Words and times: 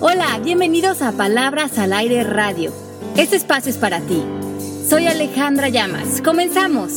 Hola, 0.00 0.38
bienvenidos 0.38 1.02
a 1.02 1.10
Palabras 1.10 1.76
al 1.76 1.92
Aire 1.92 2.22
Radio. 2.22 2.72
Este 3.16 3.34
espacio 3.34 3.68
es 3.72 3.78
para 3.78 4.00
ti. 4.00 4.24
Soy 4.88 5.08
Alejandra 5.08 5.70
Llamas. 5.70 6.22
Comenzamos. 6.22 6.92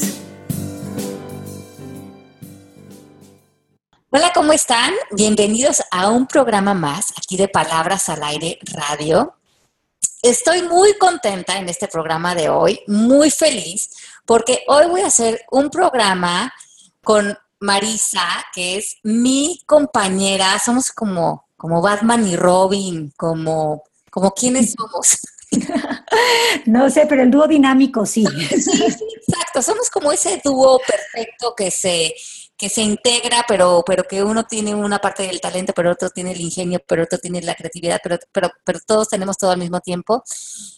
Hola, 4.12 4.32
¿cómo 4.36 4.54
están? 4.54 4.94
Bienvenidos 5.14 5.82
a 5.90 6.12
un 6.12 6.28
programa 6.28 6.76
más 6.76 7.12
aquí 7.18 7.38
de 7.38 7.48
Palabras 7.48 8.08
al 8.08 8.22
Aire 8.22 8.60
Radio. 8.66 9.34
Estoy 10.22 10.62
muy 10.62 10.96
contenta 11.00 11.58
en 11.58 11.70
este 11.70 11.88
programa 11.88 12.36
de 12.36 12.50
hoy, 12.50 12.82
muy 12.86 13.32
feliz, 13.32 13.90
porque 14.28 14.64
hoy 14.68 14.86
voy 14.86 15.02
a 15.02 15.08
hacer 15.08 15.42
un 15.50 15.72
programa 15.72 16.54
con 17.04 17.36
Marisa, 17.60 18.46
que 18.54 18.78
es 18.78 18.98
mi 19.02 19.60
compañera. 19.66 20.60
Somos 20.60 20.92
como 20.92 21.48
como 21.62 21.80
Batman 21.80 22.28
y 22.28 22.36
Robin, 22.36 23.14
como, 23.16 23.84
como 24.10 24.32
quiénes 24.32 24.74
somos. 24.76 25.20
no 26.66 26.90
sé, 26.90 27.06
pero 27.08 27.22
el 27.22 27.30
dúo 27.30 27.48
dinámico 27.48 28.04
sí. 28.04 28.26
sí, 28.50 28.60
sí, 28.60 29.06
exacto. 29.16 29.62
Somos 29.62 29.92
como 29.92 30.12
ese 30.12 30.42
dúo 30.44 30.80
perfecto 30.80 31.54
que 31.56 31.70
se, 31.70 32.16
que 32.58 32.68
se 32.68 32.82
integra, 32.82 33.46
pero, 33.48 33.84
pero 33.86 34.06
que 34.06 34.24
uno 34.24 34.46
tiene 34.46 34.74
una 34.74 34.98
parte 34.98 35.22
del 35.22 35.40
talento, 35.40 35.72
pero 35.76 35.92
otro 35.92 36.10
tiene 36.10 36.32
el 36.32 36.42
ingenio, 36.42 36.80
pero 36.88 37.04
otro 37.04 37.20
tiene 37.20 37.44
la 37.44 37.54
creatividad, 37.54 38.00
pero, 38.02 38.18
pero, 38.32 38.50
pero 38.64 38.80
todos 38.84 39.10
tenemos 39.10 39.38
todo 39.38 39.52
al 39.52 39.60
mismo 39.60 39.82
tiempo. 39.82 40.24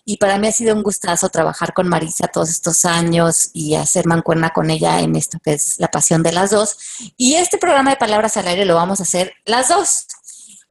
Y 0.04 0.18
para 0.18 0.38
mí 0.38 0.50
ha 0.50 0.52
sido 0.52 0.76
un 0.76 0.84
gustazo 0.84 1.30
trabajar 1.30 1.74
con 1.74 1.88
Marisa 1.88 2.28
todos 2.28 2.50
estos 2.50 2.84
años 2.84 3.52
y 3.54 3.76
hacer 3.76 4.06
mancuerna 4.06 4.50
con 4.50 4.70
ella 4.70 5.00
en 5.00 5.16
esto 5.16 5.38
que 5.42 5.54
es 5.54 5.80
la 5.80 5.88
pasión 5.88 6.24
de 6.24 6.34
las 6.34 6.52
dos. 6.52 6.76
Y 7.16 7.36
este 7.36 7.58
programa 7.58 7.92
de 7.92 7.96
Palabras 7.96 8.36
al 8.36 8.50
Aire 8.50 8.66
lo 8.66 8.76
vamos 8.76 9.00
a 9.00 9.04
hacer 9.04 9.32
las 9.46 9.70
dos. 9.70 10.08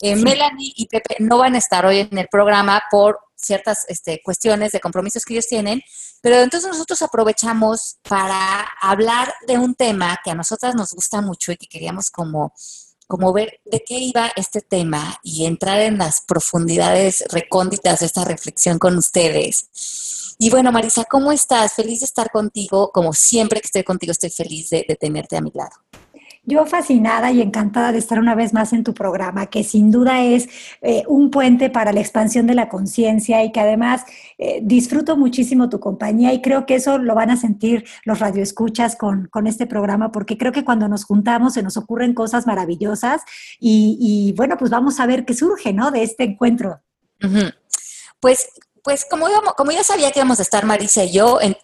Eh, 0.05 0.17
Melanie 0.17 0.73
y 0.75 0.89
Pepe 0.89 1.15
no 1.21 1.39
van 1.39 1.55
a 1.55 1.59
estar 1.59 1.87
hoy 1.87 2.01
en 2.01 2.19
el 2.19 2.27
programa 2.27 2.83
por 2.91 3.21
ciertas 3.37 3.85
este, 3.87 4.21
cuestiones 4.25 4.73
de 4.73 4.81
compromisos 4.81 5.25
que 5.25 5.35
ellos 5.35 5.47
tienen, 5.47 5.81
pero 6.21 6.41
entonces 6.41 6.69
nosotros 6.69 7.01
aprovechamos 7.03 7.99
para 8.09 8.67
hablar 8.81 9.33
de 9.47 9.59
un 9.59 9.77
tema 9.77 10.19
que 10.25 10.33
a 10.33 10.35
nosotras 10.35 10.75
nos 10.75 10.93
gusta 10.93 11.21
mucho 11.21 11.53
y 11.53 11.57
que 11.57 11.69
queríamos 11.69 12.11
como, 12.11 12.53
como 13.07 13.33
ver 13.33 13.61
de 13.65 13.85
qué 13.87 13.95
iba 13.95 14.33
este 14.35 14.61
tema 14.61 15.21
y 15.23 15.47
entrar 15.47 15.81
en 15.81 15.99
las 15.99 16.21
profundidades 16.21 17.23
recónditas 17.31 18.01
de 18.01 18.07
esta 18.07 18.25
reflexión 18.25 18.81
con 18.81 18.99
ustedes. 18.99 20.35
Y 20.37 20.51
bueno, 20.51 20.73
Marisa, 20.73 21.05
¿cómo 21.05 21.31
estás? 21.31 21.75
Feliz 21.75 22.01
de 22.01 22.07
estar 22.07 22.33
contigo. 22.33 22.91
Como 22.93 23.13
siempre 23.13 23.61
que 23.61 23.67
estoy 23.67 23.85
contigo, 23.85 24.11
estoy 24.11 24.31
feliz 24.31 24.71
de 24.71 24.97
tenerte 24.99 25.37
a 25.37 25.41
mi 25.41 25.53
lado. 25.55 25.77
Yo 26.45 26.67
fascinada 26.67 27.31
y 27.31 27.41
encantada 27.41 27.93
de 27.93 27.99
estar 27.99 28.19
una 28.19 28.35
vez 28.35 28.53
más 28.53 28.73
en 28.73 28.83
tu 28.83 28.95
programa, 28.95 29.47
que 29.47 29.63
sin 29.63 29.93
duda 29.93 30.25
es 30.25 30.49
eh, 30.81 31.05
un 31.07 31.31
puente 31.31 31.71
para 31.71 31.93
la 31.93 32.01
expansión 32.01 32.49
de 32.49 32.55
la 32.55 32.69
conciencia 32.69 33.45
y 33.45 33.53
que 33.53 33.61
además 33.61 34.03
eh, 34.39 34.59
disfruto 34.61 35.17
muchísimo 35.17 35.69
tu 35.69 35.79
compañía 35.79 36.33
y 36.33 36.43
creo 36.43 36.67
que 36.67 36.75
eso 36.75 36.99
lo 36.99 37.15
van 37.15 37.31
a 37.31 37.37
sentir 37.37 37.85
los 38.05 38.19
radioescuchas 38.19 38.97
con, 38.97 39.29
con 39.29 39.47
este 39.47 39.67
programa, 39.67 40.11
porque 40.11 40.37
creo 40.37 40.51
que 40.51 40.65
cuando 40.65 40.89
nos 40.89 41.05
juntamos 41.05 41.55
se 41.55 41.63
nos 41.63 41.77
ocurren 41.77 42.13
cosas 42.13 42.45
maravillosas 42.45 43.23
y, 43.61 44.35
bueno, 44.37 44.57
pues 44.59 44.73
vamos 44.73 44.99
a 44.99 45.07
ver 45.07 45.25
qué 45.25 45.35
surge, 45.35 45.73
¿no? 45.73 45.93
De 45.93 46.03
este 46.03 46.25
encuentro. 46.25 46.81
Pues 48.19 48.49
pues 48.83 49.07
como, 49.09 49.27
como 49.57 49.71
ya 49.71 49.85
sabía 49.85 50.11
que 50.11 50.19
íbamos 50.19 50.41
a 50.41 50.43
estar 50.43 50.67
Marisa 50.67 51.05
y 51.05 51.13
yo, 51.13 51.39
eh, 51.41 51.57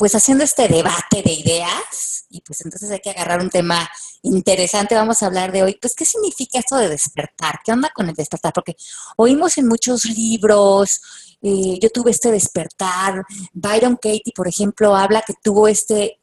pues 0.00 0.14
haciendo 0.14 0.44
este 0.44 0.66
debate 0.66 1.22
de 1.22 1.30
ideas, 1.30 2.24
y 2.30 2.40
pues 2.40 2.62
entonces 2.62 2.90
hay 2.90 3.00
que 3.00 3.10
agarrar 3.10 3.42
un 3.42 3.50
tema 3.50 3.86
interesante, 4.22 4.94
vamos 4.94 5.22
a 5.22 5.26
hablar 5.26 5.52
de 5.52 5.62
hoy, 5.62 5.76
pues 5.78 5.94
qué 5.94 6.06
significa 6.06 6.58
esto 6.58 6.76
de 6.76 6.88
despertar, 6.88 7.60
qué 7.62 7.72
onda 7.72 7.90
con 7.94 8.08
el 8.08 8.14
despertar, 8.14 8.54
porque 8.54 8.76
oímos 9.18 9.58
en 9.58 9.68
muchos 9.68 10.06
libros, 10.06 11.02
eh, 11.42 11.78
yo 11.82 11.90
tuve 11.90 12.12
este 12.12 12.32
despertar, 12.32 13.22
Byron 13.52 13.96
Katie, 13.96 14.32
por 14.34 14.48
ejemplo, 14.48 14.96
habla 14.96 15.20
que 15.20 15.34
tuvo 15.42 15.68
este 15.68 16.19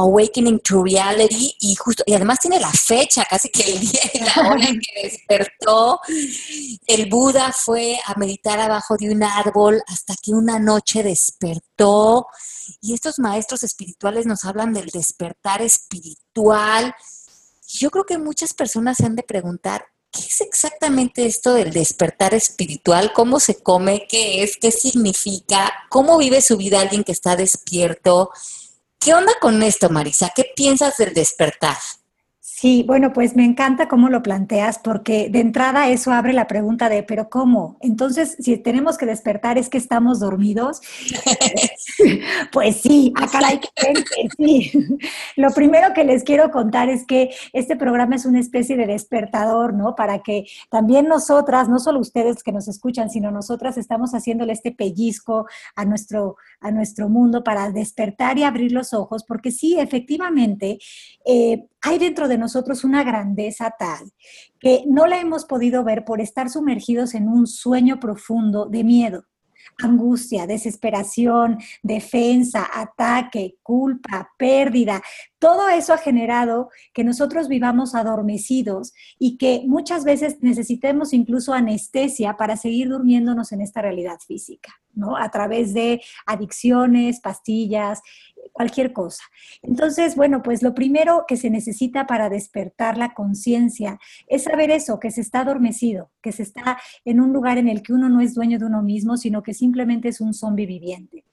Awakening 0.00 0.60
to 0.60 0.82
Reality 0.82 1.54
y 1.60 1.74
justo, 1.74 2.02
y 2.06 2.14
además 2.14 2.40
tiene 2.40 2.58
la 2.58 2.70
fecha, 2.70 3.24
casi 3.28 3.48
que 3.50 3.62
el 3.62 3.80
día 3.80 4.00
y 4.14 4.18
la 4.20 4.48
hora 4.48 4.64
en 4.64 4.80
que 4.80 5.02
despertó. 5.02 6.00
El 6.86 7.08
Buda 7.08 7.52
fue 7.52 7.98
a 8.06 8.14
meditar 8.18 8.58
abajo 8.58 8.96
de 8.96 9.10
un 9.10 9.22
árbol 9.22 9.82
hasta 9.86 10.14
que 10.22 10.32
una 10.32 10.58
noche 10.58 11.02
despertó. 11.02 12.26
Y 12.80 12.94
estos 12.94 13.18
maestros 13.18 13.62
espirituales 13.62 14.26
nos 14.26 14.44
hablan 14.44 14.72
del 14.72 14.86
despertar 14.86 15.62
espiritual. 15.62 16.94
Yo 17.66 17.90
creo 17.90 18.04
que 18.04 18.18
muchas 18.18 18.54
personas 18.54 18.96
se 18.96 19.06
han 19.06 19.16
de 19.16 19.22
preguntar, 19.22 19.84
¿qué 20.10 20.20
es 20.20 20.40
exactamente 20.40 21.26
esto 21.26 21.54
del 21.54 21.72
despertar 21.72 22.34
espiritual? 22.34 23.12
¿Cómo 23.12 23.38
se 23.40 23.62
come? 23.62 24.06
¿Qué 24.08 24.42
es? 24.42 24.56
¿Qué 24.56 24.70
significa? 24.70 25.72
¿Cómo 25.88 26.18
vive 26.18 26.40
su 26.40 26.56
vida 26.56 26.80
alguien 26.80 27.04
que 27.04 27.12
está 27.12 27.36
despierto? 27.36 28.30
¿Qué 29.02 29.14
onda 29.14 29.32
con 29.40 29.62
esto, 29.62 29.88
Marisa? 29.88 30.30
¿Qué 30.36 30.52
piensas 30.54 30.98
del 30.98 31.14
despertar? 31.14 31.78
Sí, 32.60 32.84
bueno, 32.86 33.14
pues 33.14 33.36
me 33.36 33.46
encanta 33.46 33.88
cómo 33.88 34.10
lo 34.10 34.22
planteas 34.22 34.78
porque 34.78 35.30
de 35.30 35.40
entrada 35.40 35.88
eso 35.88 36.12
abre 36.12 36.34
la 36.34 36.46
pregunta 36.46 36.90
de, 36.90 37.02
pero 37.02 37.30
¿cómo? 37.30 37.78
Entonces, 37.80 38.36
si 38.38 38.58
tenemos 38.58 38.98
que 38.98 39.06
despertar 39.06 39.56
es 39.56 39.70
que 39.70 39.78
estamos 39.78 40.20
dormidos. 40.20 40.82
pues 42.52 42.82
sí, 42.82 43.14
acá 43.16 43.38
hay 43.46 43.60
que 43.60 44.28
sí. 44.36 44.72
Lo 45.36 45.52
primero 45.52 45.94
que 45.94 46.04
les 46.04 46.22
quiero 46.22 46.50
contar 46.50 46.90
es 46.90 47.06
que 47.06 47.30
este 47.54 47.76
programa 47.76 48.16
es 48.16 48.26
una 48.26 48.40
especie 48.40 48.76
de 48.76 48.86
despertador, 48.86 49.72
¿no? 49.72 49.94
Para 49.94 50.18
que 50.18 50.44
también 50.68 51.08
nosotras, 51.08 51.66
no 51.70 51.78
solo 51.78 51.98
ustedes 51.98 52.42
que 52.42 52.52
nos 52.52 52.68
escuchan, 52.68 53.08
sino 53.08 53.30
nosotras 53.30 53.78
estamos 53.78 54.10
haciéndole 54.10 54.52
este 54.52 54.70
pellizco 54.70 55.46
a 55.76 55.86
nuestro, 55.86 56.36
a 56.60 56.70
nuestro 56.70 57.08
mundo 57.08 57.42
para 57.42 57.70
despertar 57.70 58.36
y 58.36 58.42
abrir 58.42 58.72
los 58.72 58.92
ojos, 58.92 59.24
porque 59.24 59.50
sí, 59.50 59.78
efectivamente, 59.80 60.78
eh, 61.24 61.69
hay 61.82 61.98
dentro 61.98 62.28
de 62.28 62.38
nosotros 62.38 62.84
una 62.84 63.02
grandeza 63.04 63.74
tal 63.78 64.12
que 64.58 64.84
no 64.86 65.06
la 65.06 65.20
hemos 65.20 65.44
podido 65.44 65.84
ver 65.84 66.04
por 66.04 66.20
estar 66.20 66.50
sumergidos 66.50 67.14
en 67.14 67.28
un 67.28 67.46
sueño 67.46 67.98
profundo 68.00 68.66
de 68.66 68.84
miedo 68.84 69.24
angustia, 69.82 70.46
desesperación, 70.46 71.58
defensa, 71.82 72.68
ataque, 72.72 73.56
culpa, 73.62 74.30
pérdida. 74.36 75.02
Todo 75.38 75.68
eso 75.68 75.92
ha 75.92 75.98
generado 75.98 76.70
que 76.92 77.04
nosotros 77.04 77.48
vivamos 77.48 77.94
adormecidos 77.94 78.92
y 79.18 79.38
que 79.38 79.62
muchas 79.66 80.04
veces 80.04 80.38
necesitemos 80.40 81.12
incluso 81.12 81.52
anestesia 81.52 82.36
para 82.36 82.56
seguir 82.56 82.88
durmiéndonos 82.88 83.52
en 83.52 83.62
esta 83.62 83.82
realidad 83.82 84.18
física, 84.26 84.79
¿no? 84.94 85.16
A 85.16 85.30
través 85.30 85.74
de 85.74 86.00
adicciones, 86.26 87.20
pastillas, 87.20 88.00
cualquier 88.52 88.92
cosa. 88.92 89.22
Entonces, 89.62 90.16
bueno, 90.16 90.42
pues 90.42 90.62
lo 90.62 90.74
primero 90.74 91.24
que 91.26 91.36
se 91.36 91.50
necesita 91.50 92.06
para 92.06 92.28
despertar 92.28 92.98
la 92.98 93.14
conciencia 93.14 93.98
es 94.26 94.44
saber 94.44 94.70
eso, 94.70 94.98
que 94.98 95.10
se 95.10 95.20
está 95.20 95.40
adormecido, 95.40 96.10
que 96.22 96.32
se 96.32 96.42
está 96.42 96.78
en 97.04 97.20
un 97.20 97.32
lugar 97.32 97.58
en 97.58 97.68
el 97.68 97.82
que 97.82 97.92
uno 97.92 98.08
no 98.08 98.20
es 98.20 98.34
dueño 98.34 98.58
de 98.58 98.66
uno 98.66 98.82
mismo, 98.82 99.16
sino 99.16 99.42
que 99.42 99.54
simplemente 99.54 100.08
es 100.08 100.20
un 100.20 100.34
zombi 100.34 100.66
viviente. 100.66 101.24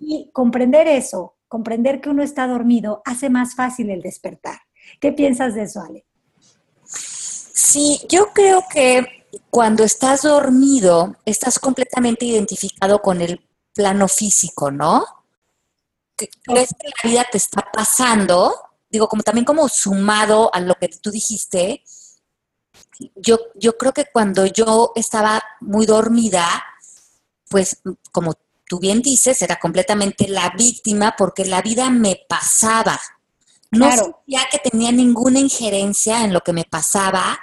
Y 0.00 0.30
comprender 0.32 0.88
eso, 0.88 1.36
comprender 1.48 2.00
que 2.00 2.10
uno 2.10 2.22
está 2.22 2.46
dormido, 2.46 3.00
hace 3.04 3.30
más 3.30 3.54
fácil 3.54 3.88
el 3.90 4.02
despertar. 4.02 4.58
¿Qué 5.00 5.12
piensas 5.12 5.54
de 5.54 5.62
eso, 5.62 5.80
Ale? 5.80 6.04
Sí, 6.84 8.00
yo 8.08 8.28
creo 8.34 8.62
que 8.70 9.23
cuando 9.50 9.84
estás 9.84 10.22
dormido, 10.22 11.16
estás 11.24 11.58
completamente 11.58 12.24
identificado 12.24 13.00
con 13.00 13.20
el 13.20 13.40
plano 13.72 14.08
físico, 14.08 14.70
¿no? 14.70 15.04
crees 16.16 16.68
que 16.78 16.88
la 16.88 17.10
vida 17.10 17.26
te 17.30 17.38
está 17.38 17.66
pasando, 17.72 18.54
digo, 18.88 19.08
como 19.08 19.22
también 19.22 19.44
como 19.44 19.68
sumado 19.68 20.48
a 20.54 20.60
lo 20.60 20.74
que 20.76 20.88
tú 20.88 21.10
dijiste, 21.10 21.82
yo, 23.16 23.38
yo 23.56 23.76
creo 23.76 23.92
que 23.92 24.06
cuando 24.12 24.46
yo 24.46 24.92
estaba 24.94 25.42
muy 25.60 25.86
dormida, 25.86 26.46
pues 27.48 27.80
como 28.12 28.34
tú 28.66 28.78
bien 28.78 29.02
dices, 29.02 29.42
era 29.42 29.58
completamente 29.58 30.28
la 30.28 30.50
víctima 30.50 31.14
porque 31.18 31.44
la 31.44 31.62
vida 31.62 31.90
me 31.90 32.20
pasaba. 32.28 33.00
No 33.70 33.90
sentía 33.90 34.42
que 34.50 34.58
tenía 34.58 34.92
ninguna 34.92 35.40
injerencia 35.40 36.24
en 36.24 36.32
lo 36.32 36.42
que 36.42 36.52
me 36.52 36.64
pasaba 36.64 37.40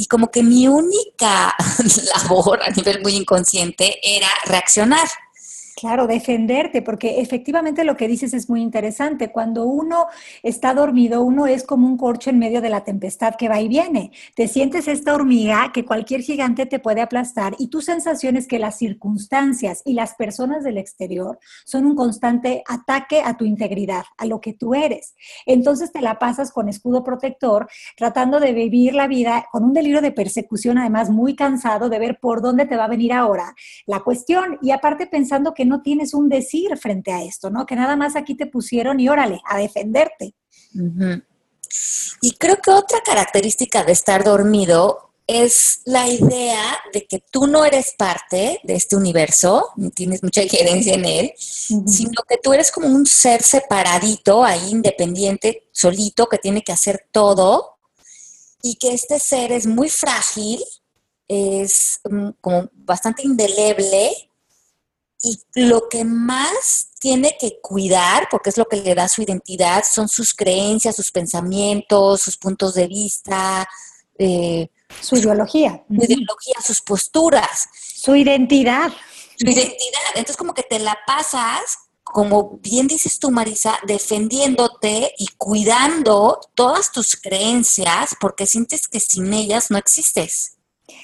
y 0.00 0.06
como 0.06 0.30
que 0.30 0.42
mi 0.42 0.66
única 0.66 1.54
labor 2.14 2.62
a 2.62 2.70
nivel 2.70 3.02
muy 3.02 3.12
inconsciente 3.16 4.00
era 4.02 4.28
reaccionar. 4.46 5.06
Claro, 5.76 6.06
defenderte, 6.06 6.82
porque 6.82 7.20
efectivamente 7.20 7.84
lo 7.84 7.96
que 7.96 8.08
dices 8.08 8.34
es 8.34 8.48
muy 8.48 8.60
interesante. 8.60 9.30
Cuando 9.30 9.64
uno 9.64 10.06
está 10.42 10.74
dormido, 10.74 11.22
uno 11.22 11.46
es 11.46 11.64
como 11.64 11.86
un 11.86 11.96
corcho 11.96 12.30
en 12.30 12.38
medio 12.38 12.60
de 12.60 12.70
la 12.70 12.84
tempestad 12.84 13.34
que 13.36 13.48
va 13.48 13.60
y 13.60 13.68
viene. 13.68 14.10
Te 14.34 14.48
sientes 14.48 14.88
esta 14.88 15.14
hormiga 15.14 15.70
que 15.72 15.84
cualquier 15.84 16.22
gigante 16.22 16.66
te 16.66 16.78
puede 16.78 17.00
aplastar 17.00 17.54
y 17.58 17.68
tu 17.68 17.80
sensación 17.80 18.36
es 18.36 18.46
que 18.46 18.58
las 18.58 18.78
circunstancias 18.78 19.82
y 19.84 19.94
las 19.94 20.14
personas 20.14 20.64
del 20.64 20.78
exterior 20.78 21.38
son 21.64 21.86
un 21.86 21.94
constante 21.94 22.62
ataque 22.66 23.22
a 23.24 23.36
tu 23.36 23.44
integridad, 23.44 24.04
a 24.18 24.26
lo 24.26 24.40
que 24.40 24.52
tú 24.52 24.74
eres. 24.74 25.14
Entonces 25.46 25.92
te 25.92 26.00
la 26.00 26.18
pasas 26.18 26.52
con 26.52 26.68
escudo 26.68 27.04
protector, 27.04 27.68
tratando 27.96 28.40
de 28.40 28.52
vivir 28.52 28.94
la 28.94 29.06
vida 29.06 29.46
con 29.50 29.64
un 29.64 29.72
delirio 29.72 30.00
de 30.00 30.12
persecución, 30.12 30.78
además 30.78 31.10
muy 31.10 31.36
cansado 31.36 31.88
de 31.88 31.98
ver 31.98 32.18
por 32.20 32.42
dónde 32.42 32.66
te 32.66 32.76
va 32.76 32.84
a 32.84 32.88
venir 32.88 33.12
ahora 33.12 33.54
la 33.86 34.00
cuestión 34.00 34.58
y 34.62 34.70
aparte 34.70 35.06
pensando 35.06 35.54
que 35.54 35.59
no 35.64 35.82
tienes 35.82 36.14
un 36.14 36.28
decir 36.28 36.76
frente 36.76 37.12
a 37.12 37.22
esto, 37.22 37.50
¿no? 37.50 37.66
Que 37.66 37.76
nada 37.76 37.96
más 37.96 38.16
aquí 38.16 38.34
te 38.34 38.46
pusieron 38.46 39.00
y 39.00 39.08
órale, 39.08 39.40
a 39.46 39.58
defenderte. 39.58 40.34
Y 42.22 42.32
creo 42.32 42.56
que 42.56 42.70
otra 42.70 43.00
característica 43.04 43.84
de 43.84 43.92
estar 43.92 44.24
dormido 44.24 45.10
es 45.26 45.82
la 45.84 46.08
idea 46.08 46.80
de 46.92 47.06
que 47.06 47.22
tú 47.30 47.46
no 47.46 47.64
eres 47.64 47.94
parte 47.96 48.60
de 48.64 48.74
este 48.74 48.96
universo, 48.96 49.68
ni 49.76 49.90
tienes 49.90 50.24
mucha 50.24 50.42
injerencia 50.42 50.94
en 50.94 51.04
él, 51.04 51.32
sino 51.38 52.22
que 52.28 52.38
tú 52.42 52.52
eres 52.52 52.72
como 52.72 52.88
un 52.88 53.06
ser 53.06 53.42
separadito, 53.42 54.42
ahí 54.42 54.70
independiente, 54.70 55.68
solito, 55.70 56.26
que 56.26 56.38
tiene 56.38 56.62
que 56.62 56.72
hacer 56.72 57.06
todo, 57.12 57.76
y 58.60 58.74
que 58.74 58.92
este 58.92 59.20
ser 59.20 59.52
es 59.52 59.66
muy 59.66 59.88
frágil, 59.88 60.60
es 61.28 62.00
mm, 62.10 62.30
como 62.40 62.68
bastante 62.72 63.22
indeleble, 63.22 64.10
y 65.22 65.38
lo 65.54 65.88
que 65.88 66.04
más 66.04 66.90
tiene 66.98 67.36
que 67.38 67.60
cuidar, 67.60 68.28
porque 68.30 68.50
es 68.50 68.56
lo 68.56 68.66
que 68.66 68.76
le 68.76 68.94
da 68.94 69.08
su 69.08 69.22
identidad, 69.22 69.84
son 69.90 70.08
sus 70.08 70.34
creencias, 70.34 70.96
sus 70.96 71.10
pensamientos, 71.10 72.22
sus 72.22 72.36
puntos 72.36 72.74
de 72.74 72.86
vista, 72.86 73.68
eh, 74.18 74.68
su 75.00 75.16
ideología. 75.16 75.84
Su 75.88 75.94
ideología, 75.94 76.54
sus 76.64 76.80
posturas. 76.80 77.68
Su 77.72 78.14
identidad. 78.16 78.92
Su 79.36 79.46
identidad. 79.46 80.00
Entonces 80.14 80.36
como 80.36 80.54
que 80.54 80.62
te 80.62 80.78
la 80.78 80.98
pasas, 81.06 81.78
como 82.02 82.58
bien 82.58 82.86
dices 82.86 83.18
tú, 83.18 83.30
Marisa, 83.30 83.78
defendiéndote 83.86 85.14
y 85.18 85.28
cuidando 85.38 86.40
todas 86.54 86.92
tus 86.92 87.16
creencias 87.16 88.16
porque 88.20 88.46
sientes 88.46 88.88
que 88.88 89.00
sin 89.00 89.32
ellas 89.32 89.70
no 89.70 89.78
existes. 89.78 90.58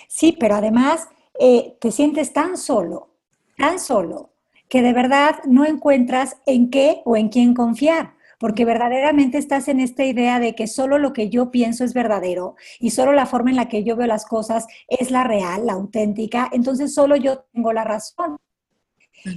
Sí, 0.08 0.36
pero 0.38 0.56
además 0.56 1.06
eh, 1.38 1.76
te 1.80 1.92
sientes 1.92 2.32
tan 2.32 2.56
solo 2.56 3.15
tan 3.56 3.79
solo 3.79 4.31
que 4.69 4.82
de 4.82 4.93
verdad 4.93 5.37
no 5.47 5.64
encuentras 5.64 6.37
en 6.47 6.70
qué 6.70 7.03
o 7.05 7.17
en 7.17 7.29
quién 7.29 7.55
confiar, 7.55 8.14
porque 8.38 8.64
verdaderamente 8.64 9.38
estás 9.38 9.69
en 9.69 9.81
esta 9.81 10.05
idea 10.05 10.41
de 10.41 10.55
que 10.55 10.67
solo 10.67 10.99
lo 10.99 11.12
que 11.12 11.31
yo 11.31 11.50
pienso 11.50 11.85
es 11.85 11.94
verdadero 11.94 12.56
y 12.81 12.91
solo 12.91 13.12
la 13.12 13.26
forma 13.26 13.50
en 13.50 13.56
la 13.56 13.69
que 13.69 13.85
yo 13.85 13.97
veo 13.97 14.06
las 14.06 14.26
cosas 14.26 14.67
es 14.88 15.11
la 15.11 15.25
real, 15.25 15.67
la 15.67 15.75
auténtica, 15.75 16.49
entonces 16.53 16.94
solo 16.94 17.17
yo 17.17 17.44
tengo 17.53 17.73
la 17.73 17.85
razón. 17.85 18.38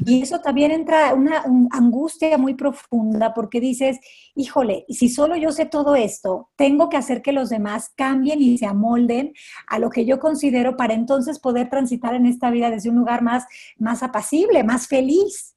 Y 0.05 0.21
eso 0.21 0.39
también 0.39 0.71
entra 0.71 1.13
una, 1.13 1.43
angustia 1.71 2.37
muy 2.37 2.53
profunda 2.53 3.33
porque 3.33 3.59
dices, 3.59 3.99
híjole, 4.35 4.85
si 4.89 5.09
solo 5.09 5.35
yo 5.35 5.51
sé 5.51 5.65
todo 5.65 5.95
esto, 5.95 6.49
tengo 6.55 6.89
que 6.89 6.97
hacer 6.97 7.21
que 7.21 7.33
los 7.33 7.49
demás 7.49 7.91
cambien 7.95 8.41
y 8.41 8.57
se 8.57 8.65
amolden 8.65 9.33
a 9.67 9.79
lo 9.79 9.89
que 9.89 10.05
yo 10.05 10.19
considero 10.19 10.77
para 10.77 10.93
entonces 10.93 11.39
poder 11.39 11.69
transitar 11.69 12.13
en 12.13 12.25
esta 12.25 12.51
vida 12.51 12.69
desde 12.69 12.89
un 12.89 12.95
lugar 12.97 13.21
más, 13.21 13.45
más 13.77 14.03
apacible, 14.03 14.63
más 14.63 14.87
feliz. 14.87 15.55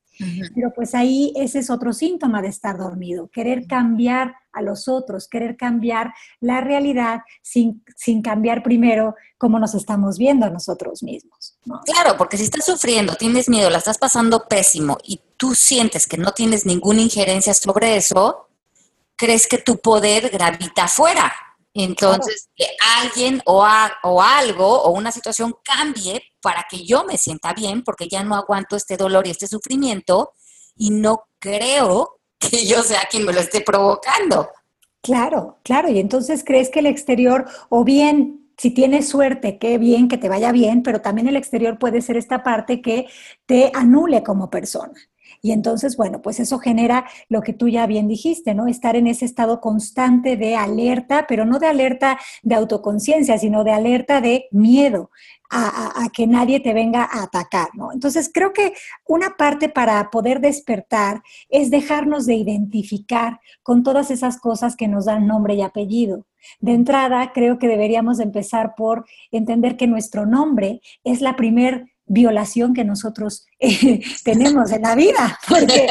Pero 0.55 0.73
pues 0.75 0.95
ahí 0.95 1.33
ese 1.37 1.59
es 1.61 1.71
otro 1.71 1.93
síntoma 1.93 2.43
de 2.43 2.49
estar 2.49 2.77
dormido, 2.79 3.29
querer 3.29 3.67
cambiar 3.67 4.35
a 4.53 4.63
los 4.63 4.89
otros, 4.89 5.29
querer 5.29 5.57
cambiar 5.57 6.13
la 6.41 6.61
realidad 6.61 7.21
sin, 7.43 7.83
sin 7.97 8.23
cambiar 8.23 8.63
primero 8.63 9.15
cómo 9.39 9.59
nos 9.59 9.75
estamos 9.75 10.19
viendo 10.19 10.47
a 10.47 10.51
nosotros 10.51 11.03
mismos. 11.03 11.57
Claro, 11.85 12.17
porque 12.17 12.37
si 12.37 12.45
estás 12.45 12.65
sufriendo, 12.65 13.15
tienes 13.15 13.49
miedo, 13.49 13.71
la 13.71 13.79
estás 13.79 13.99
pasando 13.99 14.47
pésimo 14.49 14.99
y 15.03 15.21
tú 15.37 15.55
sientes 15.55 16.07
que 16.07 16.19
no 16.19 16.33
tienes 16.33 16.67
ninguna 16.67 17.01
injerencia 17.01 17.55
sobre 17.55 17.97
eso, 17.97 18.49
crees 19.17 19.47
que 19.47 19.59
tu 19.59 19.79
poder 19.79 20.31
gravita 20.31 20.85
afuera. 20.85 21.33
Entonces, 21.75 22.51
que 22.55 22.67
alguien 23.01 23.41
o, 23.47 23.67
o 24.03 24.23
algo 24.23 24.83
o 24.83 24.91
una 24.91 25.11
situación 25.11 25.55
cambie 25.65 26.23
para 26.43 26.67
que 26.69 26.85
yo 26.85 27.05
me 27.05 27.17
sienta 27.17 27.55
bien, 27.55 27.83
porque 27.83 28.09
ya 28.09 28.23
no 28.23 28.35
aguanto 28.35 28.77
este 28.77 28.97
dolor 28.97 29.27
y 29.27 29.31
este 29.31 29.47
sufrimiento 29.47 30.33
y 30.77 30.91
no 30.91 31.25
creo 31.39 32.21
que 32.39 32.67
yo 32.67 32.83
sea 32.83 33.03
quien 33.11 33.25
me 33.25 33.33
lo 33.33 33.41
esté 33.41 33.63
provocando. 33.63 34.51
Claro, 35.01 35.59
claro. 35.65 35.89
Y 35.89 35.99
entonces 35.99 36.45
crees 36.45 36.71
que 36.71 36.81
el 36.81 36.87
exterior, 36.87 37.47
o 37.71 37.85
bien, 37.85 38.51
si 38.57 38.71
tienes 38.71 39.09
suerte, 39.09 39.59
qué 39.59 39.79
bien, 39.79 40.09
que 40.09 40.19
te 40.19 40.29
vaya 40.29 40.53
bien, 40.53 40.83
pero 40.83 41.01
también 41.01 41.27
el 41.27 41.37
exterior 41.37 41.79
puede 41.79 42.03
ser 42.03 42.17
esta 42.17 42.43
parte 42.43 42.81
que 42.81 43.07
te 43.47 43.73
anule 43.75 44.23
como 44.23 44.51
persona. 44.51 44.95
Y 45.45 45.51
entonces, 45.51 45.97
bueno, 45.97 46.23
pues 46.23 46.39
eso 46.39 46.61
genera 46.61 47.05
lo 47.29 47.43
que 47.43 47.53
tú 47.53 47.69
ya 47.69 47.87
bien 47.89 48.07
dijiste, 48.07 48.55
¿no? 48.55 48.69
Estar 48.69 48.95
en 48.95 49.09
ese 49.09 49.25
estado 49.25 49.61
constante 49.61 50.37
de 50.37 50.55
alerta, 50.55 51.27
pero 51.29 51.45
no 51.45 51.59
de 51.59 51.67
alerta 51.67 52.17
de 52.45 52.55
autoconciencia, 52.55 53.37
sino 53.39 53.65
de 53.65 53.73
alerta 53.73 54.21
de 54.21 54.47
miedo. 54.53 55.11
A, 55.55 56.09
que 56.15 56.27
nadie 56.27 56.61
te 56.61 56.73
venga 56.73 57.03
a 57.05 57.25
atacar, 57.25 57.69
¿no? 57.75 57.93
Entonces 57.93 58.31
creo 58.33 58.55
que 58.55 58.73
una 59.07 59.37
parte 59.37 59.69
para 59.69 60.09
poder 60.09 60.41
despertar 60.41 61.23
es 61.51 61.71
dejarnos 61.71 62.25
de 62.25 62.37
identificar 62.37 63.39
con 63.63 63.83
todas 63.83 64.11
esas 64.11 64.39
cosas 64.39 64.77
que 64.77 64.89
nos 64.89 65.05
dan 65.05 65.27
nombre 65.27 65.55
y 65.55 65.61
apellido. 65.61 66.25
De 66.61 66.73
entrada, 66.73 67.33
creo 67.35 67.59
que 67.59 67.69
deberíamos 67.69 68.19
empezar 68.19 68.73
por 68.75 69.05
entender 69.31 69.77
que 69.77 69.87
nuestro 69.87 70.25
nombre 70.25 70.81
es 71.05 71.21
la 71.21 71.37
primer 71.37 71.93
violación 72.07 72.75
que 72.75 72.85
nosotros 72.85 73.47
eh, 73.63 74.01
tenemos 74.25 74.73
en 74.73 74.83
la 74.83 74.97
vida, 74.97 75.39
porque 75.49 75.87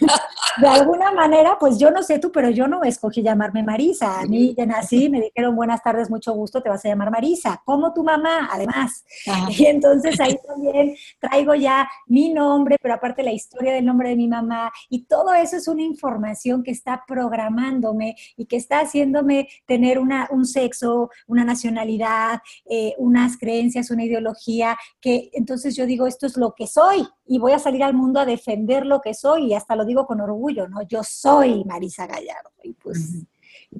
de 0.60 0.68
alguna 0.68 1.12
manera, 1.12 1.56
pues 1.58 1.78
yo 1.78 1.90
no 1.90 2.02
sé 2.02 2.18
tú, 2.18 2.30
pero 2.30 2.50
yo 2.50 2.68
no 2.68 2.84
escogí 2.84 3.22
llamarme 3.22 3.62
Marisa. 3.62 4.20
A 4.20 4.26
mí 4.26 4.54
ya 4.56 4.66
nací, 4.66 5.08
me 5.08 5.22
dijeron 5.22 5.56
buenas 5.56 5.82
tardes, 5.82 6.10
mucho 6.10 6.34
gusto, 6.34 6.62
te 6.62 6.68
vas 6.68 6.84
a 6.84 6.88
llamar 6.88 7.10
Marisa, 7.10 7.62
como 7.64 7.94
tu 7.94 8.04
mamá, 8.04 8.50
además. 8.52 9.02
Y 9.48 9.64
entonces 9.64 10.20
ahí 10.20 10.36
también 10.46 10.94
traigo 11.18 11.54
ya 11.54 11.88
mi 12.06 12.34
nombre, 12.34 12.76
pero 12.82 12.94
aparte 12.94 13.22
la 13.22 13.32
historia 13.32 13.72
del 13.72 13.86
nombre 13.86 14.10
de 14.10 14.16
mi 14.16 14.28
mamá, 14.28 14.70
y 14.90 15.04
todo 15.04 15.32
eso 15.32 15.56
es 15.56 15.68
una 15.68 15.82
información 15.82 16.62
que 16.62 16.70
está 16.70 17.02
programándome 17.06 18.14
y 18.36 18.44
que 18.44 18.56
está 18.56 18.80
haciéndome 18.80 19.48
tener 19.64 19.98
una, 19.98 20.28
un 20.30 20.44
sexo, 20.44 21.10
una 21.26 21.44
nacionalidad, 21.44 22.40
eh, 22.68 22.94
unas 22.98 23.38
creencias, 23.38 23.90
una 23.90 24.04
ideología, 24.04 24.76
que 25.00 25.30
entonces 25.32 25.74
yo 25.74 25.86
digo, 25.86 26.06
esto 26.06 26.26
es 26.26 26.36
lo 26.36 26.54
que 26.54 26.66
soy 26.66 27.05
y 27.26 27.38
voy 27.38 27.52
a 27.52 27.58
salir 27.58 27.82
al 27.82 27.94
mundo 27.94 28.20
a 28.20 28.24
defender 28.24 28.86
lo 28.86 29.00
que 29.00 29.14
soy 29.14 29.46
y 29.46 29.54
hasta 29.54 29.76
lo 29.76 29.84
digo 29.84 30.06
con 30.06 30.20
orgullo, 30.20 30.68
¿no? 30.68 30.82
Yo 30.82 31.02
soy 31.02 31.64
Marisa 31.64 32.06
Gallardo 32.06 32.50
y 32.62 32.72
pues, 32.74 33.26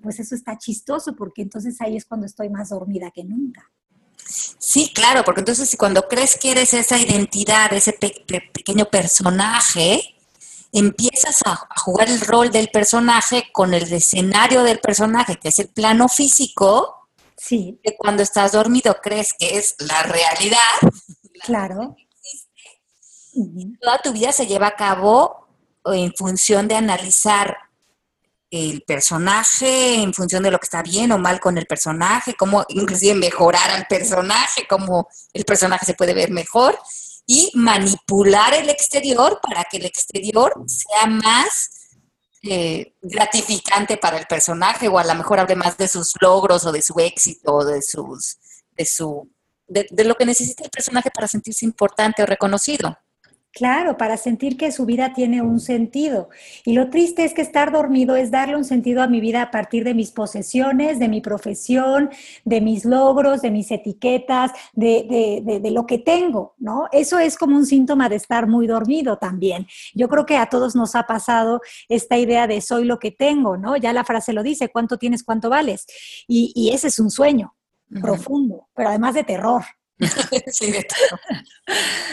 pues 0.02 0.20
eso 0.20 0.34
está 0.34 0.58
chistoso 0.58 1.14
porque 1.14 1.42
entonces 1.42 1.80
ahí 1.80 1.96
es 1.96 2.04
cuando 2.04 2.26
estoy 2.26 2.48
más 2.48 2.70
dormida 2.70 3.10
que 3.10 3.24
nunca. 3.24 3.70
Sí, 4.28 4.92
claro, 4.92 5.22
porque 5.24 5.40
entonces 5.40 5.76
cuando 5.78 6.08
crees 6.08 6.36
que 6.36 6.50
eres 6.50 6.74
esa 6.74 6.98
identidad, 6.98 7.72
ese 7.72 7.92
pequeño 7.92 8.86
personaje, 8.86 10.16
empiezas 10.72 11.40
a, 11.46 11.56
jugar 11.76 12.08
el 12.08 12.20
rol 12.20 12.50
del 12.50 12.68
personaje 12.68 13.44
con 13.52 13.74
el 13.74 13.90
escenario 13.92 14.62
del 14.62 14.78
personaje, 14.78 15.36
que 15.36 15.48
es 15.48 15.58
el 15.58 15.68
plano 15.68 16.08
físico. 16.08 17.08
Sí. 17.36 17.78
Que 17.82 17.96
cuando 17.96 18.22
estás 18.22 18.52
dormido 18.52 18.96
crees 19.02 19.32
que 19.38 19.58
es 19.58 19.76
la 19.78 20.02
realidad. 20.02 20.58
Claro. 21.42 21.96
Toda 23.80 23.98
tu 23.98 24.12
vida 24.12 24.32
se 24.32 24.46
lleva 24.46 24.68
a 24.68 24.76
cabo 24.76 25.46
en 25.84 26.12
función 26.14 26.68
de 26.68 26.76
analizar 26.76 27.56
el 28.50 28.82
personaje, 28.82 29.94
en 29.94 30.14
función 30.14 30.42
de 30.42 30.50
lo 30.50 30.58
que 30.58 30.66
está 30.66 30.82
bien 30.82 31.12
o 31.12 31.18
mal 31.18 31.40
con 31.40 31.58
el 31.58 31.66
personaje, 31.66 32.34
cómo 32.34 32.64
inclusive 32.68 33.14
mejorar 33.14 33.70
al 33.70 33.86
personaje, 33.86 34.66
cómo 34.68 35.08
el 35.32 35.44
personaje 35.44 35.84
se 35.84 35.94
puede 35.94 36.14
ver 36.14 36.30
mejor 36.30 36.78
y 37.26 37.50
manipular 37.54 38.54
el 38.54 38.70
exterior 38.70 39.40
para 39.42 39.64
que 39.64 39.78
el 39.78 39.84
exterior 39.84 40.54
sea 40.66 41.06
más 41.06 41.70
eh, 42.42 42.94
gratificante 43.02 43.96
para 43.96 44.18
el 44.18 44.26
personaje 44.26 44.88
o 44.88 44.98
a 44.98 45.04
lo 45.04 45.14
mejor 45.16 45.40
hable 45.40 45.56
más 45.56 45.76
de 45.76 45.88
sus 45.88 46.14
logros 46.20 46.64
o 46.64 46.72
de 46.72 46.82
su 46.82 46.98
éxito 47.00 47.54
o 47.54 47.64
de 47.64 47.82
sus 47.82 48.38
de 48.76 48.84
su 48.86 49.28
de, 49.66 50.04
lo 50.04 50.14
que 50.14 50.26
necesita 50.26 50.62
el 50.62 50.70
personaje 50.70 51.10
para 51.10 51.26
sentirse 51.26 51.64
importante 51.64 52.22
o 52.22 52.26
reconocido. 52.26 52.96
Claro, 53.56 53.96
para 53.96 54.18
sentir 54.18 54.58
que 54.58 54.70
su 54.70 54.84
vida 54.84 55.14
tiene 55.14 55.40
un 55.40 55.60
sentido. 55.60 56.28
Y 56.66 56.74
lo 56.74 56.90
triste 56.90 57.24
es 57.24 57.32
que 57.32 57.40
estar 57.40 57.72
dormido 57.72 58.14
es 58.14 58.30
darle 58.30 58.54
un 58.54 58.66
sentido 58.66 59.02
a 59.02 59.06
mi 59.06 59.18
vida 59.18 59.40
a 59.40 59.50
partir 59.50 59.82
de 59.82 59.94
mis 59.94 60.10
posesiones, 60.10 60.98
de 60.98 61.08
mi 61.08 61.22
profesión, 61.22 62.10
de 62.44 62.60
mis 62.60 62.84
logros, 62.84 63.40
de 63.40 63.50
mis 63.50 63.70
etiquetas, 63.70 64.50
de, 64.74 65.42
de, 65.42 65.70
lo 65.70 65.86
que 65.86 65.96
tengo, 65.96 66.54
¿no? 66.58 66.88
Eso 66.92 67.18
es 67.18 67.38
como 67.38 67.56
un 67.56 67.64
síntoma 67.64 68.10
de 68.10 68.16
estar 68.16 68.46
muy 68.46 68.66
dormido 68.66 69.16
también. 69.16 69.66
Yo 69.94 70.10
creo 70.10 70.26
que 70.26 70.36
a 70.36 70.50
todos 70.50 70.76
nos 70.76 70.94
ha 70.94 71.04
pasado 71.04 71.62
esta 71.88 72.18
idea 72.18 72.46
de 72.46 72.60
soy 72.60 72.84
lo 72.84 72.98
que 72.98 73.10
tengo, 73.10 73.56
¿no? 73.56 73.78
Ya 73.78 73.94
la 73.94 74.04
frase 74.04 74.34
lo 74.34 74.42
dice, 74.42 74.68
¿cuánto 74.68 74.98
tienes, 74.98 75.22
cuánto 75.22 75.48
vales? 75.48 75.86
Y, 76.28 76.52
y 76.54 76.74
ese 76.74 76.88
es 76.88 76.98
un 76.98 77.10
sueño 77.10 77.54
profundo, 78.02 78.68
pero 78.74 78.90
además 78.90 79.14
de 79.14 79.24
terror. 79.24 79.64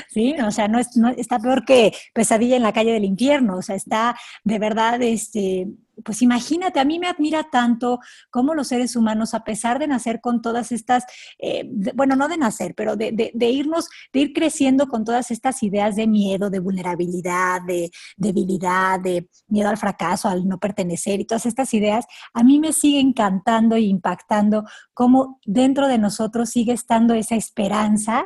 sí, 0.10 0.36
o 0.46 0.52
sea, 0.52 0.68
no, 0.68 0.80
es, 0.80 0.96
no 0.96 1.10
está 1.10 1.40
peor 1.40 1.66
que 1.66 1.94
pesadilla 2.14 2.56
en 2.56 2.64
la 2.64 2.74
calle 2.74 2.94
del 2.94 3.06
infierno, 3.06 3.58
o 3.58 3.62
sea, 3.62 3.76
está 3.76 4.16
de 4.44 4.60
verdad, 4.60 5.02
este, 5.02 5.68
pues 6.04 6.22
imagínate, 6.22 6.80
a 6.80 6.86
mí 6.86 7.00
me 7.00 7.08
admira 7.08 7.44
tanto 7.52 8.00
cómo 8.30 8.54
los 8.54 8.68
seres 8.68 8.96
humanos, 8.96 9.34
a 9.34 9.44
pesar 9.44 9.80
de 9.80 9.88
nacer 9.88 10.22
con 10.22 10.42
todas 10.42 10.72
estas, 10.72 11.06
eh, 11.40 11.70
bueno, 11.96 12.16
no 12.16 12.28
de 12.28 12.38
nacer, 12.38 12.74
pero 12.76 12.96
de, 12.96 13.32
irnos, 13.40 13.90
de 14.12 14.22
ir 14.22 14.34
creciendo 14.34 14.88
con 14.88 15.04
todas 15.04 15.32
estas 15.32 15.62
ideas 15.64 15.96
de 15.96 16.08
miedo, 16.08 16.50
de 16.50 16.60
vulnerabilidad, 16.60 17.62
de 17.62 17.92
debilidad, 18.18 19.00
de 19.00 19.30
miedo 19.48 19.70
al 19.70 19.78
fracaso, 19.78 20.30
al 20.30 20.48
no 20.48 20.60
pertenecer 20.60 21.20
y 21.20 21.26
todas 21.26 21.46
estas 21.46 21.74
ideas, 21.74 22.06
a 22.34 22.44
mí 22.44 22.60
me 22.60 22.74
sigue 22.74 23.00
encantando 23.00 23.76
e 23.76 23.82
impactando 23.82 24.64
cómo 24.94 25.40
dentro 25.46 25.88
de 25.88 25.98
nosotros 25.98 26.50
sigue 26.50 26.74
estando 26.74 27.14
esa 27.14 27.36
esperanza 27.36 28.26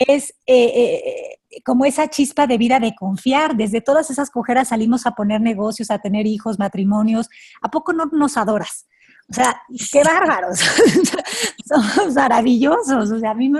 es 0.00 0.30
eh, 0.46 1.36
eh, 1.50 1.60
como 1.64 1.84
esa 1.84 2.08
chispa 2.08 2.46
de 2.46 2.58
vida 2.58 2.80
de 2.80 2.94
confiar. 2.94 3.56
Desde 3.56 3.80
todas 3.80 4.10
esas 4.10 4.30
cojeras 4.30 4.68
salimos 4.68 5.06
a 5.06 5.12
poner 5.12 5.40
negocios, 5.40 5.90
a 5.90 5.98
tener 5.98 6.26
hijos, 6.26 6.58
matrimonios. 6.58 7.28
¿A 7.62 7.70
poco 7.70 7.92
no 7.92 8.06
nos 8.06 8.36
adoras? 8.36 8.86
O 9.28 9.34
sea, 9.34 9.60
qué 9.92 10.02
bárbaros. 10.04 10.58
Somos 11.66 12.14
maravillosos. 12.14 13.10
O 13.10 13.18
sea, 13.18 13.30
a 13.30 13.34
mí 13.34 13.50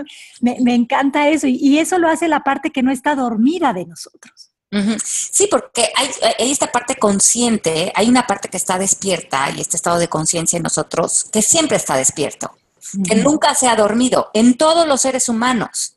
me, 0.40 0.75
encanta 0.75 1.28
eso. 1.28 1.47
Y, 1.49 1.78
eso 1.78 1.99
lo 1.99 2.09
hace 2.09 2.28
la 2.28 2.40
parte 2.40 2.71
que 2.71 2.83
no 2.83 2.93
está 2.93 3.14
dormida 3.14 3.73
de 3.73 3.87
nosotros. 3.87 4.52
Sí, 5.02 5.49
porque 5.50 5.90
hay, 5.97 6.09
hay, 6.38 6.50
esta 6.50 6.71
parte 6.71 6.97
consciente, 6.97 7.93
hay 7.95 8.11
una 8.11 8.26
parte 8.26 8.49
que 8.49 8.59
está 8.59 8.78
despierta 8.78 9.50
y 9.50 9.62
este 9.62 9.76
estado 9.76 9.99
de 9.99 10.09
conciencia 10.09 10.59
en 10.59 10.64
nosotros 10.64 11.25
que 11.33 11.40
siempre 11.40 11.78
está 11.78 11.97
despierto, 11.97 12.55
que 13.09 13.16
nunca 13.16 13.55
se 13.55 13.69
ha 13.69 13.76
dormido 13.76 14.31
en 14.35 14.59
todos 14.59 14.87
los 14.87 15.00
seres 15.00 15.31
humanos. 15.31 15.96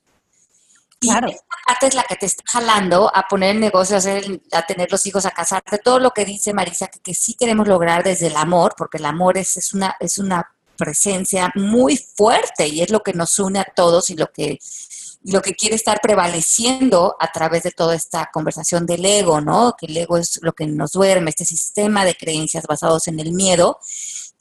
Claro. 1.00 1.29
Y 1.29 1.32
esta 1.32 1.46
parte 1.65 1.88
es 1.88 1.96
la 1.96 2.03
que 2.03 2.15
te 2.15 2.25
está 2.25 2.44
jalando 2.46 3.10
a 3.13 3.27
poner 3.27 3.56
el 3.56 3.62
negocio, 3.62 3.96
a, 3.96 4.00
hacer, 4.00 4.41
a 4.51 4.65
tener 4.65 4.91
los 4.91 5.06
hijos, 5.06 5.25
a 5.25 5.32
casarte, 5.32 5.77
todo 5.77 6.00
lo 6.00 6.12
que 6.12 6.25
dice 6.25 6.53
Marisa, 6.53 6.88
que, 6.88 7.13
sí 7.13 7.36
queremos 7.36 7.68
lograr 7.68 8.03
desde 8.03 8.27
el 8.27 8.36
amor, 8.36 8.74
porque 8.77 8.98
el 8.98 9.06
amor 9.06 9.38
es, 9.38 9.56
es, 9.56 9.74
una, 9.74 9.96
es 10.00 10.18
una 10.18 10.53
presencia 10.77 11.51
muy 11.56 11.98
fuerte 11.98 12.68
y 12.68 12.82
es 12.82 12.89
lo 12.89 13.01
que 13.01 13.13
nos 13.13 13.39
une 13.39 13.60
a 13.60 13.68
todos 13.75 14.10
y 14.10 14.15
lo 14.15 14.27
que, 14.27 14.60
lo 15.24 15.41
que 15.41 15.53
quiere 15.53 15.75
estar 15.75 16.01
prevaleciendo 16.01 17.15
a 17.20 17.32
través 17.32 17.63
de 17.63 17.72
toda 17.72 17.96
esta 17.96 18.29
conversación 18.34 18.86
del 18.86 19.06
ego, 19.06 19.39
¿no? 19.39 19.75
Que 19.77 19.86
el 19.86 19.98
ego 19.98 20.18
es 20.18 20.39
lo 20.41 20.51
que 20.51 20.68
nos 20.68 20.91
duerme, 20.91 21.29
este 21.29 21.46
sistema 21.46 22.03
de 22.03 22.15
creencias 22.15 22.65
basados 22.68 23.08
en 23.08 23.20
el 23.20 23.32
miedo 23.32 23.79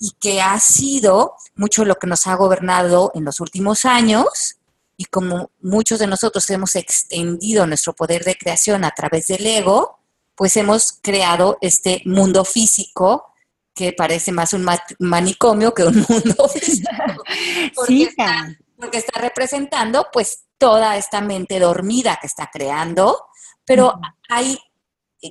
y 0.00 0.12
que 0.21 0.41
ha 0.41 0.59
sido 0.61 1.35
mucho 1.57 1.85
lo 1.85 1.97
que 1.97 2.07
nos 2.07 2.27
ha 2.27 2.35
gobernado 2.35 3.12
en 3.15 3.25
los 3.25 3.41
últimos 3.41 3.85
años 3.85 4.58
y 5.00 5.05
como 5.05 5.52
muchos 5.61 6.00
de 6.00 6.09
nosotros 6.09 6.50
hemos 6.50 6.75
extendido 6.75 7.67
nuestro 7.67 7.95
poder 7.95 8.25
de 8.25 8.35
creación 8.35 8.85
a 8.85 8.90
través 8.90 9.28
del 9.28 9.47
ego, 9.47 10.00
pues 10.35 10.57
hemos 10.57 10.99
creado 11.00 11.57
este 11.61 12.02
mundo 12.05 12.45
físico 12.45 13.33
que 13.73 13.93
parece 13.93 14.33
más 14.33 14.52
un 14.55 14.67
manicomio 14.99 15.73
que 15.73 15.85
un 15.85 15.95
mundo 16.09 16.49
físico. 16.49 16.90
Porque, 17.76 18.02
está, 18.02 18.59
porque 18.76 18.99
está 18.99 19.21
representando 19.21 20.09
pues 20.12 20.47
toda 20.59 20.97
esta 20.97 21.21
mente 21.21 21.61
dormida 21.61 22.19
que 22.21 22.26
está 22.26 22.50
creando, 22.52 23.26
pero 23.64 24.00
hay 24.28 24.59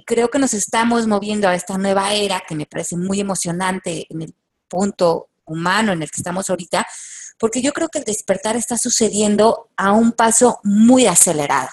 creo 0.06 0.30
que 0.30 0.40
nos 0.40 0.54
estamos 0.54 1.08
moviendo 1.08 1.48
a 1.48 1.56
esta 1.56 1.78
nueva 1.78 2.14
era 2.14 2.42
que 2.48 2.56
me 2.56 2.66
parece 2.66 2.96
muy 2.96 3.20
emocionante 3.20 4.06
en 4.10 4.22
el 4.22 4.36
punto 4.68 5.30
humano 5.46 5.94
en 5.94 6.02
el 6.02 6.12
que 6.12 6.20
estamos 6.22 6.50
ahorita, 6.50 6.86
porque 7.40 7.62
yo 7.62 7.74
creo 7.74 7.90
que 7.90 8.00
el 8.00 8.06
despertar 8.06 8.56
está 8.56 8.78
sucediendo 8.78 9.70
a 9.78 9.92
un 9.92 10.12
paso 10.12 10.60
muy 10.64 11.06
acelerado. 11.06 11.70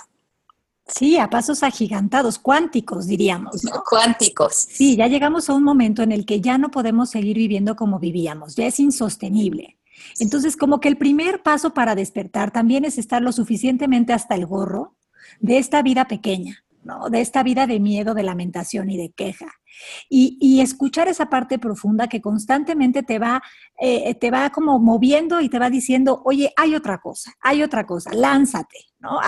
Sí, 0.87 1.16
a 1.16 1.30
pasos 1.30 1.62
agigantados, 1.62 2.38
cuánticos, 2.38 3.06
diríamos. 3.06 3.64
¿no? 3.64 3.83
Cuánticos. 3.88 4.54
Sí, 4.54 4.97
ya 4.97 5.06
llegamos 5.06 5.49
a 5.49 5.54
un 5.54 5.62
momento 5.62 6.02
en 6.02 6.12
el 6.12 6.26
que 6.26 6.42
ya 6.42 6.59
no 6.59 6.71
podemos 6.71 7.09
seguir 7.11 7.38
viviendo 7.38 7.75
como 7.75 7.99
vivíamos, 7.99 8.54
ya 8.54 8.66
es 8.66 8.78
insostenible. 8.78 9.78
Entonces, 10.18 10.56
como 10.56 10.80
que 10.80 10.88
el 10.88 10.99
primer 10.99 11.42
paso 11.42 11.73
para 11.73 11.94
despertar 11.94 12.50
también 12.50 12.85
es 12.85 12.99
estar 12.99 13.23
lo 13.23 13.33
suficientemente 13.33 14.12
hasta 14.12 14.35
el 14.35 14.44
gorro 14.44 14.94
de 15.40 15.59
esta 15.59 15.83
vida 15.83 16.06
pequeña, 16.06 16.63
¿no? 16.84 17.10
De 17.10 17.20
esta 17.20 17.42
vida 17.42 17.66
de 17.66 17.80
miedo, 17.80 18.14
de 18.14 18.22
lamentación 18.22 18.90
y 18.90 18.96
de 18.96 19.10
queja. 19.10 19.48
Y, 20.08 20.60
escuchar 20.60 21.08
esa 21.08 21.26
parte 21.26 21.58
profunda 21.58 22.08
que 22.08 22.20
constantemente 22.20 23.02
te 23.02 23.18
va, 23.18 23.42
eh, 23.80 24.14
te 24.14 24.30
va 24.30 24.50
como 24.50 24.78
moviendo 24.78 25.40
y 25.40 25.48
te 25.48 25.58
va 25.58 25.68
diciendo, 25.68 26.22
oye, 26.24 26.52
hay 26.56 26.74
otra 26.74 26.98
cosa, 26.98 27.32
hay 27.40 27.62
otra 27.62 27.84
cosa, 27.84 28.12
lánzate, 28.14 28.78
¿no? 29.00 29.18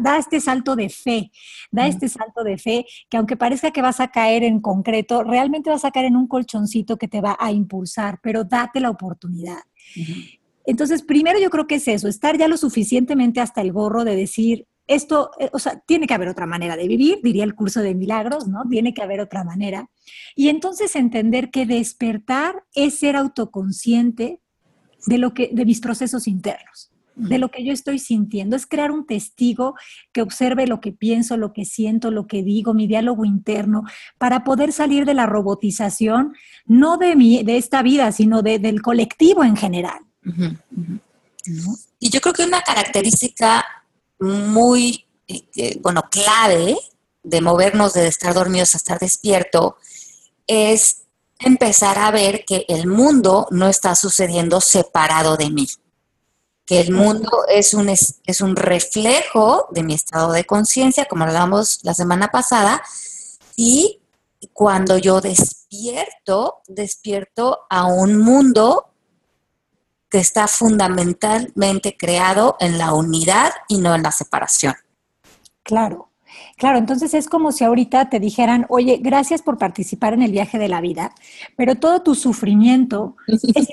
da 0.00 0.16
este 0.16 0.40
salto 0.40 0.74
de 0.74 0.88
fe, 0.88 1.30
da 1.70 1.86
este 1.86 2.08
salto 2.08 2.42
de 2.42 2.56
fe 2.58 2.86
que 3.08 3.18
aunque 3.18 3.36
parezca 3.36 3.70
que 3.70 3.82
vas 3.82 4.00
a 4.00 4.08
caer 4.08 4.42
en 4.42 4.60
concreto, 4.60 5.22
realmente 5.22 5.70
vas 5.70 5.84
a 5.84 5.90
caer 5.90 6.06
en 6.06 6.16
un 6.16 6.26
colchoncito 6.26 6.96
que 6.96 7.08
te 7.08 7.20
va 7.20 7.36
a 7.38 7.52
impulsar, 7.52 8.18
pero 8.22 8.44
date 8.44 8.80
la 8.80 8.90
oportunidad. 8.90 9.60
Entonces, 10.64 11.02
primero 11.02 11.38
yo 11.40 11.50
creo 11.50 11.66
que 11.66 11.76
es 11.76 11.88
eso, 11.88 12.08
estar 12.08 12.36
ya 12.38 12.48
lo 12.48 12.56
suficientemente 12.56 13.40
hasta 13.40 13.60
el 13.60 13.72
gorro 13.72 14.04
de 14.04 14.16
decir, 14.16 14.66
esto, 14.90 15.30
eh, 15.38 15.48
o 15.52 15.60
sea, 15.60 15.80
tiene 15.86 16.08
que 16.08 16.14
haber 16.14 16.28
otra 16.28 16.46
manera 16.46 16.76
de 16.76 16.88
vivir, 16.88 17.20
diría 17.22 17.44
el 17.44 17.54
curso 17.54 17.80
de 17.80 17.94
milagros, 17.94 18.48
¿no? 18.48 18.64
Tiene 18.68 18.92
que 18.92 19.02
haber 19.02 19.20
otra 19.20 19.44
manera. 19.44 19.88
Y 20.34 20.48
entonces 20.48 20.96
entender 20.96 21.50
que 21.50 21.64
despertar 21.64 22.64
es 22.74 22.98
ser 22.98 23.14
autoconsciente 23.14 24.40
de 25.06 25.18
lo 25.18 25.32
que, 25.32 25.50
de 25.52 25.64
mis 25.64 25.80
procesos 25.80 26.26
internos, 26.26 26.90
de 27.14 27.38
lo 27.38 27.50
que 27.50 27.64
yo 27.64 27.72
estoy 27.72 28.00
sintiendo, 28.00 28.56
es 28.56 28.66
crear 28.66 28.90
un 28.90 29.06
testigo 29.06 29.76
que 30.12 30.22
observe 30.22 30.66
lo 30.66 30.80
que 30.80 30.90
pienso, 30.90 31.36
lo 31.36 31.52
que 31.52 31.64
siento, 31.64 32.10
lo 32.10 32.26
que 32.26 32.42
digo, 32.42 32.74
mi 32.74 32.88
diálogo 32.88 33.24
interno, 33.24 33.84
para 34.18 34.42
poder 34.42 34.72
salir 34.72 35.04
de 35.04 35.14
la 35.14 35.26
robotización, 35.26 36.34
no 36.66 36.96
de, 36.96 37.14
mi, 37.14 37.44
de 37.44 37.58
esta 37.58 37.82
vida, 37.82 38.10
sino 38.10 38.42
del 38.42 38.82
colectivo 38.82 39.44
en 39.44 39.56
general. 39.56 40.00
Y 42.00 42.10
yo 42.10 42.20
creo 42.20 42.34
que 42.34 42.44
una 42.44 42.62
característica 42.62 43.64
muy, 44.20 45.06
eh, 45.28 45.78
bueno, 45.80 46.04
clave 46.10 46.76
de 47.22 47.40
movernos 47.40 47.94
de 47.94 48.06
estar 48.06 48.34
dormidos 48.34 48.74
a 48.74 48.78
estar 48.78 48.98
despierto 48.98 49.76
es 50.46 51.04
empezar 51.38 51.98
a 51.98 52.10
ver 52.10 52.44
que 52.44 52.64
el 52.68 52.86
mundo 52.86 53.46
no 53.50 53.68
está 53.68 53.94
sucediendo 53.94 54.60
separado 54.60 55.36
de 55.36 55.50
mí, 55.50 55.68
que 56.66 56.80
el 56.80 56.92
mundo 56.92 57.30
es 57.48 57.74
un, 57.74 57.88
es, 57.88 58.40
un 58.40 58.56
reflejo 58.56 59.66
de 59.70 59.82
mi 59.82 59.94
estado 59.94 60.32
de 60.32 60.44
conciencia, 60.44 61.06
como 61.06 61.24
hablamos 61.24 61.80
la 61.82 61.94
semana 61.94 62.28
pasada, 62.28 62.82
y 63.56 64.00
cuando 64.52 64.98
yo 64.98 65.20
despierto, 65.20 66.62
despierto 66.66 67.60
a 67.70 67.86
un 67.86 68.18
mundo 68.18 68.89
que 70.10 70.18
está 70.18 70.48
fundamentalmente 70.48 71.96
creado 71.96 72.56
en 72.60 72.78
la 72.78 72.92
unidad 72.92 73.52
y 73.68 73.78
no 73.78 73.94
en 73.94 74.02
la 74.02 74.12
separación. 74.12 74.74
Claro. 75.62 76.08
Claro, 76.56 76.78
entonces 76.78 77.14
es 77.14 77.28
como 77.28 77.52
si 77.52 77.64
ahorita 77.64 78.08
te 78.08 78.20
dijeran, 78.20 78.66
oye, 78.68 78.98
gracias 79.00 79.42
por 79.42 79.58
participar 79.58 80.14
en 80.14 80.22
el 80.22 80.32
viaje 80.32 80.58
de 80.58 80.68
la 80.68 80.80
vida, 80.80 81.12
pero 81.56 81.74
todo 81.74 82.02
tu 82.02 82.14
sufrimiento 82.14 83.16
es 83.26 83.68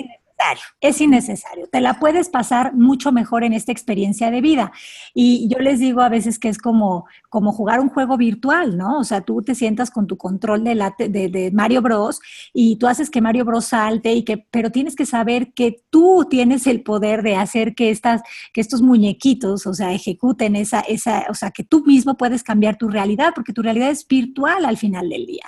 es 0.82 1.01
innecesario. 1.01 1.67
Te 1.67 1.82
la 1.82 2.00
puedes 2.00 2.29
pasar 2.29 2.74
mucho 2.74 3.12
mejor 3.12 3.44
en 3.44 3.53
esta 3.53 3.72
experiencia 3.72 4.32
de 4.32 4.41
vida. 4.41 4.72
Y 5.13 5.48
yo 5.50 5.60
les 5.60 5.79
digo 5.79 6.01
a 6.01 6.10
veces 6.10 6.39
que 6.39 6.50
es 6.50 6.58
como, 6.58 7.06
como 7.29 7.51
jugar 7.51 7.79
un 7.79 7.89
juego 7.89 8.17
virtual, 8.17 8.77
¿no? 8.77 9.00
O 9.00 9.03
sea, 9.03 9.22
tú 9.22 9.41
te 9.41 9.56
sientas 9.56 9.89
con 9.89 10.08
tu 10.08 10.17
control 10.17 10.63
de, 10.63 10.75
la, 10.75 10.96
de, 10.98 11.51
Mario 11.53 11.82
Bros 11.82 12.20
y 12.53 12.77
tú 12.77 12.88
haces 12.88 13.10
que 13.10 13.22
Mario 13.22 13.46
Bros 13.46 13.65
salte, 13.65 14.13
y 14.13 14.24
que, 14.24 14.38
pero 14.51 14.72
tienes 14.72 14.96
que 14.96 15.06
saber 15.06 15.53
que 15.53 15.84
tú 15.89 16.27
tienes 16.29 16.67
el 16.67 16.84
poder 16.84 17.24
de 17.24 17.36
hacer 17.36 17.74
que, 17.74 17.89
estas, 17.89 18.22
que 18.53 18.62
estos 18.62 18.82
muñequitos, 18.82 19.65
o 19.65 19.74
sea, 19.74 19.94
ejecuten 19.94 20.56
esa, 20.56 20.82
esa, 20.82 21.25
o 21.29 21.34
sea, 21.34 21.51
que 21.51 21.63
tú 21.63 21.84
mismo 21.86 22.15
puedes 22.15 22.44
cambiar 22.44 22.77
tu 22.77 22.89
realidad, 22.89 23.34
porque 23.34 23.53
tu 23.53 23.62
realidad 23.62 23.89
es 23.89 24.08
virtual 24.08 24.65
al 24.65 24.77
final 24.77 25.10
del 25.10 25.25
día. 25.25 25.46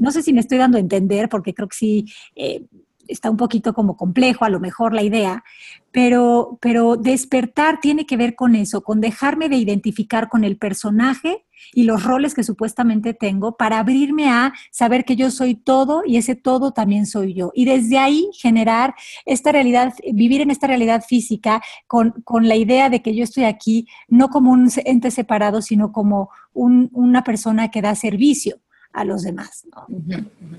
No 0.00 0.10
sé 0.10 0.22
si 0.22 0.32
me 0.32 0.40
estoy 0.40 0.58
dando 0.58 0.78
a 0.78 0.80
entender, 0.80 1.28
porque 1.28 1.54
creo 1.54 1.68
que 1.68 1.76
sí. 1.76 2.12
Eh, 2.34 2.64
está 3.08 3.30
un 3.30 3.36
poquito 3.36 3.74
como 3.74 3.96
complejo, 3.96 4.44
a 4.44 4.50
lo 4.50 4.60
mejor 4.60 4.94
la 4.94 5.02
idea, 5.02 5.44
pero, 5.90 6.58
pero 6.60 6.96
despertar 6.96 7.80
tiene 7.80 8.06
que 8.06 8.16
ver 8.16 8.34
con 8.34 8.54
eso, 8.54 8.82
con 8.82 9.00
dejarme 9.00 9.48
de 9.48 9.56
identificar 9.56 10.28
con 10.28 10.44
el 10.44 10.56
personaje 10.56 11.44
y 11.72 11.84
los 11.84 12.02
roles 12.02 12.34
que 12.34 12.42
supuestamente 12.42 13.14
tengo 13.14 13.56
para 13.56 13.78
abrirme 13.78 14.28
a 14.28 14.52
saber 14.70 15.04
que 15.04 15.16
yo 15.16 15.30
soy 15.30 15.54
todo 15.54 16.02
y 16.04 16.16
ese 16.16 16.34
todo 16.34 16.72
también 16.72 17.06
soy 17.06 17.34
yo. 17.34 17.52
Y 17.54 17.66
desde 17.66 17.98
ahí 17.98 18.28
generar 18.32 18.94
esta 19.26 19.52
realidad, 19.52 19.94
vivir 20.12 20.40
en 20.40 20.50
esta 20.50 20.66
realidad 20.66 21.04
física 21.06 21.62
con, 21.86 22.12
con 22.24 22.48
la 22.48 22.56
idea 22.56 22.90
de 22.90 23.02
que 23.02 23.14
yo 23.14 23.22
estoy 23.22 23.44
aquí 23.44 23.86
no 24.08 24.28
como 24.28 24.50
un 24.50 24.70
ente 24.84 25.10
separado, 25.10 25.62
sino 25.62 25.92
como 25.92 26.30
un, 26.52 26.90
una 26.92 27.22
persona 27.22 27.70
que 27.70 27.82
da 27.82 27.94
servicio 27.94 28.56
a 28.92 29.04
los 29.04 29.22
demás. 29.22 29.64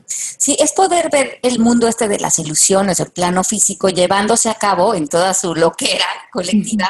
Sí, 0.05 0.55
es 0.59 0.71
poder 0.73 1.09
ver 1.09 1.39
el 1.43 1.59
mundo 1.59 1.87
este 1.87 2.07
de 2.07 2.19
las 2.19 2.39
ilusiones, 2.39 2.99
el 2.99 3.11
plano 3.11 3.43
físico, 3.43 3.89
llevándose 3.89 4.49
a 4.49 4.55
cabo 4.55 4.95
en 4.95 5.07
toda 5.07 5.33
su 5.33 5.53
loquera 5.55 6.05
colectiva, 6.31 6.89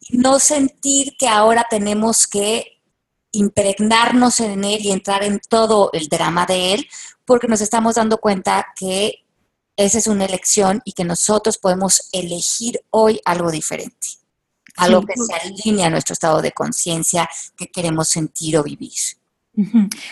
y 0.00 0.18
no 0.18 0.38
sentir 0.38 1.16
que 1.18 1.28
ahora 1.28 1.66
tenemos 1.68 2.26
que 2.26 2.80
impregnarnos 3.32 4.40
en 4.40 4.64
él 4.64 4.84
y 4.84 4.90
entrar 4.90 5.22
en 5.22 5.40
todo 5.48 5.90
el 5.92 6.08
drama 6.08 6.46
de 6.46 6.74
él, 6.74 6.88
porque 7.24 7.48
nos 7.48 7.60
estamos 7.60 7.96
dando 7.96 8.18
cuenta 8.18 8.66
que 8.74 9.24
esa 9.76 9.98
es 9.98 10.06
una 10.06 10.24
elección 10.24 10.80
y 10.84 10.92
que 10.92 11.04
nosotros 11.04 11.58
podemos 11.58 12.08
elegir 12.12 12.80
hoy 12.90 13.20
algo 13.24 13.50
diferente, 13.50 14.08
algo 14.76 15.02
que 15.02 15.14
se 15.16 15.34
alinea 15.34 15.86
a 15.86 15.90
nuestro 15.90 16.14
estado 16.14 16.40
de 16.40 16.52
conciencia 16.52 17.28
que 17.56 17.68
queremos 17.68 18.08
sentir 18.08 18.56
o 18.56 18.62
vivir. 18.62 19.17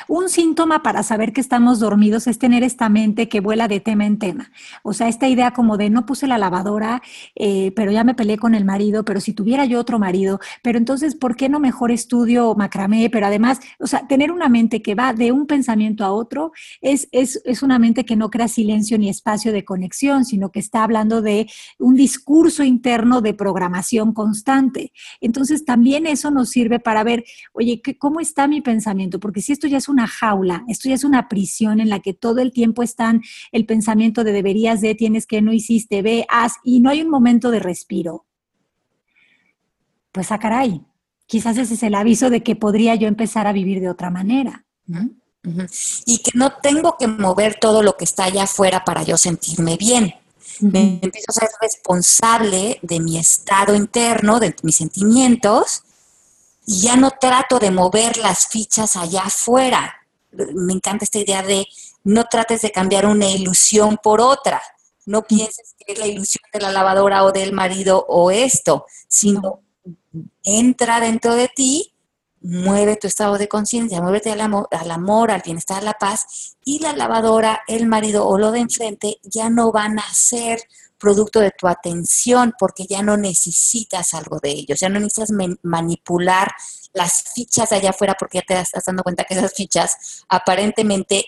Un 0.08 0.28
síntoma 0.28 0.82
para 0.82 1.02
saber 1.02 1.32
que 1.32 1.40
estamos 1.40 1.78
dormidos 1.78 2.26
es 2.26 2.38
tener 2.38 2.64
esta 2.64 2.88
mente 2.88 3.28
que 3.28 3.40
vuela 3.40 3.68
de 3.68 3.80
tema 3.80 4.04
en 4.04 4.18
tema. 4.18 4.50
O 4.82 4.92
sea, 4.92 5.08
esta 5.08 5.28
idea 5.28 5.52
como 5.52 5.76
de 5.76 5.88
no 5.88 6.04
puse 6.04 6.26
la 6.26 6.38
lavadora, 6.38 7.00
eh, 7.36 7.72
pero 7.76 7.92
ya 7.92 8.02
me 8.02 8.14
peleé 8.14 8.38
con 8.38 8.54
el 8.54 8.64
marido, 8.64 9.04
pero 9.04 9.20
si 9.20 9.32
tuviera 9.32 9.64
yo 9.64 9.78
otro 9.78 9.98
marido, 9.98 10.40
pero 10.62 10.78
entonces, 10.78 11.14
¿por 11.14 11.36
qué 11.36 11.48
no 11.48 11.60
mejor 11.60 11.92
estudio 11.92 12.54
macramé? 12.56 13.08
Pero 13.10 13.26
además, 13.26 13.60
o 13.78 13.86
sea, 13.86 14.08
tener 14.08 14.32
una 14.32 14.48
mente 14.48 14.82
que 14.82 14.96
va 14.96 15.12
de 15.12 15.30
un 15.30 15.46
pensamiento 15.46 16.04
a 16.04 16.12
otro 16.12 16.52
es, 16.80 17.08
es, 17.12 17.40
es 17.44 17.62
una 17.62 17.78
mente 17.78 18.04
que 18.04 18.16
no 18.16 18.30
crea 18.30 18.48
silencio 18.48 18.98
ni 18.98 19.08
espacio 19.08 19.52
de 19.52 19.64
conexión, 19.64 20.24
sino 20.24 20.50
que 20.50 20.58
está 20.58 20.82
hablando 20.82 21.22
de 21.22 21.48
un 21.78 21.94
discurso 21.94 22.64
interno 22.64 23.20
de 23.20 23.34
programación 23.34 24.12
constante. 24.12 24.92
Entonces, 25.20 25.64
también 25.64 26.06
eso 26.06 26.30
nos 26.30 26.50
sirve 26.50 26.80
para 26.80 27.04
ver, 27.04 27.24
oye, 27.52 27.80
¿cómo 27.98 28.20
está 28.20 28.48
mi 28.48 28.60
pensamiento? 28.60 29.20
Porque 29.20 29.35
si 29.42 29.52
esto 29.52 29.66
ya 29.66 29.78
es 29.78 29.88
una 29.88 30.06
jaula, 30.06 30.64
esto 30.68 30.88
ya 30.88 30.94
es 30.94 31.04
una 31.04 31.28
prisión 31.28 31.80
en 31.80 31.88
la 31.88 32.00
que 32.00 32.14
todo 32.14 32.40
el 32.40 32.52
tiempo 32.52 32.82
están 32.82 33.22
el 33.52 33.66
pensamiento 33.66 34.24
de 34.24 34.32
deberías 34.32 34.80
de, 34.80 34.94
tienes 34.94 35.26
que, 35.26 35.42
no 35.42 35.52
hiciste, 35.52 36.02
ve, 36.02 36.26
haz, 36.28 36.54
y 36.64 36.80
no 36.80 36.90
hay 36.90 37.02
un 37.02 37.10
momento 37.10 37.50
de 37.50 37.60
respiro. 37.60 38.26
Pues 40.12 40.32
a 40.32 40.36
ah, 40.36 40.38
caray, 40.38 40.82
quizás 41.26 41.58
ese 41.58 41.74
es 41.74 41.82
el 41.82 41.94
aviso 41.94 42.30
de 42.30 42.42
que 42.42 42.56
podría 42.56 42.94
yo 42.94 43.08
empezar 43.08 43.46
a 43.46 43.52
vivir 43.52 43.80
de 43.80 43.90
otra 43.90 44.10
manera. 44.10 44.64
Y 46.06 46.18
que 46.18 46.32
no 46.34 46.54
tengo 46.62 46.96
que 46.98 47.06
mover 47.06 47.56
todo 47.60 47.82
lo 47.82 47.96
que 47.96 48.04
está 48.04 48.24
allá 48.24 48.44
afuera 48.44 48.84
para 48.84 49.02
yo 49.02 49.16
sentirme 49.16 49.76
bien. 49.76 50.14
Me 50.60 50.98
empiezo 51.02 51.30
a 51.30 51.32
ser 51.32 51.48
responsable 51.60 52.78
de 52.82 53.00
mi 53.00 53.18
estado 53.18 53.74
interno, 53.74 54.40
de 54.40 54.54
mis 54.62 54.76
sentimientos, 54.76 55.82
y 56.66 56.80
ya 56.80 56.96
no 56.96 57.12
trato 57.12 57.58
de 57.58 57.70
mover 57.70 58.18
las 58.18 58.48
fichas 58.48 58.96
allá 58.96 59.22
afuera. 59.22 59.94
Me 60.32 60.72
encanta 60.72 61.04
esta 61.04 61.20
idea 61.20 61.42
de 61.42 61.66
no 62.04 62.24
trates 62.24 62.62
de 62.62 62.72
cambiar 62.72 63.06
una 63.06 63.30
ilusión 63.30 63.98
por 64.02 64.20
otra. 64.20 64.60
No 65.06 65.22
pienses 65.22 65.74
que 65.78 65.92
es 65.92 65.98
la 65.98 66.08
ilusión 66.08 66.42
de 66.52 66.60
la 66.60 66.72
lavadora 66.72 67.24
o 67.24 67.30
del 67.30 67.52
marido 67.52 68.04
o 68.08 68.32
esto, 68.32 68.84
sino 69.06 69.60
entra 70.42 70.98
dentro 70.98 71.36
de 71.36 71.48
ti, 71.48 71.94
mueve 72.40 72.96
tu 72.96 73.06
estado 73.06 73.38
de 73.38 73.48
conciencia, 73.48 74.00
muévete 74.00 74.32
al 74.32 74.40
amor, 74.40 74.68
al 74.72 74.90
amor, 74.90 75.30
al 75.30 75.42
bienestar, 75.42 75.78
a 75.78 75.84
la 75.84 75.94
paz, 75.94 76.56
y 76.64 76.80
la 76.80 76.92
lavadora, 76.92 77.60
el 77.68 77.86
marido 77.86 78.26
o 78.26 78.38
lo 78.38 78.50
de 78.50 78.60
enfrente 78.60 79.18
ya 79.22 79.50
no 79.50 79.70
van 79.70 80.00
a 80.00 80.14
ser 80.14 80.60
producto 80.98 81.40
de 81.40 81.50
tu 81.50 81.68
atención 81.68 82.54
porque 82.58 82.86
ya 82.86 83.02
no 83.02 83.16
necesitas 83.16 84.14
algo 84.14 84.38
de 84.40 84.50
ellos, 84.50 84.80
ya 84.80 84.88
no 84.88 84.98
necesitas 84.98 85.30
manipular 85.62 86.54
las 86.92 87.24
fichas 87.34 87.72
allá 87.72 87.90
afuera 87.90 88.16
porque 88.18 88.38
ya 88.38 88.44
te 88.46 88.60
estás 88.60 88.84
dando 88.84 89.02
cuenta 89.02 89.24
que 89.24 89.34
esas 89.34 89.52
fichas 89.54 90.24
aparentemente 90.28 91.24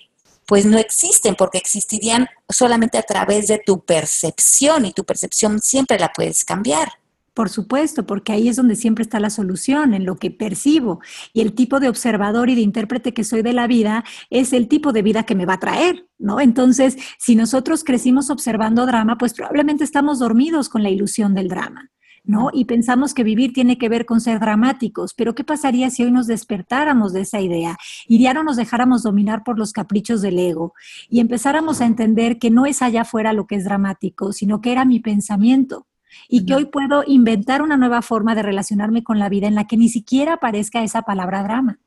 pues 0.47 0.65
no 0.65 0.79
existen 0.79 1.35
porque 1.35 1.59
existirían 1.59 2.27
solamente 2.49 2.97
a 2.97 3.03
través 3.03 3.49
de 3.49 3.59
tu 3.59 3.85
percepción 3.85 4.87
y 4.87 4.93
tu 4.93 5.05
percepción 5.05 5.61
siempre 5.61 5.99
la 5.99 6.11
puedes 6.11 6.43
cambiar. 6.45 6.98
Por 7.39 7.51
supuesto, 7.51 8.05
porque 8.05 8.33
ahí 8.33 8.49
es 8.49 8.57
donde 8.57 8.75
siempre 8.75 9.03
está 9.03 9.21
la 9.21 9.31
solución, 9.31 9.95
en 9.95 10.05
lo 10.05 10.17
que 10.17 10.33
percibo. 10.33 10.99
Y 11.33 11.41
el 11.41 11.53
tipo 11.53 11.79
de 11.79 11.89
observador 11.89 12.51
y 12.51 12.57
de 12.57 12.63
intérprete 12.63 13.15
que 13.15 13.23
soy 13.23 13.43
de 13.43 13.53
la 13.53 13.69
vida 13.69 14.03
es 14.29 14.53
el 14.53 14.67
tipo 14.67 14.93
de 14.93 15.03
vida 15.03 15.23
que 15.23 15.37
me 15.37 15.47
va 15.47 15.53
a 15.53 15.61
traer, 15.61 16.09
¿no? 16.19 16.41
Entonces, 16.41 16.97
si 17.17 17.37
nosotros 17.37 17.85
crecimos 17.85 18.29
observando 18.29 18.87
drama, 18.87 19.19
pues 19.19 19.35
probablemente 19.35 19.85
estamos 19.85 20.19
dormidos 20.19 20.69
con 20.69 20.83
la 20.83 20.91
ilusión 20.91 21.33
del 21.37 21.47
drama. 21.47 21.93
¿no? 22.25 22.51
Y 22.53 22.65
pensamos 22.65 23.15
que 23.15 23.23
vivir 23.23 23.53
tiene 23.53 23.79
que 23.79 23.89
ver 23.89 24.05
con 24.05 24.21
ser 24.21 24.41
dramáticos, 24.41 25.15
pero 25.15 25.37
¿qué 25.37 25.45
pasaría 25.45 25.91
si 25.91 26.03
hoy 26.03 26.11
nos 26.11 26.27
despertáramos 26.27 27.13
de 27.13 27.21
esa 27.21 27.41
idea 27.41 27.77
y 28.09 28.21
ya 28.21 28.35
no 28.35 28.43
nos 28.43 28.57
dejáramos 28.57 29.05
dominar 29.05 29.45
por 29.45 29.59
los 29.59 29.73
caprichos 29.73 30.21
del 30.23 30.41
ego 30.41 30.75
y 31.09 31.21
empezáramos 31.21 31.81
a 31.81 31.87
entender 31.87 32.39
que 32.39 32.51
no 32.51 32.67
es 32.67 32.83
allá 32.83 33.03
afuera 33.03 33.33
lo 33.33 33.47
que 33.47 33.55
es 33.55 33.65
dramático, 33.65 34.33
sino 34.33 34.61
que 34.61 34.73
era 34.73 34.85
mi 34.85 34.99
pensamiento? 34.99 35.88
Y 36.29 36.45
que 36.47 36.55
hoy 36.55 36.65
puedo 36.67 37.03
inventar 37.07 37.63
una 37.63 37.77
nueva 37.77 38.03
forma 38.03 38.35
de 38.35 38.43
relacionarme 38.43 39.03
con 39.03 39.19
la 39.19 39.29
vida 39.29 39.47
en 39.47 39.55
la 39.55 39.67
que 39.67 39.77
ni 39.77 39.89
siquiera 39.89 40.35
aparezca 40.35 40.83
esa 40.83 41.03
palabra 41.03 41.43
drama. 41.43 41.79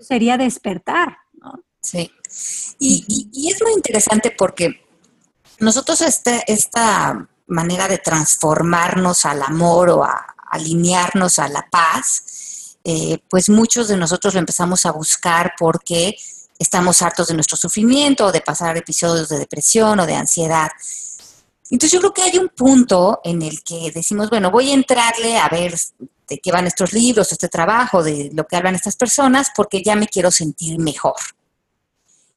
Sería 0.00 0.36
despertar, 0.36 1.18
¿no? 1.40 1.62
Sí. 1.80 2.10
Y, 2.78 3.48
es 3.48 3.62
muy 3.62 3.72
interesante 3.74 4.34
porque 4.36 4.80
nosotros 5.60 6.00
este, 6.00 6.42
esta 6.46 7.28
manera 7.46 7.88
de 7.88 7.98
transformarnos 7.98 9.24
al 9.24 9.42
amor 9.42 9.90
o 9.90 10.04
a 10.04 10.34
alinearnos 10.50 11.38
a 11.38 11.48
la 11.48 11.66
paz, 11.70 12.78
eh, 12.84 13.18
pues 13.28 13.48
muchos 13.48 13.88
de 13.88 13.96
nosotros 13.96 14.34
lo 14.34 14.40
empezamos 14.40 14.86
a 14.86 14.92
buscar 14.92 15.54
porque 15.58 16.16
estamos 16.58 17.02
hartos 17.02 17.28
de 17.28 17.34
nuestro 17.34 17.56
sufrimiento 17.56 18.26
o 18.26 18.32
de 18.32 18.40
pasar 18.40 18.76
episodios 18.76 19.28
de 19.28 19.38
depresión 19.38 20.00
o 20.00 20.06
de 20.06 20.14
ansiedad. 20.14 20.70
Entonces 21.70 21.92
yo 21.92 22.00
creo 22.00 22.14
que 22.14 22.22
hay 22.22 22.38
un 22.38 22.48
punto 22.48 23.20
en 23.24 23.42
el 23.42 23.62
que 23.62 23.90
decimos, 23.92 24.30
bueno, 24.30 24.50
voy 24.50 24.70
a 24.70 24.74
entrarle 24.74 25.36
a 25.36 25.48
ver 25.48 25.74
de 26.28 26.38
qué 26.38 26.52
van 26.52 26.66
estos 26.66 26.92
libros, 26.92 27.32
este 27.32 27.48
trabajo, 27.48 28.02
de 28.02 28.30
lo 28.32 28.46
que 28.46 28.56
hablan 28.56 28.74
estas 28.74 28.96
personas, 28.96 29.48
porque 29.54 29.82
ya 29.82 29.96
me 29.96 30.08
quiero 30.08 30.30
sentir 30.30 30.78
mejor. 30.78 31.16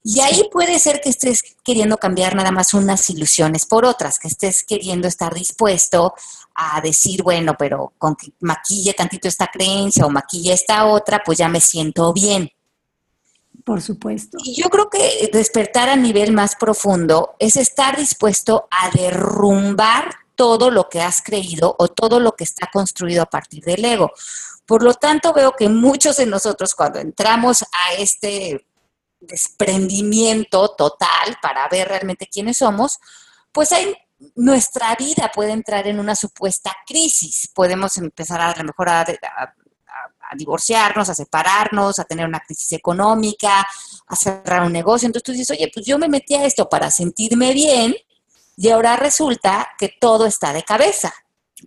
Y 0.04 0.22
ahí 0.22 0.48
puede 0.52 0.80
ser 0.80 1.02
que 1.02 1.10
estés 1.10 1.44
queriendo 1.64 1.98
cambiar 1.98 2.34
nada 2.34 2.52
más 2.52 2.74
unas 2.74 3.10
ilusiones 3.10 3.66
por 3.66 3.86
otras, 3.86 4.18
que 4.18 4.30
estés 4.30 4.64
queriendo 4.64 5.08
estar 5.08 5.34
dispuesto 5.34 6.14
a 6.56 6.80
decir, 6.82 7.22
bueno, 7.22 7.56
pero 7.58 7.94
con 7.98 8.16
que 8.16 8.32
maquille 8.40 8.94
tantito 8.94 9.28
esta 9.28 9.48
creencia 9.48 10.06
o 10.06 10.10
maquille 10.10 10.54
esta 10.54 10.86
otra, 10.86 11.22
pues 11.24 11.38
ya 11.38 11.50
me 11.50 11.60
siento 11.60 12.14
bien. 12.14 12.50
Por 13.70 13.84
supuesto. 13.84 14.40
Y 14.44 14.60
yo 14.60 14.68
creo 14.68 14.90
que 14.90 15.30
despertar 15.32 15.90
a 15.90 15.96
nivel 15.96 16.32
más 16.32 16.56
profundo 16.56 17.36
es 17.38 17.56
estar 17.56 17.96
dispuesto 17.96 18.68
a 18.72 18.90
derrumbar 18.90 20.10
todo 20.34 20.72
lo 20.72 20.90
que 20.90 21.00
has 21.02 21.22
creído 21.22 21.76
o 21.78 21.88
todo 21.88 22.20
lo 22.20 22.32
que 22.32 22.46
está 22.46 22.68
construido 22.74 23.22
a 23.22 23.28
partir 23.28 23.64
del 23.64 23.86
ego. 23.86 24.12
Por 24.66 24.82
lo 24.82 24.96
tanto, 24.96 25.34
veo 25.34 25.52
que 25.52 25.70
muchos 25.70 26.18
de 26.18 26.26
nosotros 26.26 26.74
cuando 26.74 26.98
entramos 26.98 27.62
a 27.62 27.94
este 28.00 28.66
desprendimiento 29.20 30.70
total 30.70 31.38
para 31.40 31.68
ver 31.68 31.90
realmente 31.90 32.26
quiénes 32.26 32.58
somos, 32.58 32.98
pues 33.52 33.72
hay 33.72 33.94
nuestra 34.34 34.96
vida 34.96 35.30
puede 35.32 35.52
entrar 35.52 35.86
en 35.86 36.00
una 36.00 36.16
supuesta 36.16 36.76
crisis. 36.88 37.52
Podemos 37.54 37.98
empezar 37.98 38.42
a, 38.42 38.50
a 38.50 38.58
lo 38.58 38.64
mejor 38.64 38.90
a, 38.90 39.02
a 39.02 39.54
divorciarnos, 40.36 41.10
a 41.10 41.16
separarnos, 41.16 42.00
a 42.00 42.06
tener 42.06 42.26
una 42.28 42.40
crisis 42.40 42.72
económica, 42.74 43.68
a 44.08 44.16
cerrar 44.16 44.64
un 44.64 44.74
negocio. 44.74 45.06
Entonces 45.06 45.24
tú 45.24 45.32
dices, 45.32 45.52
oye, 45.52 45.70
pues 45.74 45.86
yo 45.86 45.98
me 45.98 46.10
metí 46.10 46.36
a 46.36 46.46
esto 46.46 46.68
para 46.70 46.92
sentirme 46.92 47.54
bien 47.54 47.96
y 48.58 48.70
ahora 48.70 48.96
resulta 48.98 49.70
que 49.78 49.90
todo 50.00 50.26
está 50.26 50.54
de 50.54 50.64
cabeza. 50.64 51.14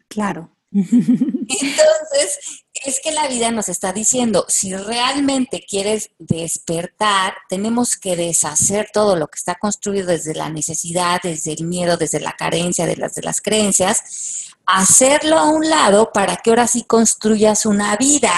Claro. 0.09 0.51
Entonces, 0.73 2.65
es 2.85 3.01
que 3.01 3.13
la 3.13 3.29
vida 3.29 3.51
nos 3.51 3.69
está 3.69 3.93
diciendo, 3.93 4.45
si 4.49 4.75
realmente 4.75 5.65
quieres 5.69 6.11
despertar, 6.19 7.35
tenemos 7.49 7.97
que 7.97 8.17
deshacer 8.17 8.91
todo 8.93 9.17
lo 9.17 9.29
que 9.29 9.39
está 9.39 9.55
construido 9.55 10.09
desde 10.09 10.35
la 10.35 10.49
necesidad, 10.49 11.21
desde 11.23 11.53
el 11.53 11.65
miedo, 11.65 11.97
desde 11.97 12.21
la 12.21 12.33
carencia, 12.33 12.87
de 12.87 12.97
las, 12.97 13.15
de 13.15 13.23
las 13.23 13.41
creencias, 13.41 14.53
hacerlo 14.67 15.39
a 15.39 15.51
un 15.51 15.69
lado 15.69 16.13
para 16.13 16.37
que 16.37 16.51
ahora 16.51 16.67
sí 16.67 16.85
construyas 16.85 17.67
una 17.67 17.97
vida 17.97 18.33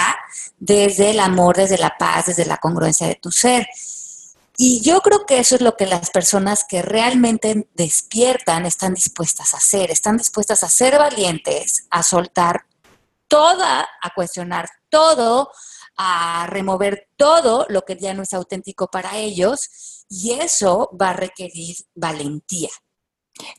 desde 0.58 1.10
el 1.10 1.20
amor, 1.20 1.56
desde 1.56 1.78
la 1.78 1.96
paz, 1.98 2.26
desde 2.26 2.46
la 2.46 2.58
congruencia 2.58 3.06
de 3.06 3.14
tu 3.16 3.30
ser. 3.30 3.66
Y 4.56 4.82
yo 4.82 5.00
creo 5.00 5.26
que 5.26 5.38
eso 5.38 5.56
es 5.56 5.60
lo 5.60 5.76
que 5.76 5.86
las 5.86 6.10
personas 6.10 6.64
que 6.64 6.80
realmente 6.80 7.66
despiertan 7.74 8.66
están 8.66 8.94
dispuestas 8.94 9.52
a 9.52 9.56
hacer, 9.56 9.90
están 9.90 10.16
dispuestas 10.16 10.62
a 10.62 10.68
ser 10.68 10.96
valientes, 10.96 11.86
a 11.90 12.02
soltar 12.02 12.66
toda, 13.34 13.80
a 14.00 14.10
cuestionar 14.14 14.68
todo, 14.88 15.50
a 15.96 16.46
remover 16.48 17.08
todo 17.16 17.66
lo 17.68 17.82
que 17.82 17.96
ya 17.96 18.14
no 18.14 18.22
es 18.22 18.32
auténtico 18.32 18.86
para 18.86 19.16
ellos 19.16 20.04
y 20.08 20.34
eso 20.34 20.88
va 21.00 21.10
a 21.10 21.14
requerir 21.14 21.74
valentía. 21.96 22.68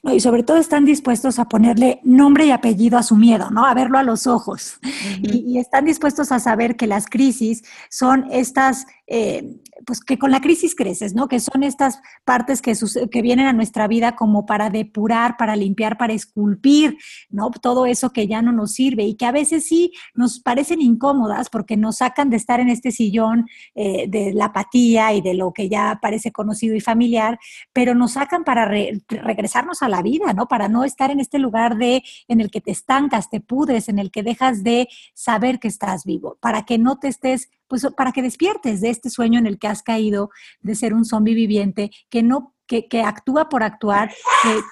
No, 0.01 0.13
y 0.13 0.21
sobre 0.21 0.43
todo 0.43 0.55
están 0.55 0.85
dispuestos 0.85 1.39
a 1.39 1.49
ponerle 1.49 1.99
nombre 2.03 2.45
y 2.45 2.51
apellido 2.51 2.97
a 2.97 3.03
su 3.03 3.17
miedo, 3.17 3.51
¿no? 3.51 3.65
A 3.65 3.73
verlo 3.73 3.97
a 3.97 4.03
los 4.03 4.27
ojos. 4.27 4.79
y, 5.21 5.59
están 5.59 5.83
dispuestos 5.83 6.31
a 6.31 6.39
saber 6.39 6.77
que 6.77 6.87
las 6.87 7.07
crisis 7.07 7.61
son 7.89 8.31
estas 8.31 8.85
eh, 9.07 9.59
pues 9.85 9.99
que 9.99 10.17
con 10.17 10.31
la 10.31 10.41
crisis 10.41 10.75
creces, 10.75 11.13
¿no? 11.13 11.27
Que 11.27 11.39
son 11.39 11.63
estas 11.63 11.99
partes 12.23 12.61
que, 12.61 12.73
que 13.11 13.21
vienen 13.21 13.47
a 13.47 13.53
nuestra 13.53 13.87
vida 13.87 14.15
como 14.15 14.45
para 14.45 14.69
depurar, 14.69 15.35
para 15.37 15.55
limpiar, 15.55 15.97
para 15.97 16.13
esculpir, 16.13 16.97
¿no? 17.29 17.49
Todo 17.49 17.85
eso 17.85 18.11
que 18.11 18.27
ya 18.27 18.41
no 18.41 18.51
nos 18.51 18.73
sirve 18.73 19.03
y 19.03 19.15
que 19.15 19.25
a 19.25 19.31
veces 19.31 19.65
sí 19.65 19.91
nos 20.13 20.39
parecen 20.39 20.81
incómodas 20.81 21.49
porque 21.49 21.77
nos 21.77 21.97
sacan 21.97 22.29
de 22.29 22.37
estar 22.37 22.59
en 22.59 22.69
este 22.69 22.91
sillón 22.91 23.47
eh, 23.73 24.05
de 24.07 24.33
la 24.33 24.45
apatía 24.45 25.13
y 25.13 25.21
de 25.21 25.33
lo 25.33 25.51
que 25.51 25.67
ya 25.67 25.99
parece 26.01 26.31
conocido 26.31 26.75
y 26.75 26.81
familiar, 26.81 27.37
pero 27.73 27.95
nos 27.95 28.13
sacan 28.13 28.43
para 28.43 28.65
regresarnos 28.65 29.81
a 29.81 29.89
la 29.89 30.01
vida, 30.01 30.33
¿no? 30.33 30.47
Para 30.47 30.69
no 30.69 30.83
estar 30.83 31.11
en 31.11 31.19
este 31.19 31.39
lugar 31.39 31.77
de 31.77 32.03
en 32.27 32.41
el 32.41 32.49
que 32.49 32.61
te 32.61 32.71
estancas, 32.71 33.29
te 33.29 33.41
pudres, 33.41 33.89
en 33.89 33.99
el 33.99 34.11
que 34.11 34.23
dejas 34.23 34.63
de 34.63 34.87
saber 35.13 35.59
que 35.59 35.67
estás 35.67 36.05
vivo, 36.05 36.37
para 36.39 36.63
que 36.63 36.77
no 36.77 36.97
te 36.97 37.07
estés 37.07 37.49
pues 37.81 37.93
para 37.93 38.11
que 38.11 38.21
despiertes 38.21 38.81
de 38.81 38.89
este 38.89 39.09
sueño 39.09 39.39
en 39.39 39.47
el 39.47 39.59
que 39.59 39.67
has 39.67 39.83
caído 39.83 40.29
de 40.61 40.75
ser 40.75 40.93
un 40.93 41.03
zombie 41.03 41.35
viviente 41.35 41.91
que 42.09 42.23
no 42.23 42.55
que, 42.67 42.87
actúa 43.03 43.47
por 43.47 43.61
actuar, 43.61 44.11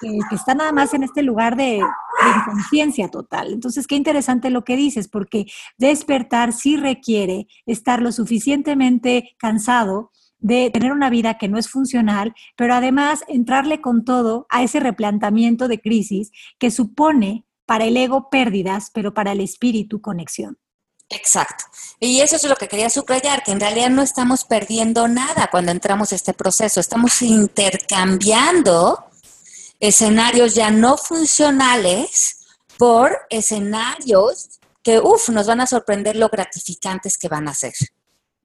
que, 0.00 0.34
está 0.34 0.54
nada 0.54 0.72
más 0.72 0.94
en 0.94 1.04
este 1.04 1.22
lugar 1.22 1.56
de, 1.56 1.64
de 1.64 2.40
inconsciencia 2.40 3.08
total. 3.08 3.52
Entonces, 3.52 3.86
qué 3.86 3.94
interesante 3.94 4.50
lo 4.50 4.64
que 4.64 4.74
dices, 4.74 5.06
porque 5.06 5.46
despertar 5.78 6.52
sí 6.52 6.76
requiere 6.76 7.46
estar 7.66 8.02
lo 8.02 8.10
suficientemente 8.10 9.36
cansado 9.38 10.10
de 10.38 10.70
tener 10.70 10.90
una 10.90 11.08
vida 11.08 11.38
que 11.38 11.46
no 11.46 11.56
es 11.56 11.68
funcional, 11.68 12.34
pero 12.56 12.74
además 12.74 13.22
entrarle 13.28 13.80
con 13.80 14.04
todo 14.04 14.46
a 14.50 14.64
ese 14.64 14.80
replanteamiento 14.80 15.68
de 15.68 15.80
crisis 15.80 16.32
que 16.58 16.72
supone 16.72 17.46
para 17.64 17.84
el 17.84 17.96
ego 17.96 18.28
pérdidas, 18.28 18.90
pero 18.92 19.14
para 19.14 19.32
el 19.32 19.40
espíritu 19.40 20.00
conexión. 20.00 20.58
Exacto. 21.08 21.64
Y 22.00 22.20
eso 22.20 22.36
es 22.36 22.44
lo 22.44 22.56
que 22.56 22.68
quería 22.68 22.90
subrayar, 22.90 23.42
que 23.42 23.52
en 23.52 23.60
realidad 23.60 23.90
no 23.90 24.02
estamos 24.02 24.44
perdiendo 24.44 25.08
nada 25.08 25.48
cuando 25.50 25.70
entramos 25.72 26.12
a 26.12 26.16
este 26.16 26.34
proceso, 26.34 26.80
estamos 26.80 27.22
intercambiando 27.22 29.04
escenarios 29.80 30.54
ya 30.54 30.70
no 30.70 30.96
funcionales 30.96 32.46
por 32.78 33.16
escenarios 33.30 34.60
que, 34.82 34.98
uff, 34.98 35.28
nos 35.30 35.46
van 35.46 35.60
a 35.60 35.66
sorprender 35.66 36.16
lo 36.16 36.28
gratificantes 36.28 37.16
que 37.16 37.28
van 37.28 37.48
a 37.48 37.54
ser. 37.54 37.72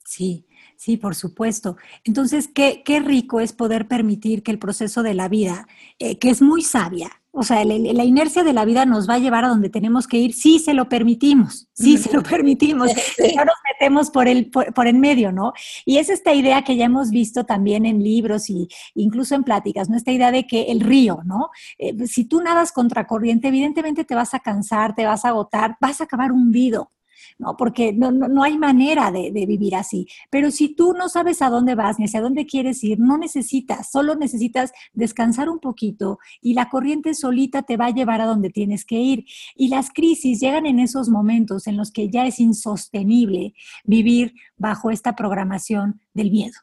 Sí, 0.05 0.45
sí, 0.77 0.97
por 0.97 1.15
supuesto. 1.15 1.77
Entonces, 2.03 2.49
qué, 2.53 2.81
qué 2.83 2.99
rico 2.99 3.39
es 3.39 3.53
poder 3.53 3.87
permitir 3.87 4.43
que 4.43 4.51
el 4.51 4.59
proceso 4.59 5.03
de 5.03 5.13
la 5.13 5.27
vida, 5.27 5.67
eh, 5.97 6.17
que 6.17 6.29
es 6.29 6.41
muy 6.41 6.63
sabia, 6.63 7.18
o 7.39 7.43
sea, 7.43 7.63
la, 7.63 8.03
inercia 8.03 8.43
de 8.43 8.51
la 8.51 8.65
vida 8.65 8.85
nos 8.85 9.09
va 9.09 9.13
a 9.13 9.19
llevar 9.19 9.45
a 9.45 9.47
donde 9.47 9.69
tenemos 9.69 10.07
que 10.07 10.17
ir 10.17 10.33
si 10.33 10.59
se 10.59 10.73
lo 10.73 10.89
permitimos, 10.89 11.69
si 11.73 11.97
se 11.97 12.11
lo 12.11 12.21
permitimos, 12.21 12.91
no 13.35 13.45
nos 13.45 13.55
metemos 13.71 14.09
por 14.09 14.27
el, 14.27 14.51
por, 14.51 14.87
en 14.87 14.99
medio, 14.99 15.31
¿no? 15.31 15.53
Y 15.85 15.99
es 15.99 16.09
esta 16.09 16.33
idea 16.33 16.63
que 16.63 16.75
ya 16.75 16.83
hemos 16.83 17.11
visto 17.11 17.45
también 17.45 17.85
en 17.85 18.03
libros 18.03 18.49
y 18.49 18.67
incluso 18.93 19.35
en 19.35 19.45
pláticas, 19.45 19.89
¿no? 19.89 19.95
Esta 19.95 20.11
idea 20.11 20.31
de 20.31 20.45
que 20.45 20.63
el 20.63 20.81
río, 20.81 21.21
¿no? 21.23 21.49
Eh, 21.77 21.95
si 22.07 22.25
tú 22.25 22.41
nadas 22.41 22.73
contracorriente, 22.73 23.47
evidentemente 23.47 24.03
te 24.03 24.15
vas 24.15 24.33
a 24.33 24.41
cansar, 24.41 24.93
te 24.93 25.05
vas 25.05 25.23
a 25.23 25.29
agotar, 25.29 25.77
vas 25.79 26.01
a 26.01 26.03
acabar 26.03 26.33
hundido. 26.33 26.91
¿No? 27.37 27.55
Porque 27.57 27.93
no, 27.93 28.11
no, 28.11 28.43
hay 28.43 28.57
manera 28.57 29.11
de, 29.11 29.31
vivir 29.31 29.75
así. 29.75 30.07
Pero 30.29 30.51
si 30.51 30.75
tú 30.75 30.93
no 30.93 31.09
sabes 31.09 31.41
a 31.41 31.49
dónde 31.49 31.75
vas 31.75 31.99
ni 31.99 32.05
hacia 32.05 32.21
dónde 32.21 32.45
quieres 32.45 32.83
ir, 32.83 32.99
no 32.99 33.17
necesitas, 33.17 33.91
solo 33.91 34.15
necesitas 34.15 34.71
descansar 34.93 35.49
un 35.49 35.59
poquito 35.59 36.19
y 36.41 36.53
la 36.53 36.69
corriente 36.69 37.13
solita 37.13 37.63
te 37.63 37.77
va 37.77 37.87
a 37.87 37.93
llevar 37.93 38.21
a 38.21 38.25
donde 38.25 38.49
tienes 38.49 38.85
que 38.85 38.95
ir. 38.95 39.25
Y 39.55 39.69
las 39.69 39.89
crisis 39.91 40.39
llegan 40.39 40.65
en 40.65 40.79
esos 40.79 41.09
momentos 41.09 41.67
en 41.67 41.77
los 41.77 41.91
que 41.91 42.09
ya 42.09 42.25
es 42.25 42.39
insostenible 42.39 43.53
vivir 43.83 44.33
bajo 44.57 44.91
esta 44.91 45.15
programación 45.15 46.01
del 46.13 46.31
miedo. 46.31 46.57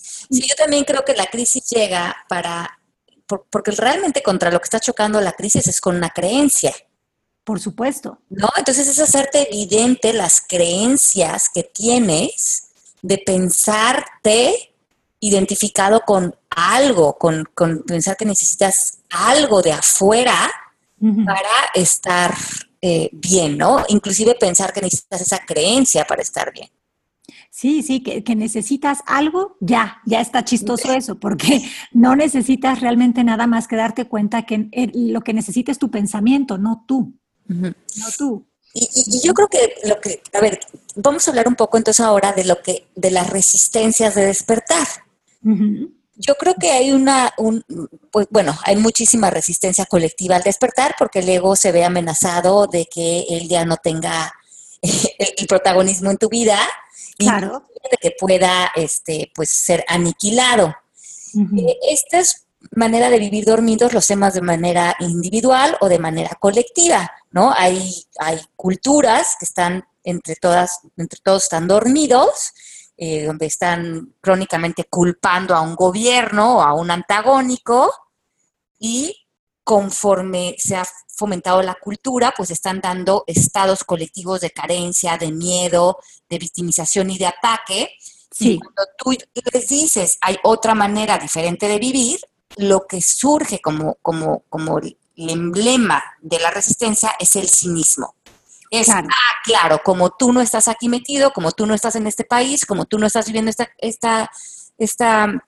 Sí, 0.00 0.42
yo 0.48 0.54
también 0.56 0.84
creo 0.84 1.04
que 1.04 1.14
la 1.14 1.26
crisis 1.26 1.68
llega 1.70 2.16
para, 2.28 2.78
porque 3.50 3.70
realmente 3.72 4.22
contra 4.22 4.50
lo 4.50 4.58
que 4.58 4.64
está 4.64 4.80
chocando 4.80 5.20
la 5.20 5.32
crisis 5.32 5.66
es 5.68 5.80
con 5.80 5.96
una 5.96 6.10
creencia. 6.10 6.72
Por 7.50 7.58
supuesto. 7.58 8.16
¿No? 8.28 8.48
Entonces 8.56 8.86
es 8.86 9.00
hacerte 9.00 9.48
evidente 9.48 10.12
las 10.12 10.40
creencias 10.40 11.48
que 11.52 11.64
tienes 11.64 12.68
de 13.02 13.18
pensarte 13.18 14.72
identificado 15.18 16.02
con 16.06 16.32
algo, 16.48 17.18
con, 17.18 17.48
pensar 17.88 18.16
que 18.16 18.24
necesitas 18.24 18.98
algo 19.10 19.62
de 19.62 19.72
afuera 19.72 20.48
para 21.00 21.50
estar 21.74 22.36
eh, 22.80 23.10
bien, 23.10 23.58
¿no? 23.58 23.84
Inclusive 23.88 24.36
pensar 24.36 24.72
que 24.72 24.82
necesitas 24.82 25.20
esa 25.22 25.40
creencia 25.44 26.04
para 26.04 26.22
estar 26.22 26.52
bien. 26.52 26.70
Sí, 27.50 27.82
sí, 27.82 28.00
que, 28.00 28.36
necesitas 28.36 29.00
algo, 29.06 29.56
ya, 29.58 30.00
ya 30.06 30.20
está 30.20 30.44
chistoso 30.44 30.92
eso, 30.94 31.18
porque 31.18 31.68
no 31.92 32.14
necesitas 32.14 32.80
realmente 32.80 33.24
nada 33.24 33.48
más 33.48 33.66
que 33.66 33.74
darte 33.74 34.04
cuenta 34.04 34.46
que 34.46 34.68
eh, 34.70 34.90
lo 34.94 35.22
que 35.22 35.34
necesitas 35.34 35.72
es 35.72 35.78
tu 35.80 35.90
pensamiento, 35.90 36.58
no 36.58 36.84
tú. 36.86 37.19
No 37.50 37.74
tú. 38.16 38.46
Y, 38.72 39.20
yo 39.22 39.34
creo 39.34 39.48
que 39.48 39.74
lo 39.84 40.00
que, 40.00 40.22
a 40.32 40.40
ver, 40.40 40.60
vamos 40.94 41.26
a 41.26 41.30
hablar 41.30 41.48
un 41.48 41.56
poco 41.56 41.76
entonces 41.76 42.04
ahora 42.04 42.32
de 42.32 42.44
lo 42.44 42.62
que, 42.62 42.88
de 42.94 43.10
las 43.10 43.30
resistencias 43.30 44.14
de 44.14 44.26
despertar. 44.26 44.86
Yo 45.42 46.34
creo 46.34 46.54
que 46.54 46.70
hay 46.70 46.92
una, 46.92 47.32
un, 47.38 47.64
pues 48.12 48.28
bueno, 48.30 48.56
hay 48.64 48.76
muchísima 48.76 49.30
resistencia 49.30 49.86
colectiva 49.86 50.36
al 50.36 50.42
despertar 50.42 50.94
porque 50.98 51.20
el 51.20 51.28
ego 51.28 51.56
se 51.56 51.72
ve 51.72 51.82
amenazado 51.82 52.66
de 52.66 52.86
que 52.86 53.24
él 53.30 53.48
ya 53.48 53.64
no 53.64 53.78
tenga 53.78 54.32
el, 54.82 55.46
protagonismo 55.48 56.10
en 56.10 56.18
tu 56.18 56.28
vida 56.28 56.58
claro. 57.18 57.64
y 57.74 57.88
de 57.90 57.96
que 58.00 58.16
pueda, 58.18 58.70
este, 58.76 59.32
pues, 59.34 59.50
ser 59.50 59.84
aniquilado. 59.88 60.74
Eh, 61.34 61.78
esta 61.88 62.18
es 62.18 62.46
manera 62.72 63.08
de 63.08 63.18
vivir 63.18 63.44
dormidos 63.44 63.94
los 63.94 64.06
temas 64.06 64.34
de 64.34 64.42
manera 64.42 64.94
individual 65.00 65.76
o 65.80 65.88
de 65.88 65.98
manera 65.98 66.36
colectiva, 66.38 67.10
¿no? 67.30 67.52
Hay, 67.56 68.06
hay 68.18 68.40
culturas 68.56 69.36
que 69.38 69.44
están 69.44 69.84
entre 70.04 70.36
todas, 70.36 70.80
entre 70.96 71.20
todos 71.22 71.44
están 71.44 71.68
dormidos, 71.68 72.52
eh, 72.96 73.24
donde 73.24 73.46
están 73.46 74.14
crónicamente 74.20 74.84
culpando 74.84 75.54
a 75.54 75.60
un 75.60 75.74
gobierno 75.74 76.58
o 76.58 76.60
a 76.62 76.74
un 76.74 76.90
antagónico 76.90 77.92
y 78.78 79.16
conforme 79.64 80.56
se 80.58 80.76
ha 80.76 80.86
fomentado 81.08 81.62
la 81.62 81.74
cultura, 81.74 82.32
pues 82.36 82.50
están 82.50 82.80
dando 82.80 83.24
estados 83.26 83.84
colectivos 83.84 84.40
de 84.40 84.50
carencia, 84.50 85.16
de 85.18 85.32
miedo, 85.32 85.98
de 86.28 86.38
victimización 86.38 87.10
y 87.10 87.18
de 87.18 87.26
ataque. 87.26 87.90
Y 88.38 88.58
cuando 88.58 88.82
tú 88.96 89.16
les 89.52 89.68
dices 89.68 90.18
hay 90.20 90.36
otra 90.42 90.74
manera 90.74 91.18
diferente 91.18 91.68
de 91.68 91.78
vivir, 91.78 92.20
lo 92.56 92.86
que 92.86 93.00
surge 93.00 93.60
como, 93.60 93.96
como, 94.02 94.44
como 94.48 94.78
el 94.78 94.96
emblema 95.28 96.02
de 96.20 96.38
la 96.38 96.50
resistencia 96.50 97.12
es 97.18 97.36
el 97.36 97.48
cinismo. 97.48 98.14
Es, 98.70 98.86
claro. 98.86 99.08
ah, 99.10 99.34
claro, 99.44 99.80
como 99.84 100.10
tú 100.10 100.32
no 100.32 100.40
estás 100.40 100.68
aquí 100.68 100.88
metido, 100.88 101.32
como 101.32 101.50
tú 101.50 101.66
no 101.66 101.74
estás 101.74 101.96
en 101.96 102.06
este 102.06 102.24
país, 102.24 102.64
como 102.64 102.84
tú 102.84 102.98
no 102.98 103.06
estás 103.06 103.26
viviendo 103.26 103.50
esta, 103.50 103.68
esta, 103.78 104.30
esta 104.78 105.42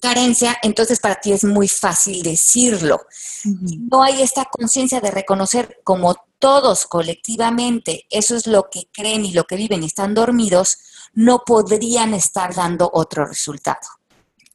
carencia, 0.00 0.56
entonces 0.62 0.98
para 0.98 1.14
ti 1.16 1.32
es 1.32 1.44
muy 1.44 1.68
fácil 1.68 2.22
decirlo. 2.22 3.06
No 3.44 4.02
hay 4.02 4.20
esta 4.20 4.44
conciencia 4.46 5.00
de 5.00 5.12
reconocer 5.12 5.80
como 5.84 6.16
todos 6.38 6.86
colectivamente, 6.86 8.04
eso 8.10 8.36
es 8.36 8.46
lo 8.46 8.68
que 8.70 8.88
creen 8.92 9.24
y 9.24 9.32
lo 9.32 9.44
que 9.44 9.56
viven 9.56 9.82
y 9.82 9.86
están 9.86 10.14
dormidos, 10.14 10.78
no 11.14 11.42
podrían 11.46 12.14
estar 12.14 12.54
dando 12.54 12.90
otro 12.92 13.26
resultado. 13.26 13.78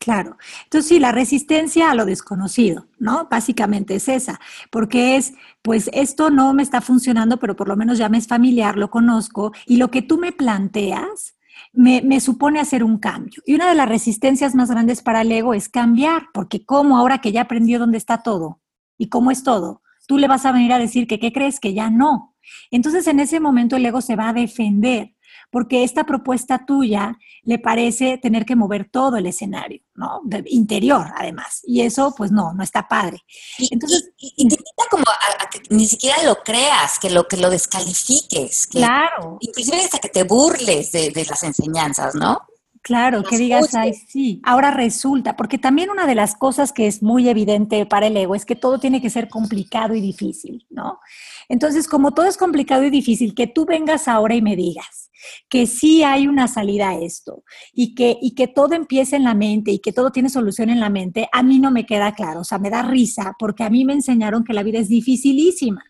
Claro. 0.02 0.36
Entonces, 0.64 0.90
sí, 0.90 1.00
la 1.00 1.12
resistencia 1.12 1.92
a 1.92 1.96
lo 1.96 2.06
desconocido, 2.06 2.88
¿no? 2.98 3.28
Básicamente 3.30 3.94
es 3.94 4.10
esa, 4.10 4.40
porque 4.72 5.16
es, 5.16 5.36
pues 5.62 5.92
esto 5.94 6.32
no 6.32 6.56
me 6.56 6.64
está 6.64 6.82
funcionando, 6.82 7.38
pero 7.38 7.56
por 7.56 7.68
lo 7.68 7.78
menos 7.78 8.00
ya 8.00 8.10
me 8.10 8.18
es 8.18 8.26
familiar, 8.26 8.78
lo 8.78 8.90
conozco, 8.90 9.54
y 9.68 9.78
lo 9.78 9.92
que 9.92 10.02
tú 10.02 10.18
me 10.18 10.32
planteas 10.32 11.36
me, 11.72 12.02
me 12.02 12.20
supone 12.20 12.60
hacer 12.60 12.84
un 12.84 12.98
cambio. 12.98 13.44
Y 13.46 13.54
una 13.54 13.70
de 13.70 13.76
las 13.76 13.88
resistencias 13.88 14.56
más 14.56 14.72
grandes 14.72 15.04
para 15.04 15.22
el 15.22 15.32
ego 15.32 15.54
es 15.54 15.70
cambiar, 15.70 16.30
porque 16.34 16.66
¿cómo 16.66 16.98
ahora 16.98 17.20
que 17.20 17.32
ya 17.32 17.42
aprendió 17.42 17.78
dónde 17.78 18.00
está 18.00 18.24
todo 18.24 18.60
y 18.98 19.08
cómo 19.08 19.30
es 19.30 19.44
todo? 19.44 19.84
Tú 20.08 20.18
le 20.18 20.28
vas 20.28 20.48
a 20.48 20.52
venir 20.52 20.74
a 20.74 20.80
decir 20.80 21.06
que, 21.06 21.20
¿qué 21.20 21.32
crees? 21.32 21.60
Que 21.60 21.76
ya 21.76 21.92
no. 21.92 22.36
Entonces, 22.72 23.06
en 23.06 23.20
ese 23.20 23.40
momento 23.40 23.76
el 23.76 23.86
ego 23.86 24.02
se 24.02 24.16
va 24.16 24.30
a 24.30 24.34
defender 24.34 25.14
porque 25.52 25.84
esta 25.84 26.06
propuesta 26.06 26.66
tuya 26.66 27.20
le 27.44 27.60
parece 27.60 28.18
tener 28.18 28.46
que 28.46 28.56
mover 28.56 28.90
todo 28.90 29.18
el 29.18 29.28
escenario, 29.28 29.82
¿no? 29.96 30.22
interior, 30.46 31.08
además. 31.16 31.62
Y 31.66 31.82
eso, 31.82 32.16
pues 32.18 32.32
no, 32.32 32.54
no 32.54 32.64
está 32.64 32.88
padre. 32.88 33.24
Entonces, 33.70 34.12
y, 34.18 34.48
te 34.48 34.56
invita 34.56 34.84
como 34.90 35.04
a, 35.04 35.50
que 35.50 35.62
ni 35.70 35.86
siquiera 35.86 36.24
lo 36.24 36.38
creas, 36.44 36.98
que 36.98 37.10
lo, 37.10 37.28
que 37.28 37.38
lo 37.38 37.50
descalifiques. 37.50 38.68
claro. 38.68 39.38
Inclusive 39.42 39.82
hasta 39.82 40.00
que 40.00 40.10
te 40.10 40.24
burles 40.24 40.92
de, 40.94 41.12
de 41.12 41.26
las 41.26 41.44
enseñanzas, 41.44 42.16
¿no? 42.16 42.40
Claro, 42.84 43.22
que 43.24 43.38
digas, 43.38 43.76
ay, 43.76 43.94
sí, 43.94 44.42
ahora 44.44 44.72
resulta, 44.72 45.36
porque 45.36 45.60
también 45.60 45.92
una 45.92 46.08
de 46.08 46.16
las 46.16 46.34
cosas 46.34 46.74
que 46.74 46.88
es 46.88 47.04
muy 47.04 47.30
evidente 47.30 47.86
para 47.86 48.08
el 48.08 48.18
ego 48.18 48.34
es 48.34 48.44
que 48.44 48.56
todo 48.56 48.80
tiene 48.80 49.04
que 49.04 49.12
ser 49.12 49.30
complicado 49.30 49.94
y 49.94 50.02
difícil, 50.02 50.66
¿no? 50.72 51.00
Entonces, 51.48 51.88
como 51.88 52.12
todo 52.12 52.26
es 52.26 52.38
complicado 52.38 52.84
y 52.84 52.90
difícil, 52.90 53.36
que 53.36 53.46
tú 53.46 53.66
vengas 53.66 54.08
ahora 54.08 54.34
y 54.34 54.42
me 54.42 54.56
digas 54.56 55.01
que 55.50 55.66
sí 55.66 56.04
hay 56.04 56.28
una 56.28 56.48
salida 56.48 56.90
a 56.90 57.00
esto 57.00 57.44
y 57.74 57.96
que, 57.96 58.18
y 58.22 58.36
que 58.36 58.48
todo 58.48 58.74
empieza 58.74 59.16
en 59.16 59.24
la 59.24 59.34
mente 59.34 59.72
y 59.72 59.80
que 59.80 59.94
todo 59.94 60.12
tiene 60.12 60.30
solución 60.30 60.70
en 60.70 60.80
la 60.80 60.90
mente, 60.90 61.28
a 61.32 61.44
mí 61.44 61.60
no 61.60 61.72
me 61.72 61.86
queda 61.86 62.14
claro, 62.14 62.42
o 62.42 62.44
sea, 62.44 62.58
me 62.58 62.70
da 62.70 62.82
risa 62.82 63.34
porque 63.40 63.64
a 63.64 63.70
mí 63.70 63.86
me 63.86 63.94
enseñaron 63.94 64.44
que 64.44 64.54
la 64.54 64.64
vida 64.64 64.80
es 64.80 64.90
dificilísima. 64.90 65.84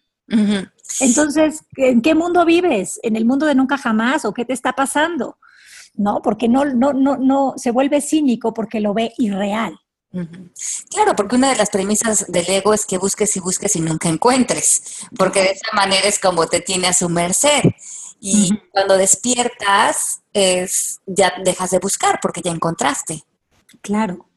Entonces, 1.02 1.66
¿en 1.76 2.02
qué 2.02 2.16
mundo 2.16 2.46
vives? 2.46 3.00
¿En 3.04 3.18
el 3.18 3.26
mundo 3.26 3.46
de 3.46 3.56
nunca 3.56 3.78
jamás 3.78 4.24
o 4.24 4.34
qué 4.34 4.46
te 4.46 4.54
está 4.54 4.72
pasando? 4.72 5.38
¿no? 5.96 6.22
Porque 6.24 6.48
no, 6.48 6.66
no, 6.66 6.94
no, 6.94 7.18
no 7.18 7.54
se 7.58 7.72
vuelve 7.72 8.02
cínico 8.02 8.54
porque 8.54 8.80
lo 8.80 8.94
ve 8.94 9.14
irreal. 9.18 9.80
Claro, 10.90 11.16
porque 11.16 11.38
una 11.38 11.52
de 11.52 11.56
las 11.56 11.70
premisas 11.70 12.26
del 12.28 12.50
ego 12.50 12.74
es 12.74 12.86
que 12.86 12.98
busques 12.98 13.34
y 13.38 13.40
busques 13.40 13.78
y 13.78 13.80
nunca 13.80 14.10
encuentres, 14.10 15.08
porque 15.18 15.42
de 15.42 15.52
esa 15.52 15.74
manera 15.74 16.06
es 16.06 16.20
como 16.20 16.48
te 16.48 16.60
tiene 16.60 16.88
a 16.88 16.94
su 16.94 17.08
merced. 17.08 17.64
Y 18.24 18.52
cuando 18.72 18.98
despiertas, 18.98 20.22
es, 20.32 21.02
ya 21.08 21.34
dejas 21.44 21.72
de 21.72 21.80
buscar 21.80 22.20
porque 22.22 22.42
ya 22.42 22.52
encontraste. 22.52 23.24
Claro, 23.82 24.28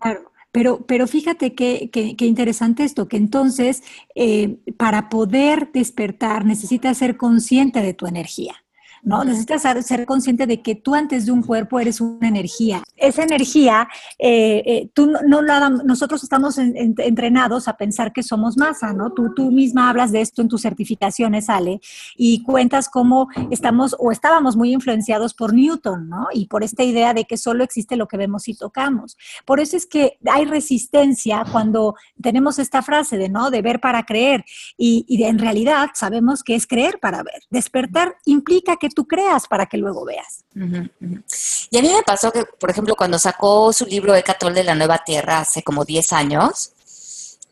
claro. 0.00 0.32
Pero, 0.52 0.84
pero 0.84 1.06
fíjate 1.06 1.54
qué 1.54 1.90
que, 1.92 2.26
interesante 2.26 2.82
esto, 2.82 3.06
que 3.06 3.16
entonces 3.16 3.84
eh, 4.16 4.56
para 4.76 5.08
poder 5.08 5.70
despertar 5.72 6.44
necesitas 6.44 6.98
ser 6.98 7.16
consciente 7.16 7.82
de 7.82 7.94
tu 7.94 8.08
energía. 8.08 8.56
¿No? 9.02 9.24
Necesitas 9.24 9.62
ser 9.84 10.06
consciente 10.06 10.46
de 10.46 10.62
que 10.62 10.74
tú 10.74 10.94
antes 10.94 11.26
de 11.26 11.32
un 11.32 11.42
cuerpo 11.42 11.80
eres 11.80 12.00
una 12.00 12.28
energía. 12.28 12.82
Esa 12.96 13.22
energía, 13.22 13.88
eh, 14.18 14.62
eh, 14.66 14.90
tú 14.94 15.12
no, 15.26 15.42
nosotros 15.84 16.22
estamos 16.22 16.58
entrenados 16.58 17.68
a 17.68 17.76
pensar 17.76 18.12
que 18.12 18.22
somos 18.22 18.56
masa, 18.56 18.92
¿no? 18.92 19.12
Tú, 19.12 19.32
tú 19.34 19.50
misma 19.50 19.88
hablas 19.88 20.12
de 20.12 20.20
esto 20.20 20.42
en 20.42 20.48
tus 20.48 20.62
certificaciones, 20.62 21.48
Ale, 21.48 21.80
y 22.16 22.42
cuentas 22.42 22.88
cómo 22.88 23.28
estamos 23.50 23.96
o 23.98 24.12
estábamos 24.12 24.56
muy 24.56 24.72
influenciados 24.72 25.34
por 25.34 25.54
Newton, 25.54 26.08
¿no? 26.08 26.28
Y 26.32 26.46
por 26.46 26.62
esta 26.62 26.82
idea 26.82 27.14
de 27.14 27.24
que 27.24 27.36
solo 27.36 27.64
existe 27.64 27.96
lo 27.96 28.06
que 28.06 28.16
vemos 28.16 28.48
y 28.48 28.54
tocamos. 28.54 29.16
Por 29.44 29.60
eso 29.60 29.76
es 29.76 29.86
que 29.86 30.18
hay 30.30 30.44
resistencia 30.44 31.44
cuando 31.50 31.94
tenemos 32.20 32.58
esta 32.58 32.82
frase 32.82 33.16
de, 33.16 33.28
¿no? 33.28 33.50
De 33.50 33.62
ver 33.62 33.80
para 33.80 34.04
creer. 34.04 34.44
Y, 34.76 35.04
y 35.08 35.22
en 35.24 35.38
realidad 35.38 35.90
sabemos 35.94 36.42
que 36.42 36.54
es 36.54 36.66
creer 36.66 36.98
para 37.00 37.22
ver. 37.22 37.42
Despertar 37.50 38.16
implica 38.24 38.76
que 38.76 38.89
tú 38.90 39.06
creas 39.06 39.46
para 39.46 39.66
que 39.66 39.76
luego 39.76 40.04
veas. 40.04 40.44
Y 40.54 41.78
a 41.78 41.82
mí 41.82 41.88
me 41.88 42.02
pasó 42.02 42.32
que, 42.32 42.44
por 42.44 42.70
ejemplo, 42.70 42.94
cuando 42.96 43.18
sacó 43.18 43.72
su 43.72 43.86
libro 43.86 44.14
Ecatol 44.14 44.54
de 44.54 44.64
la 44.64 44.74
Nueva 44.74 44.98
Tierra 45.04 45.40
hace 45.40 45.62
como 45.62 45.84
10 45.84 46.12
años, 46.12 46.72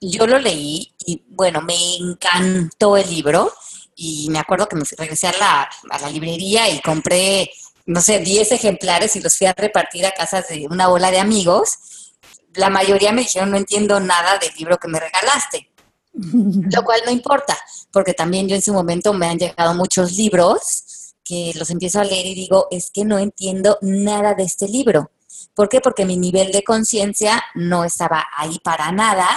yo 0.01 0.27
lo 0.27 0.39
leí 0.39 0.93
y 1.07 1.23
bueno, 1.29 1.63
me 1.63 1.97
encantó 1.97 2.97
el 2.97 3.09
libro 3.11 3.53
y 3.97 4.29
me 4.31 4.39
acuerdo 4.39 4.69
que 4.69 4.77
me 4.77 4.85
regresé 4.97 5.29
a 5.29 5.39
la, 5.39 5.69
a 5.91 5.99
la 5.99 6.11
librería 6.11 6.69
y 6.69 6.81
compré, 6.81 7.51
no 7.87 8.01
sé, 8.01 8.21
10 8.21 8.53
ejemplares 8.53 9.17
y 9.17 9.21
los 9.21 9.37
fui 9.37 9.47
a 9.47 9.55
repartir 9.55 10.07
a 10.07 10.13
casas 10.13 10.49
de 10.49 10.67
una 10.71 10.89
bola 10.89 11.11
de 11.11 11.19
amigos. 11.19 12.15
La 12.55 12.71
mayoría 12.71 13.13
me 13.13 13.23
dijeron, 13.23 13.51
no 13.51 13.57
entiendo 13.57 13.99
nada 14.01 14.39
del 14.39 14.53
libro 14.57 14.79
que 14.79 14.89
me 14.89 15.01
regalaste. 15.01 15.71
Lo 16.13 16.83
cual 16.85 17.01
no 17.05 17.11
importa, 17.11 17.59
porque 17.93 18.15
también 18.15 18.49
yo 18.49 18.57
en 18.57 18.63
su 18.63 18.73
momento 18.73 19.13
me 19.13 19.27
han 19.27 19.39
llegado 19.39 19.75
muchos 19.75 20.13
libros 20.13 20.85
que 21.29 21.53
los 21.57 21.69
empiezo 21.69 22.01
a 22.01 22.05
leer 22.05 22.27
y 22.27 22.35
digo, 22.35 22.69
es 22.71 22.91
que 22.91 23.05
no 23.05 23.19
entiendo 23.19 23.77
nada 23.83 24.35
de 24.35 24.45
este 24.45 24.67
libro. 24.67 25.11
¿Por 25.55 25.69
qué? 25.69 25.83
Porque 25.83 26.07
mi 26.07 26.17
nivel 26.17 26.53
de 26.53 26.65
conciencia 26.65 27.43
no 27.55 27.85
estaba 27.85 28.25
ahí 28.35 28.59
para 28.65 28.91
nada, 28.93 29.29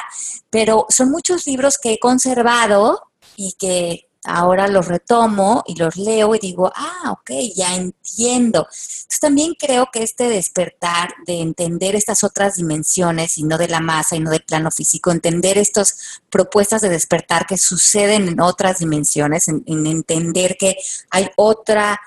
pero 0.49 0.85
son 0.87 1.11
muchos 1.11 1.45
libros 1.45 1.77
que 1.77 1.93
he 1.93 1.99
conservado 1.99 3.01
y 3.35 3.53
que 3.59 4.07
ahora 4.23 4.67
los 4.67 4.87
retomo 4.87 5.63
y 5.65 5.75
los 5.75 5.95
leo 5.95 6.35
y 6.35 6.39
digo, 6.39 6.71
ah, 6.75 7.11
ok, 7.11 7.31
ya 7.55 7.75
entiendo. 7.75 8.59
Entonces 8.59 9.19
también 9.19 9.53
creo 9.57 9.87
que 9.91 10.03
este 10.03 10.29
despertar 10.29 11.13
de 11.25 11.41
entender 11.41 11.95
estas 11.95 12.23
otras 12.23 12.55
dimensiones 12.55 13.37
y 13.37 13.43
no 13.43 13.57
de 13.57 13.67
la 13.67 13.79
masa 13.79 14.15
y 14.15 14.19
no 14.19 14.29
del 14.29 14.43
plano 14.43 14.69
físico, 14.71 15.11
entender 15.11 15.57
estas 15.57 16.21
propuestas 16.29 16.81
de 16.81 16.89
despertar 16.89 17.45
que 17.47 17.57
suceden 17.57 18.27
en 18.27 18.39
otras 18.39 18.79
dimensiones, 18.79 19.47
en, 19.47 19.63
entender 19.65 20.55
que 20.57 20.77
hay 21.09 21.29
otra, 21.35 21.99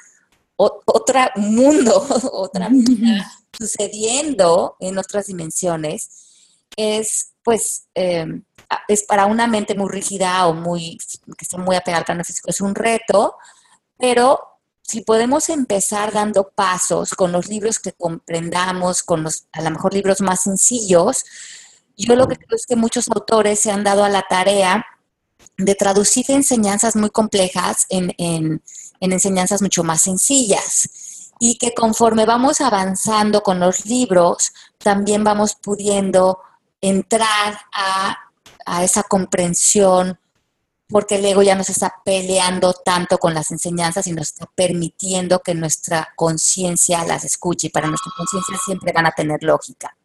otra 0.56 1.32
mundo, 1.36 2.06
otra 2.32 2.68
vida 2.70 3.30
sucediendo 3.56 4.76
en 4.80 4.98
otras 4.98 5.26
dimensiones, 5.26 6.10
es 6.76 7.32
pues... 7.42 7.86
Eh, 7.94 8.26
es 8.88 9.02
para 9.04 9.26
una 9.26 9.46
mente 9.46 9.74
muy 9.74 9.88
rígida 9.90 10.46
o 10.46 10.54
muy, 10.54 10.98
que 11.36 11.44
está 11.44 11.58
muy 11.58 11.76
apegada 11.76 12.00
al 12.00 12.04
plano 12.04 12.24
físico, 12.24 12.50
es 12.50 12.60
un 12.60 12.74
reto, 12.74 13.36
pero 13.98 14.40
si 14.82 15.00
podemos 15.00 15.48
empezar 15.48 16.12
dando 16.12 16.50
pasos 16.54 17.10
con 17.10 17.32
los 17.32 17.48
libros 17.48 17.78
que 17.78 17.92
comprendamos, 17.92 19.02
con 19.02 19.22
los 19.22 19.46
a 19.52 19.62
lo 19.62 19.70
mejor 19.70 19.94
libros 19.94 20.20
más 20.20 20.42
sencillos, 20.42 21.24
yo 21.96 22.16
lo 22.16 22.28
que 22.28 22.36
creo 22.36 22.56
es 22.56 22.66
que 22.66 22.76
muchos 22.76 23.08
autores 23.08 23.60
se 23.60 23.70
han 23.70 23.84
dado 23.84 24.04
a 24.04 24.08
la 24.08 24.22
tarea 24.22 24.84
de 25.56 25.74
traducir 25.74 26.26
enseñanzas 26.28 26.96
muy 26.96 27.10
complejas 27.10 27.86
en, 27.88 28.12
en 28.18 28.60
enseñanzas 29.00 29.62
mucho 29.62 29.84
más 29.84 30.02
sencillas 30.02 30.88
y 31.38 31.56
que 31.58 31.74
conforme 31.74 32.26
vamos 32.26 32.60
avanzando 32.60 33.42
con 33.42 33.60
los 33.60 33.86
libros, 33.86 34.52
también 34.78 35.24
vamos 35.24 35.54
pudiendo 35.54 36.40
entrar 36.80 37.58
a 37.72 38.18
a 38.66 38.84
esa 38.84 39.02
comprensión, 39.02 40.18
porque 40.88 41.16
el 41.16 41.24
ego 41.24 41.42
ya 41.42 41.54
nos 41.54 41.70
está 41.70 41.94
peleando 42.04 42.72
tanto 42.72 43.18
con 43.18 43.34
las 43.34 43.50
enseñanzas 43.50 44.06
y 44.06 44.12
nos 44.12 44.28
está 44.28 44.46
permitiendo 44.54 45.40
que 45.40 45.54
nuestra 45.54 46.12
conciencia 46.16 47.04
las 47.04 47.24
escuche. 47.24 47.68
Y 47.68 47.70
para 47.70 47.88
nuestra 47.88 48.12
conciencia 48.16 48.56
siempre 48.64 48.92
van 48.92 49.06
a 49.06 49.12
tener 49.12 49.42
lógica. 49.42 49.96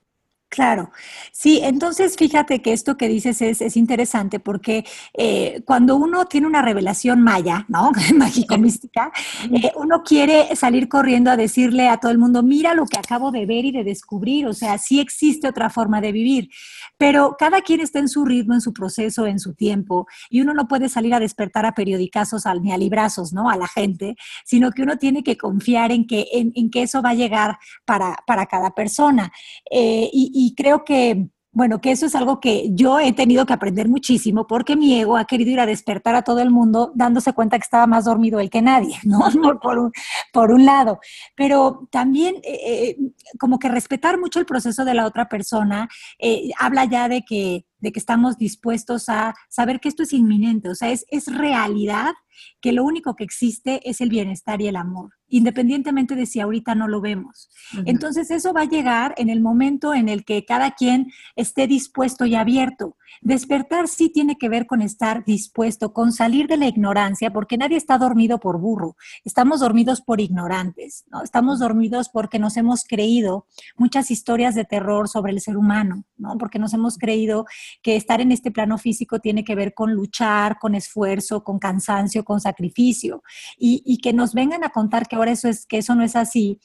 Claro, 0.49 0.89
sí, 1.31 1.61
entonces 1.63 2.15
fíjate 2.17 2.63
que 2.63 2.73
esto 2.73 2.97
que 2.97 3.07
dices 3.07 3.39
es, 3.39 3.77
interesante 3.77 4.39
porque 4.39 4.83
eh, 5.13 5.61
cuando 5.63 5.95
uno 5.95 6.25
tiene 6.25 6.47
una 6.47 6.63
revelación 6.63 7.21
maya, 7.21 7.65
¿no? 7.67 7.91
Mágico-mística, 8.15 9.11
eh, 9.51 9.71
uno 9.75 10.01
quiere 10.03 10.55
salir 10.55 10.89
corriendo 10.89 11.29
a 11.29 11.37
decirle 11.37 11.87
a 11.87 11.97
todo 11.97 12.11
el 12.11 12.17
mundo, 12.17 12.41
mira 12.41 12.73
lo 12.73 12.87
que 12.87 12.97
acabo 12.97 13.29
de 13.29 13.45
ver 13.45 13.65
y 13.65 13.71
de 13.71 13.83
descubrir, 13.83 14.47
o 14.47 14.53
sea, 14.53 14.79
sí 14.79 14.99
existe 14.99 15.47
otra 15.47 15.69
forma 15.69 16.01
de 16.01 16.11
vivir, 16.11 16.49
pero 16.97 17.35
cada 17.37 17.61
quien 17.61 17.81
está 17.81 17.99
en 17.99 18.09
su 18.09 18.25
ritmo, 18.25 18.55
en 18.55 18.61
su 18.61 18.73
proceso, 18.73 19.27
en 19.27 19.39
su 19.39 19.53
tiempo, 19.53 20.07
y 20.31 20.41
uno 20.41 20.55
no 20.55 20.67
puede 20.67 20.89
salir 20.89 21.13
a 21.13 21.19
despertar 21.19 21.67
a 21.67 21.75
periodicazos 21.75 22.45
ni 22.61 22.71
a 22.71 22.77
librazos, 22.77 23.33
¿no? 23.33 23.51
A 23.51 23.55
la 23.55 23.67
gente, 23.67 24.15
sino 24.45 24.71
que 24.71 24.81
uno 24.81 24.97
tiene 24.97 25.23
que 25.23 25.37
confiar 25.37 25.91
en 25.91 26.07
que, 26.07 26.25
en, 26.31 26.71
que 26.71 26.81
eso 26.81 27.03
va 27.03 27.11
a 27.11 27.13
llegar 27.13 27.59
para, 27.85 28.17
para 28.25 28.47
cada 28.47 28.71
persona. 28.71 29.31
Eh, 29.69 30.09
y, 30.11 30.38
y 30.39 30.55
creo 30.55 30.85
que, 30.85 31.27
bueno, 31.51 31.81
que 31.81 31.91
eso 31.91 32.05
es 32.05 32.15
algo 32.15 32.39
que 32.39 32.69
yo 32.71 32.97
he 32.97 33.11
tenido 33.11 33.45
que 33.45 33.51
aprender 33.51 33.89
muchísimo 33.89 34.47
porque 34.47 34.77
mi 34.77 34.97
ego 34.97 35.17
ha 35.17 35.25
querido 35.25 35.51
ir 35.51 35.59
a 35.59 35.65
despertar 35.65 36.15
a 36.15 36.21
todo 36.21 36.39
el 36.39 36.49
mundo 36.49 36.93
dándose 36.95 37.33
cuenta 37.33 37.57
que 37.57 37.63
estaba 37.63 37.87
más 37.87 38.05
dormido 38.05 38.39
él 38.39 38.49
que 38.49 38.61
nadie, 38.61 38.95
¿no? 39.03 39.19
por, 39.61 39.77
un, 39.77 39.91
por 40.31 40.51
un 40.51 40.63
lado. 40.63 41.01
Pero 41.35 41.89
también 41.91 42.35
eh, 42.37 42.59
eh, 42.63 42.97
como 43.37 43.59
que 43.59 43.67
respetar 43.67 44.17
mucho 44.17 44.39
el 44.39 44.45
proceso 44.45 44.85
de 44.85 44.93
la 44.93 45.05
otra 45.05 45.27
persona 45.27 45.89
eh, 46.19 46.51
habla 46.57 46.85
ya 46.85 47.09
de 47.09 47.23
que, 47.23 47.65
de 47.79 47.91
que 47.91 47.99
estamos 47.99 48.37
dispuestos 48.37 49.09
a 49.09 49.35
saber 49.49 49.81
que 49.81 49.89
esto 49.89 50.03
es 50.03 50.13
inminente, 50.13 50.69
o 50.69 50.75
sea, 50.75 50.89
es, 50.89 51.05
es 51.09 51.25
realidad 51.25 52.13
que 52.61 52.71
lo 52.71 52.83
único 52.83 53.15
que 53.15 53.23
existe 53.23 53.81
es 53.89 54.01
el 54.01 54.09
bienestar 54.09 54.61
y 54.61 54.67
el 54.67 54.75
amor, 54.75 55.11
independientemente 55.27 56.15
de 56.15 56.25
si 56.25 56.39
ahorita 56.39 56.75
no 56.75 56.87
lo 56.87 57.01
vemos. 57.01 57.49
Entonces 57.85 58.31
eso 58.31 58.53
va 58.53 58.61
a 58.61 58.69
llegar 58.69 59.13
en 59.17 59.29
el 59.29 59.41
momento 59.41 59.93
en 59.93 60.09
el 60.09 60.25
que 60.25 60.45
cada 60.45 60.71
quien 60.71 61.11
esté 61.35 61.67
dispuesto 61.67 62.25
y 62.25 62.35
abierto. 62.35 62.97
Despertar 63.21 63.87
sí 63.87 64.09
tiene 64.09 64.37
que 64.37 64.49
ver 64.49 64.65
con 64.65 64.81
estar 64.81 65.25
dispuesto, 65.25 65.93
con 65.93 66.11
salir 66.11 66.47
de 66.47 66.57
la 66.57 66.67
ignorancia, 66.67 67.31
porque 67.31 67.57
nadie 67.57 67.77
está 67.77 67.97
dormido 67.97 68.39
por 68.39 68.59
burro, 68.59 68.95
estamos 69.25 69.59
dormidos 69.59 70.01
por 70.01 70.21
ignorantes, 70.21 71.05
¿no? 71.11 71.23
Estamos 71.23 71.59
dormidos 71.59 72.09
porque 72.09 72.39
nos 72.39 72.57
hemos 72.57 72.83
creído 72.83 73.47
muchas 73.77 74.11
historias 74.11 74.55
de 74.55 74.65
terror 74.65 75.09
sobre 75.09 75.31
el 75.31 75.41
ser 75.41 75.57
humano, 75.57 76.05
¿no? 76.17 76.37
Porque 76.37 76.59
nos 76.59 76.73
hemos 76.73 76.97
creído 76.97 77.45
que 77.81 77.95
estar 77.95 78.21
en 78.21 78.31
este 78.31 78.51
plano 78.51 78.77
físico 78.77 79.19
tiene 79.19 79.43
que 79.43 79.55
ver 79.55 79.73
con 79.73 79.93
luchar, 79.93 80.59
con 80.59 80.75
esfuerzo, 80.75 81.43
con 81.43 81.59
cansancio, 81.59 82.23
con 82.29 82.39
sacrificio, 82.39 83.23
y, 83.57 83.81
y 83.83 83.97
que 83.97 84.13
nos 84.13 84.35
vengan 84.35 84.63
a 84.63 84.69
contar 84.69 85.07
que 85.07 85.15
ahora 85.15 85.31
eso 85.31 85.47
es, 85.47 85.65
que 85.65 85.79
eso 85.79 85.95
no 85.95 86.03
es 86.03 86.15
así, 86.15 86.59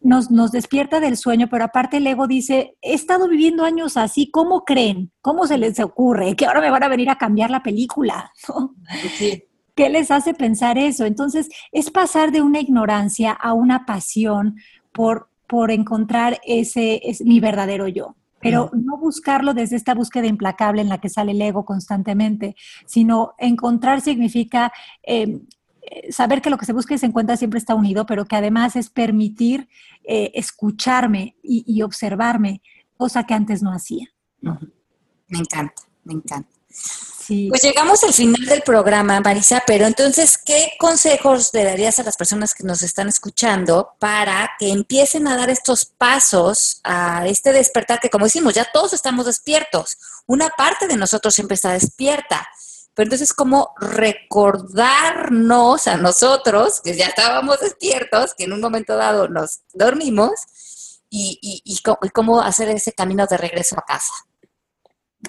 nos, 0.00 0.30
nos, 0.30 0.50
despierta 0.52 1.00
del 1.00 1.18
sueño, 1.18 1.48
pero 1.50 1.64
aparte 1.64 1.98
el 1.98 2.06
ego 2.06 2.26
dice, 2.26 2.76
he 2.80 2.94
estado 2.94 3.28
viviendo 3.28 3.62
años 3.62 3.98
así, 3.98 4.30
¿cómo 4.30 4.64
creen? 4.64 5.12
¿Cómo 5.20 5.46
se 5.46 5.58
les 5.58 5.78
ocurre? 5.80 6.34
Que 6.34 6.46
ahora 6.46 6.62
me 6.62 6.70
van 6.70 6.82
a 6.82 6.88
venir 6.88 7.10
a 7.10 7.18
cambiar 7.18 7.50
la 7.50 7.62
película. 7.62 8.32
¿Qué 9.74 9.90
les 9.90 10.10
hace 10.10 10.34
pensar 10.34 10.78
eso? 10.78 11.04
Entonces, 11.04 11.48
es 11.70 11.90
pasar 11.90 12.32
de 12.32 12.42
una 12.42 12.60
ignorancia 12.60 13.32
a 13.32 13.52
una 13.52 13.86
pasión 13.86 14.56
por, 14.92 15.28
por 15.46 15.70
encontrar 15.70 16.40
ese, 16.44 17.00
es 17.04 17.20
mi 17.22 17.38
verdadero 17.38 17.86
yo. 17.86 18.16
Pero 18.42 18.70
no 18.74 18.98
buscarlo 18.98 19.54
desde 19.54 19.76
esta 19.76 19.94
búsqueda 19.94 20.26
implacable 20.26 20.82
en 20.82 20.88
la 20.88 20.98
que 20.98 21.08
sale 21.08 21.32
el 21.32 21.40
ego 21.40 21.64
constantemente, 21.64 22.56
sino 22.86 23.34
encontrar 23.38 24.00
significa 24.00 24.72
eh, 25.04 25.40
eh, 25.82 26.12
saber 26.12 26.42
que 26.42 26.50
lo 26.50 26.58
que 26.58 26.66
se 26.66 26.72
busca 26.72 26.94
y 26.94 26.98
se 26.98 27.06
encuentra 27.06 27.36
siempre 27.36 27.58
está 27.58 27.74
unido, 27.74 28.06
pero 28.06 28.24
que 28.24 28.36
además 28.36 28.76
es 28.76 28.90
permitir 28.90 29.68
eh, 30.04 30.30
escucharme 30.34 31.36
y, 31.42 31.82
observarme, 31.82 32.62
cosa 32.96 33.24
que 33.24 33.34
antes 33.34 33.62
no 33.62 33.72
hacía. 33.72 34.08
Me 34.40 35.38
encanta, 35.38 35.82
me 36.04 36.14
encanta. 36.14 36.50
Pues 37.48 37.62
llegamos 37.62 38.02
al 38.02 38.12
final 38.12 38.44
del 38.44 38.62
programa, 38.62 39.20
Marisa, 39.20 39.62
pero 39.66 39.86
entonces, 39.86 40.36
¿qué 40.36 40.72
consejos 40.78 41.50
le 41.52 41.64
darías 41.64 41.98
a 41.98 42.02
las 42.02 42.16
personas 42.16 42.52
que 42.52 42.64
nos 42.64 42.82
están 42.82 43.08
escuchando 43.08 43.94
para 43.98 44.50
que 44.58 44.70
empiecen 44.70 45.28
a 45.28 45.36
dar 45.36 45.48
estos 45.48 45.84
pasos 45.84 46.80
a 46.82 47.26
este 47.26 47.52
despertar 47.52 48.00
que, 48.00 48.10
como 48.10 48.24
decimos, 48.24 48.54
ya 48.54 48.66
todos 48.72 48.92
estamos 48.92 49.26
despiertos? 49.26 49.96
Una 50.26 50.50
parte 50.50 50.88
de 50.88 50.96
nosotros 50.96 51.34
siempre 51.34 51.54
está 51.54 51.72
despierta 51.72 52.46
pero 52.94 53.06
entonces, 53.06 53.32
¿cómo 53.32 53.72
recordarnos 53.80 55.86
a 55.86 55.96
nosotros, 55.96 56.82
que 56.82 56.94
ya 56.94 57.06
estábamos 57.06 57.60
despiertos, 57.60 58.34
que 58.34 58.44
en 58.44 58.52
un 58.52 58.60
momento 58.60 58.96
dado 58.96 59.28
nos 59.28 59.60
dormimos, 59.72 60.32
y, 61.14 61.62
y 61.64 62.10
cómo 62.10 62.40
hacer 62.40 62.70
ese 62.70 62.92
camino 62.92 63.26
de 63.26 63.36
regreso 63.36 63.78
a 63.78 63.82
casa? 63.82 64.12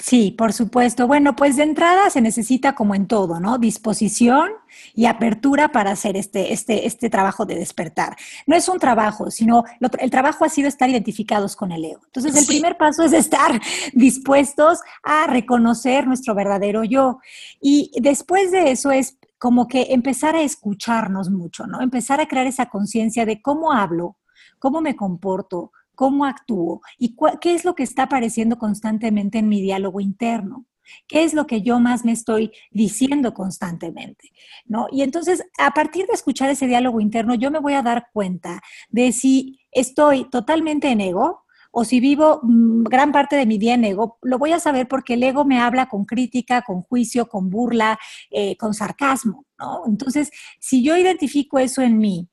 Sí, 0.01 0.31
por 0.31 0.53
supuesto. 0.53 1.05
Bueno, 1.05 1.35
pues 1.35 1.55
de 1.55 1.63
entrada 1.63 2.09
se 2.09 2.19
necesita 2.19 2.73
como 2.73 2.95
en 2.95 3.05
todo, 3.05 3.39
¿no? 3.39 3.59
Disposición 3.59 4.51
y 4.95 5.05
apertura 5.05 5.71
para 5.71 5.91
hacer 5.91 6.17
este, 6.17 6.51
este, 6.51 6.87
este 6.87 7.11
trabajo 7.11 7.45
de 7.45 7.55
despertar. 7.55 8.15
No 8.47 8.55
es 8.55 8.67
un 8.67 8.79
trabajo, 8.79 9.29
sino 9.29 9.63
el 9.99 10.09
trabajo 10.09 10.45
ha 10.45 10.49
sido 10.49 10.67
estar 10.67 10.89
identificados 10.89 11.55
con 11.55 11.71
el 11.71 11.85
ego. 11.85 12.01
Entonces, 12.05 12.35
el 12.35 12.47
primer 12.47 12.75
paso 12.75 13.03
es 13.03 13.13
estar 13.13 13.61
dispuestos 13.93 14.79
a 15.03 15.27
reconocer 15.27 16.07
nuestro 16.07 16.33
verdadero 16.33 16.83
yo. 16.83 17.19
Y 17.61 17.91
después 18.01 18.51
de 18.51 18.71
eso 18.71 18.89
es 18.89 19.19
como 19.37 19.67
que 19.67 19.87
empezar 19.91 20.35
a 20.35 20.41
escucharnos 20.41 21.29
mucho, 21.29 21.67
¿no? 21.67 21.81
Empezar 21.81 22.19
a 22.19 22.27
crear 22.27 22.47
esa 22.47 22.65
conciencia 22.65 23.27
de 23.27 23.43
cómo 23.43 23.71
hablo, 23.71 24.17
cómo 24.57 24.81
me 24.81 24.95
comporto, 24.95 25.71
cómo 25.95 26.25
actúo 26.25 26.81
y 26.97 27.15
qué 27.41 27.53
es 27.53 27.65
lo 27.65 27.75
que 27.75 27.83
está 27.83 28.03
apareciendo 28.03 28.57
constantemente 28.57 29.39
en 29.39 29.49
mi 29.49 29.61
diálogo 29.61 29.99
interno. 29.99 30.65
¿Qué 31.07 31.23
es 31.23 31.33
lo 31.33 31.47
que 31.47 31.61
yo 31.61 31.79
más 31.79 32.03
me 32.03 32.11
estoy 32.11 32.51
diciendo 32.71 33.33
constantemente? 33.33 34.31
¿No? 34.65 34.87
Y 34.91 35.01
entonces, 35.01 35.43
a 35.57 35.71
partir 35.71 36.05
de 36.07 36.13
escuchar 36.13 36.49
ese 36.49 36.67
diálogo 36.67 36.99
interno, 36.99 37.35
yo 37.35 37.51
me 37.51 37.59
voy 37.59 37.73
a 37.73 37.81
dar 37.81 38.07
cuenta 38.11 38.61
de 38.89 39.11
si 39.11 39.59
estoy 39.71 40.29
totalmente 40.29 40.89
en 40.89 41.01
ego 41.01 41.43
o 41.71 41.85
si 41.85 41.99
vivo 41.99 42.39
mm, 42.43 42.83
gran 42.83 43.11
parte 43.11 43.35
de 43.35 43.45
mi 43.45 43.57
día 43.57 43.73
en 43.73 43.85
ego. 43.85 44.17
Lo 44.21 44.37
voy 44.37 44.51
a 44.51 44.59
saber 44.59 44.87
porque 44.87 45.15
el 45.15 45.23
ego 45.23 45.45
me 45.45 45.59
habla 45.59 45.87
con 45.87 46.05
crítica, 46.05 46.61
con 46.61 46.81
juicio, 46.81 47.27
con 47.27 47.49
burla, 47.49 47.97
eh, 48.29 48.55
con 48.57 48.73
sarcasmo. 48.73 49.45
¿no? 49.57 49.83
Entonces, 49.87 50.29
si 50.59 50.83
yo 50.83 50.95
identifico 50.95 51.57
eso 51.57 51.81
en 51.81 51.97
mí 51.97 52.29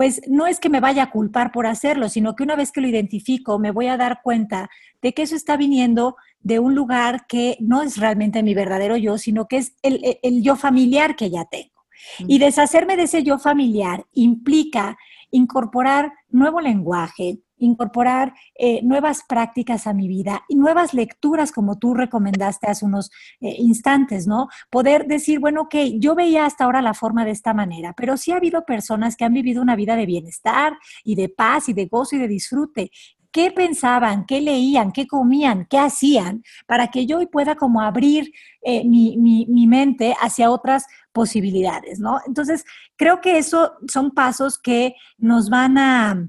pues 0.00 0.22
no 0.26 0.46
es 0.46 0.60
que 0.60 0.70
me 0.70 0.80
vaya 0.80 1.02
a 1.02 1.10
culpar 1.10 1.52
por 1.52 1.66
hacerlo, 1.66 2.08
sino 2.08 2.34
que 2.34 2.42
una 2.42 2.56
vez 2.56 2.72
que 2.72 2.80
lo 2.80 2.88
identifico, 2.88 3.58
me 3.58 3.70
voy 3.70 3.88
a 3.88 3.98
dar 3.98 4.22
cuenta 4.22 4.70
de 5.02 5.12
que 5.12 5.20
eso 5.20 5.36
está 5.36 5.58
viniendo 5.58 6.16
de 6.40 6.58
un 6.58 6.74
lugar 6.74 7.26
que 7.26 7.58
no 7.60 7.82
es 7.82 7.98
realmente 7.98 8.42
mi 8.42 8.54
verdadero 8.54 8.96
yo, 8.96 9.18
sino 9.18 9.46
que 9.46 9.58
es 9.58 9.74
el, 9.82 10.42
yo 10.42 10.56
familiar 10.56 11.16
que 11.16 11.28
ya 11.28 11.44
tengo. 11.44 11.84
Y 12.20 12.38
deshacerme 12.38 12.96
de 12.96 13.02
ese 13.02 13.22
yo 13.24 13.38
familiar 13.38 14.06
implica 14.14 14.96
incorporar 15.30 16.14
nuevo 16.30 16.62
lenguaje, 16.62 17.40
incorporar 17.60 18.34
eh, 18.54 18.80
nuevas 18.82 19.22
prácticas 19.28 19.86
a 19.86 19.92
mi 19.92 20.08
vida 20.08 20.42
y 20.48 20.56
nuevas 20.56 20.94
lecturas, 20.94 21.52
como 21.52 21.78
tú 21.78 21.94
recomendaste 21.94 22.66
hace 22.66 22.84
unos 22.84 23.10
eh, 23.40 23.54
instantes, 23.58 24.26
¿no? 24.26 24.48
Poder 24.70 25.06
decir, 25.06 25.38
bueno, 25.38 25.62
ok, 25.62 25.74
yo 25.98 26.14
veía 26.14 26.46
hasta 26.46 26.64
ahora 26.64 26.82
la 26.82 26.94
forma 26.94 27.24
de 27.24 27.30
esta 27.30 27.54
manera, 27.54 27.92
pero 27.96 28.16
sí 28.16 28.32
ha 28.32 28.36
habido 28.36 28.64
personas 28.64 29.16
que 29.16 29.24
han 29.24 29.34
vivido 29.34 29.62
una 29.62 29.76
vida 29.76 29.94
de 29.94 30.06
bienestar 30.06 30.76
y 31.04 31.14
de 31.14 31.28
paz 31.28 31.68
y 31.68 31.72
de 31.72 31.86
gozo 31.86 32.16
y 32.16 32.18
de 32.18 32.28
disfrute. 32.28 32.90
¿Qué 33.32 33.52
pensaban? 33.52 34.26
¿Qué 34.26 34.40
leían? 34.40 34.90
¿Qué 34.90 35.06
comían? 35.06 35.66
¿Qué 35.70 35.78
hacían? 35.78 36.42
Para 36.66 36.88
que 36.88 37.06
yo 37.06 37.18
hoy 37.18 37.26
pueda 37.26 37.54
como 37.54 37.80
abrir 37.80 38.32
eh, 38.62 38.84
mi, 38.84 39.16
mi 39.16 39.66
mente 39.68 40.16
hacia 40.20 40.50
otras 40.50 40.84
posibilidades, 41.12 42.00
¿no? 42.00 42.18
Entonces, 42.26 42.64
creo 42.96 43.20
que 43.20 43.38
eso 43.38 43.74
son 43.86 44.10
pasos 44.10 44.58
que 44.58 44.94
nos 45.16 45.48
van 45.48 45.78
a 45.78 46.28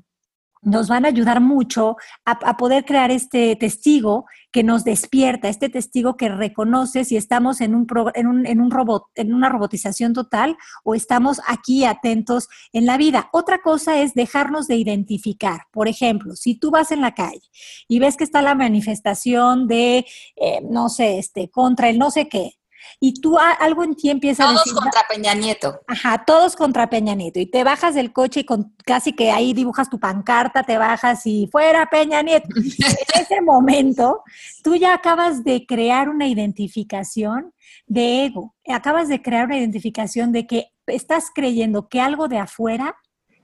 nos 0.62 0.88
van 0.88 1.06
a 1.06 1.08
ayudar 1.08 1.42
mucho 1.42 1.98
a, 2.26 2.58
poder 2.58 2.86
crear 2.86 3.10
este 3.12 3.56
testigo 3.56 4.26
que 4.52 4.64
nos 4.64 4.84
despierta, 4.84 5.50
este 5.50 5.70
testigo 5.70 6.18
que 6.18 6.30
reconoce 6.30 7.04
si 7.04 7.18
estamos 7.18 7.62
en 7.62 7.74
un, 7.74 7.88
en 8.14 8.28
un, 8.28 8.46
en 8.46 8.62
un 8.62 8.70
robot, 8.70 9.06
en 9.16 9.34
una 9.34 9.50
robotización 9.50 10.14
total 10.14 10.58
o 10.84 10.94
estamos 10.94 11.42
aquí 11.48 11.86
atentos 11.86 12.48
en 12.74 12.86
la 12.86 12.98
vida. 12.98 13.30
Otra 13.34 13.62
cosa 13.62 14.02
es 14.02 14.14
dejarnos 14.14 14.68
de 14.68 14.76
identificar. 14.76 15.62
Por 15.72 15.88
ejemplo, 15.88 16.36
si 16.36 16.56
tú 16.56 16.70
vas 16.70 16.92
en 16.92 17.02
la 17.02 17.14
calle 17.14 17.42
y 17.88 18.00
ves 18.00 18.18
que 18.18 18.24
está 18.24 18.42
la 18.42 18.56
manifestación 18.56 19.68
de, 19.68 20.06
eh, 20.36 20.62
no 20.70 20.90
sé, 20.90 21.18
este, 21.18 21.50
contra 21.50 21.90
el 21.90 21.98
no 21.98 22.12
sé 22.12 22.28
qué, 22.28 22.61
y 23.00 23.14
tú 23.20 23.38
algo 23.38 23.84
en 23.84 23.96
ti 23.96 24.10
empieza 24.10 24.48
a 24.48 24.52
decir... 24.52 24.74
Todos 24.74 24.84
contra 24.84 25.02
Peña 25.10 25.34
Nieto. 25.34 25.82
Ajá, 25.88 26.24
todos 26.26 26.56
contra 26.56 26.90
Peña 26.90 27.16
Nieto. 27.16 27.40
Y 27.40 27.46
te 27.46 27.64
bajas 27.64 27.96
del 27.96 28.14
coche 28.14 28.42
y 28.42 28.44
con, 28.44 28.76
casi 28.86 29.14
que 29.14 29.32
ahí 29.32 29.54
dibujas 29.54 29.90
tu 29.90 30.00
pancarta, 30.00 30.64
te 30.64 30.78
bajas 30.78 31.26
y 31.26 31.48
fuera 31.52 31.90
Peña 31.90 32.22
Nieto. 32.22 32.48
en 32.56 33.22
ese 33.22 33.42
momento, 33.42 34.24
tú 34.64 34.76
ya 34.76 34.94
acabas 34.94 35.44
de 35.44 35.66
crear 35.66 36.10
una 36.10 36.28
identificación 36.28 37.54
de 37.88 38.26
ego. 38.26 38.56
Acabas 38.68 39.08
de 39.08 39.22
crear 39.22 39.46
una 39.46 39.58
identificación 39.58 40.32
de 40.32 40.48
que 40.48 40.72
estás 40.88 41.32
creyendo 41.34 41.90
que 41.90 42.02
algo 42.02 42.28
de 42.28 42.38
afuera 42.38 42.96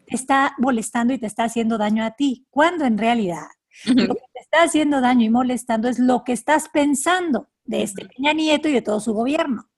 te 0.06 0.16
está 0.16 0.56
molestando 0.58 1.14
y 1.14 1.18
te 1.18 1.26
está 1.26 1.44
haciendo 1.44 1.78
daño 1.78 2.06
a 2.06 2.12
ti, 2.12 2.46
cuando 2.50 2.86
en 2.86 2.98
realidad 2.98 3.48
lo 3.86 4.16
que 4.16 4.22
te 4.34 4.40
está 4.40 4.64
haciendo 4.64 5.02
daño 5.02 5.26
y 5.26 5.30
molestando 5.30 5.88
es 5.88 6.00
lo 6.00 6.24
que 6.24 6.34
estás 6.34 6.70
pensando 6.70 7.50
de 7.68 7.84
este 7.84 8.06
Peña 8.06 8.34
Nieto 8.34 8.68
y 8.68 8.74
de 8.74 8.82
todo 8.82 9.00
su 9.00 9.14
gobierno. 9.14 9.70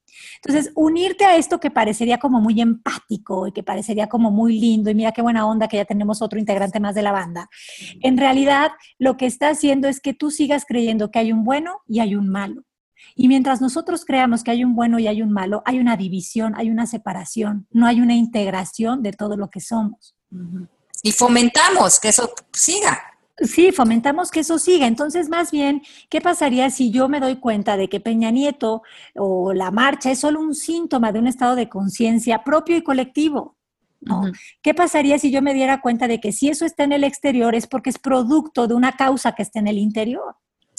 Entonces, 0.43 0.71
unirte 0.75 1.25
a 1.25 1.35
esto 1.35 1.59
que 1.59 1.71
parecería 1.71 2.17
como 2.17 2.41
muy 2.41 2.59
empático 2.61 3.47
y 3.47 3.51
que 3.51 3.63
parecería 3.63 4.07
como 4.07 4.31
muy 4.31 4.59
lindo, 4.59 4.89
y 4.89 4.95
mira 4.95 5.11
qué 5.11 5.21
buena 5.21 5.45
onda 5.45 5.67
que 5.67 5.77
ya 5.77 5.85
tenemos 5.85 6.21
otro 6.21 6.39
integrante 6.39 6.79
más 6.79 6.95
de 6.95 7.01
la 7.01 7.11
banda, 7.11 7.49
en 8.01 8.17
realidad 8.17 8.71
lo 8.97 9.17
que 9.17 9.25
está 9.25 9.49
haciendo 9.49 9.87
es 9.87 9.99
que 9.99 10.13
tú 10.13 10.31
sigas 10.31 10.65
creyendo 10.67 11.11
que 11.11 11.19
hay 11.19 11.31
un 11.31 11.43
bueno 11.43 11.81
y 11.87 11.99
hay 11.99 12.15
un 12.15 12.29
malo. 12.29 12.63
Y 13.15 13.27
mientras 13.27 13.61
nosotros 13.61 14.05
creamos 14.05 14.43
que 14.43 14.51
hay 14.51 14.63
un 14.63 14.75
bueno 14.75 14.99
y 14.99 15.07
hay 15.07 15.21
un 15.21 15.31
malo, 15.31 15.61
hay 15.65 15.79
una 15.79 15.97
división, 15.97 16.53
hay 16.55 16.69
una 16.69 16.85
separación, 16.85 17.67
no 17.71 17.85
hay 17.85 18.01
una 18.01 18.15
integración 18.15 19.01
de 19.03 19.13
todo 19.13 19.37
lo 19.37 19.49
que 19.49 19.61
somos. 19.61 20.15
Y 21.01 21.11
fomentamos 21.11 21.99
que 21.99 22.09
eso 22.09 22.31
siga. 22.51 23.08
Sí, 23.41 23.71
fomentamos 23.71 24.31
que 24.31 24.41
eso 24.41 24.59
siga. 24.59 24.87
Entonces, 24.87 25.29
más 25.29 25.51
bien, 25.51 25.81
¿qué 26.09 26.19
pasaría 26.19 26.69
si 26.69 26.91
yo 26.91 27.07
me 27.07 27.19
doy 27.19 27.37
cuenta 27.37 27.77
de 27.77 27.87
que 27.87 27.99
Peña 27.99 28.31
Nieto 28.31 28.83
o 29.15 29.53
la 29.53 29.71
marcha 29.71 30.11
es 30.11 30.19
solo 30.19 30.41
un 30.41 30.55
síntoma 30.55 31.11
de 31.11 31.19
un 31.19 31.27
estado 31.27 31.55
de 31.55 31.69
conciencia 31.69 32.43
propio 32.43 32.75
y 32.75 32.81
colectivo? 32.81 33.55
¿Qué 34.61 34.73
pasaría 34.73 35.19
si 35.19 35.31
yo 35.31 35.41
me 35.41 35.53
diera 35.53 35.81
cuenta 35.81 36.07
de 36.07 36.19
que 36.19 36.31
si 36.31 36.49
eso 36.49 36.65
está 36.65 36.83
en 36.83 36.93
el 36.93 37.03
exterior 37.03 37.53
es 37.55 37.67
porque 37.67 37.89
es 37.89 37.99
producto 37.99 38.67
de 38.67 38.73
una 38.73 38.93
causa 38.93 39.33
que 39.33 39.43
está 39.43 39.59
en 39.59 39.67
el 39.67 39.77
interior? 39.77 40.35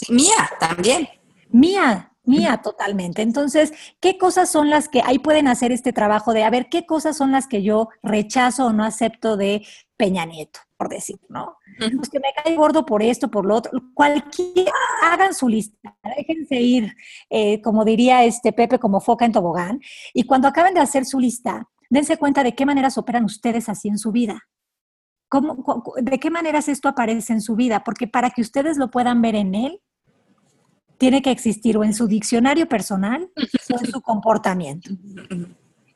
mía, 0.09 0.51
también. 0.59 1.09
Mía, 1.51 2.13
mía 2.25 2.61
totalmente. 2.63 3.23
Entonces, 3.23 3.73
¿qué 4.01 4.17
cosas 4.17 4.51
son 4.51 4.71
las 4.71 4.89
que 4.89 5.03
ahí 5.05 5.19
pueden 5.19 5.49
hacer 5.49 5.73
este 5.73 5.93
trabajo 5.93 6.33
de 6.33 6.45
a 6.45 6.51
ver 6.51 6.69
qué 6.71 6.87
cosas 6.87 7.17
son 7.17 7.33
las 7.33 7.47
que 7.47 7.63
yo 7.63 7.89
rechazo 8.03 8.67
o 8.67 8.73
no 8.73 8.85
acepto 8.85 9.37
de 9.37 9.67
Peña 9.97 10.25
Nieto, 10.25 10.61
por 10.81 10.89
decir, 10.89 11.21
¿no? 11.29 11.59
Pues 11.77 12.09
que 12.09 12.19
me 12.21 12.33
cae 12.43 12.57
gordo 12.57 12.87
por 12.87 13.03
esto, 13.03 13.31
por 13.31 13.45
lo 13.45 13.57
otro. 13.57 13.71
Cualquier, 13.93 14.71
hagan 15.03 15.35
su 15.35 15.47
lista, 15.47 15.95
déjense 16.17 16.59
ir, 16.59 16.97
eh, 17.29 17.61
como 17.61 17.85
diría 17.85 18.25
este 18.25 18.55
Pepe, 18.55 18.79
como 18.79 19.03
foca 19.03 19.27
en 19.27 19.33
tobogán. 19.33 19.79
Y 20.15 20.23
cuando 20.25 20.49
acaben 20.49 20.73
de 20.73 20.81
hacer 20.81 21.05
su 21.05 21.21
lista, 21.21 21.69
dense 21.91 22.17
cuenta 22.17 22.43
de 22.43 22.55
qué 22.55 22.65
maneras 22.65 22.97
operan 22.97 23.27
ustedes 23.27 23.69
así 23.69 23.89
en 23.89 23.99
su 23.99 24.11
vida. 24.11 24.49
¿Cómo, 25.29 25.63
¿De 26.01 26.19
qué 26.19 26.31
maneras 26.31 26.67
esto 26.67 26.89
aparece 26.89 27.35
en 27.35 27.43
su 27.43 27.57
vida? 27.57 27.85
Porque 27.85 28.09
para 28.09 28.31
que 28.31 28.41
ustedes 28.41 28.79
lo 28.79 28.91
puedan 28.91 29.21
ver 29.21 29.35
en 29.35 29.55
él, 29.55 29.83
tiene 30.97 31.21
que 31.21 31.31
existir 31.31 31.77
o 31.77 31.85
en 31.85 31.93
su 31.93 32.07
diccionario 32.07 32.67
personal 32.67 33.31
o 33.37 33.79
en 33.79 33.87
su 33.87 34.01
comportamiento. 34.01 34.93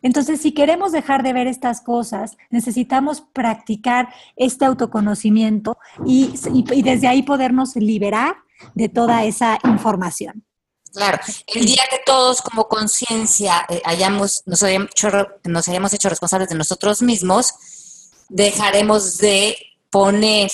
Entonces, 0.04 0.42
si 0.42 0.52
queremos 0.52 0.92
dejar 0.92 1.22
de 1.22 1.32
ver 1.32 1.46
estas 1.46 1.80
cosas, 1.80 2.36
necesitamos 2.50 3.22
practicar 3.22 4.10
este 4.36 4.66
autoconocimiento 4.66 5.78
y, 6.04 6.34
desde 6.82 7.08
ahí 7.08 7.22
podernos 7.22 7.74
liberar 7.74 8.36
de 8.74 8.90
toda 8.90 9.24
esa 9.24 9.58
información. 9.64 10.44
Claro, 10.92 11.18
el 11.46 11.64
día 11.64 11.82
que 11.90 12.00
todos 12.04 12.42
como 12.42 12.68
conciencia 12.68 13.64
eh, 13.70 13.80
hayamos, 13.86 14.42
nos 14.44 14.62
hayamos, 14.62 14.90
hecho, 14.90 15.08
nos 15.44 15.68
hayamos 15.68 15.94
hecho 15.94 16.10
responsables 16.10 16.50
de 16.50 16.56
nosotros 16.56 17.00
mismos, 17.00 17.54
dejaremos 18.28 19.16
de 19.16 19.56
poner 19.88 20.50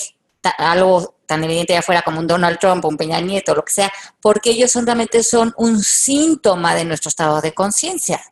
algo 0.58 1.16
tan 1.26 1.42
evidente 1.42 1.72
allá 1.72 1.80
afuera 1.80 2.02
como 2.02 2.20
un 2.20 2.28
Donald 2.28 2.60
Trump, 2.60 2.84
un 2.84 2.96
Peña 2.96 3.20
Nieto, 3.20 3.56
lo 3.56 3.64
que 3.64 3.72
sea, 3.72 3.92
porque 4.22 4.50
ellos 4.50 4.70
solamente 4.70 5.24
son 5.24 5.52
un 5.56 5.82
síntoma 5.82 6.76
de 6.76 6.84
nuestro 6.84 7.08
estado 7.08 7.40
de 7.40 7.52
conciencia. 7.52 8.22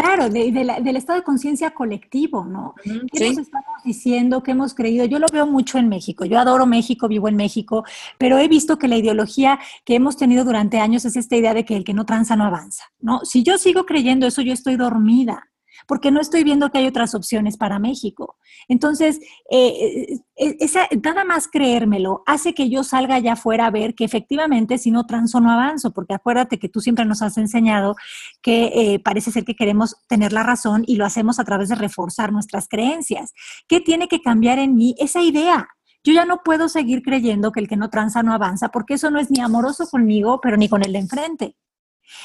Claro, 0.00 0.28
del 0.28 0.96
estado 0.96 1.18
de 1.18 1.24
conciencia 1.24 1.70
colectivo, 1.70 2.44
¿no? 2.44 2.74
¿Qué 3.12 3.30
nos 3.30 3.38
estamos 3.38 3.82
diciendo? 3.82 4.42
¿Qué 4.42 4.50
hemos 4.50 4.74
creído? 4.74 5.06
Yo 5.06 5.18
lo 5.18 5.26
veo 5.32 5.46
mucho 5.46 5.78
en 5.78 5.88
México. 5.88 6.24
Yo 6.26 6.38
adoro 6.38 6.66
México, 6.66 7.08
vivo 7.08 7.28
en 7.28 7.36
México, 7.36 7.84
pero 8.18 8.36
he 8.38 8.46
visto 8.46 8.78
que 8.78 8.88
la 8.88 8.98
ideología 8.98 9.58
que 9.84 9.94
hemos 9.94 10.16
tenido 10.16 10.44
durante 10.44 10.80
años 10.80 11.06
es 11.06 11.16
esta 11.16 11.36
idea 11.36 11.54
de 11.54 11.64
que 11.64 11.76
el 11.76 11.84
que 11.84 11.94
no 11.94 12.04
tranza 12.04 12.36
no 12.36 12.44
avanza, 12.44 12.84
¿no? 13.00 13.20
Si 13.24 13.42
yo 13.42 13.56
sigo 13.56 13.86
creyendo 13.86 14.26
eso, 14.26 14.42
yo 14.42 14.52
estoy 14.52 14.76
dormida 14.76 15.48
porque 15.86 16.10
no 16.10 16.20
estoy 16.20 16.44
viendo 16.44 16.70
que 16.70 16.78
hay 16.78 16.86
otras 16.86 17.14
opciones 17.14 17.56
para 17.56 17.78
México. 17.78 18.36
Entonces, 18.68 19.20
eh, 19.50 20.18
eh, 20.36 20.56
esa, 20.60 20.88
nada 21.02 21.24
más 21.24 21.48
creérmelo 21.48 22.22
hace 22.26 22.54
que 22.54 22.68
yo 22.68 22.84
salga 22.84 23.16
allá 23.16 23.34
afuera 23.34 23.66
a 23.66 23.70
ver 23.70 23.94
que 23.94 24.04
efectivamente 24.04 24.78
si 24.78 24.90
no 24.90 25.06
transo 25.06 25.40
no 25.40 25.50
avanzo, 25.50 25.92
porque 25.92 26.14
acuérdate 26.14 26.58
que 26.58 26.68
tú 26.68 26.80
siempre 26.80 27.04
nos 27.04 27.22
has 27.22 27.38
enseñado 27.38 27.96
que 28.42 28.72
eh, 28.74 28.98
parece 28.98 29.30
ser 29.30 29.44
que 29.44 29.54
queremos 29.54 29.96
tener 30.08 30.32
la 30.32 30.42
razón 30.42 30.84
y 30.86 30.96
lo 30.96 31.06
hacemos 31.06 31.38
a 31.38 31.44
través 31.44 31.68
de 31.68 31.76
reforzar 31.76 32.32
nuestras 32.32 32.68
creencias. 32.68 33.32
¿Qué 33.68 33.80
tiene 33.80 34.08
que 34.08 34.20
cambiar 34.20 34.58
en 34.58 34.74
mí? 34.74 34.94
Esa 34.98 35.22
idea. 35.22 35.68
Yo 36.02 36.12
ya 36.12 36.24
no 36.24 36.42
puedo 36.44 36.68
seguir 36.68 37.02
creyendo 37.02 37.50
que 37.50 37.58
el 37.58 37.68
que 37.68 37.76
no 37.76 37.90
tranza 37.90 38.22
no 38.22 38.32
avanza, 38.32 38.68
porque 38.68 38.94
eso 38.94 39.10
no 39.10 39.18
es 39.18 39.30
ni 39.30 39.40
amoroso 39.40 39.88
conmigo, 39.88 40.40
pero 40.40 40.56
ni 40.56 40.68
con 40.68 40.84
el 40.84 40.92
de 40.92 41.00
enfrente. 41.00 41.56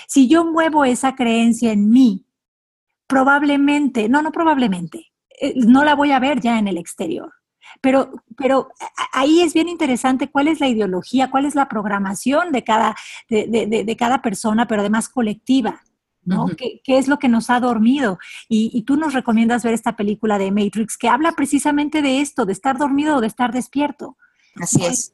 Si 0.08 0.28
yo 0.28 0.46
muevo 0.46 0.86
esa 0.86 1.16
creencia 1.16 1.72
en 1.72 1.90
mí 1.90 2.26
probablemente, 3.12 4.08
no, 4.08 4.22
no 4.22 4.32
probablemente, 4.32 5.12
eh, 5.42 5.54
no 5.58 5.84
la 5.84 5.96
voy 5.96 6.12
a 6.12 6.20
ver 6.20 6.40
ya 6.40 6.58
en 6.58 6.70
el 6.70 6.78
exterior. 6.78 7.34
Pero, 7.82 8.12
pero 8.38 8.70
ahí 9.12 9.42
es 9.42 9.54
bien 9.54 9.68
interesante 9.68 10.30
cuál 10.30 10.48
es 10.48 10.60
la 10.60 10.68
ideología, 10.68 11.30
cuál 11.30 11.46
es 11.46 11.56
la 11.56 11.68
programación 11.68 12.52
de 12.52 12.64
cada, 12.64 12.96
de, 13.30 13.96
cada 13.98 14.22
persona, 14.22 14.68
pero 14.68 14.82
además 14.82 15.10
colectiva. 15.10 15.82
¿no? 16.24 16.48
¿Qué, 16.56 16.82
es 16.86 17.08
lo 17.08 17.18
que 17.18 17.28
nos 17.28 17.50
ha 17.50 17.60
dormido? 17.60 18.20
Y, 18.48 18.84
tú 18.84 18.96
nos 18.96 19.14
recomiendas 19.14 19.64
ver 19.64 19.74
esta 19.74 19.96
película 19.96 20.38
de 20.38 20.52
Matrix 20.52 20.98
que 20.98 21.10
habla 21.10 21.32
precisamente 21.32 22.02
de 22.02 22.22
esto, 22.22 22.46
de 22.46 22.54
estar 22.54 22.78
dormido 22.78 23.18
o 23.18 23.22
de 23.22 23.28
estar 23.28 23.52
despierto. 23.52 24.18
Así 24.56 24.86
es. 24.86 25.14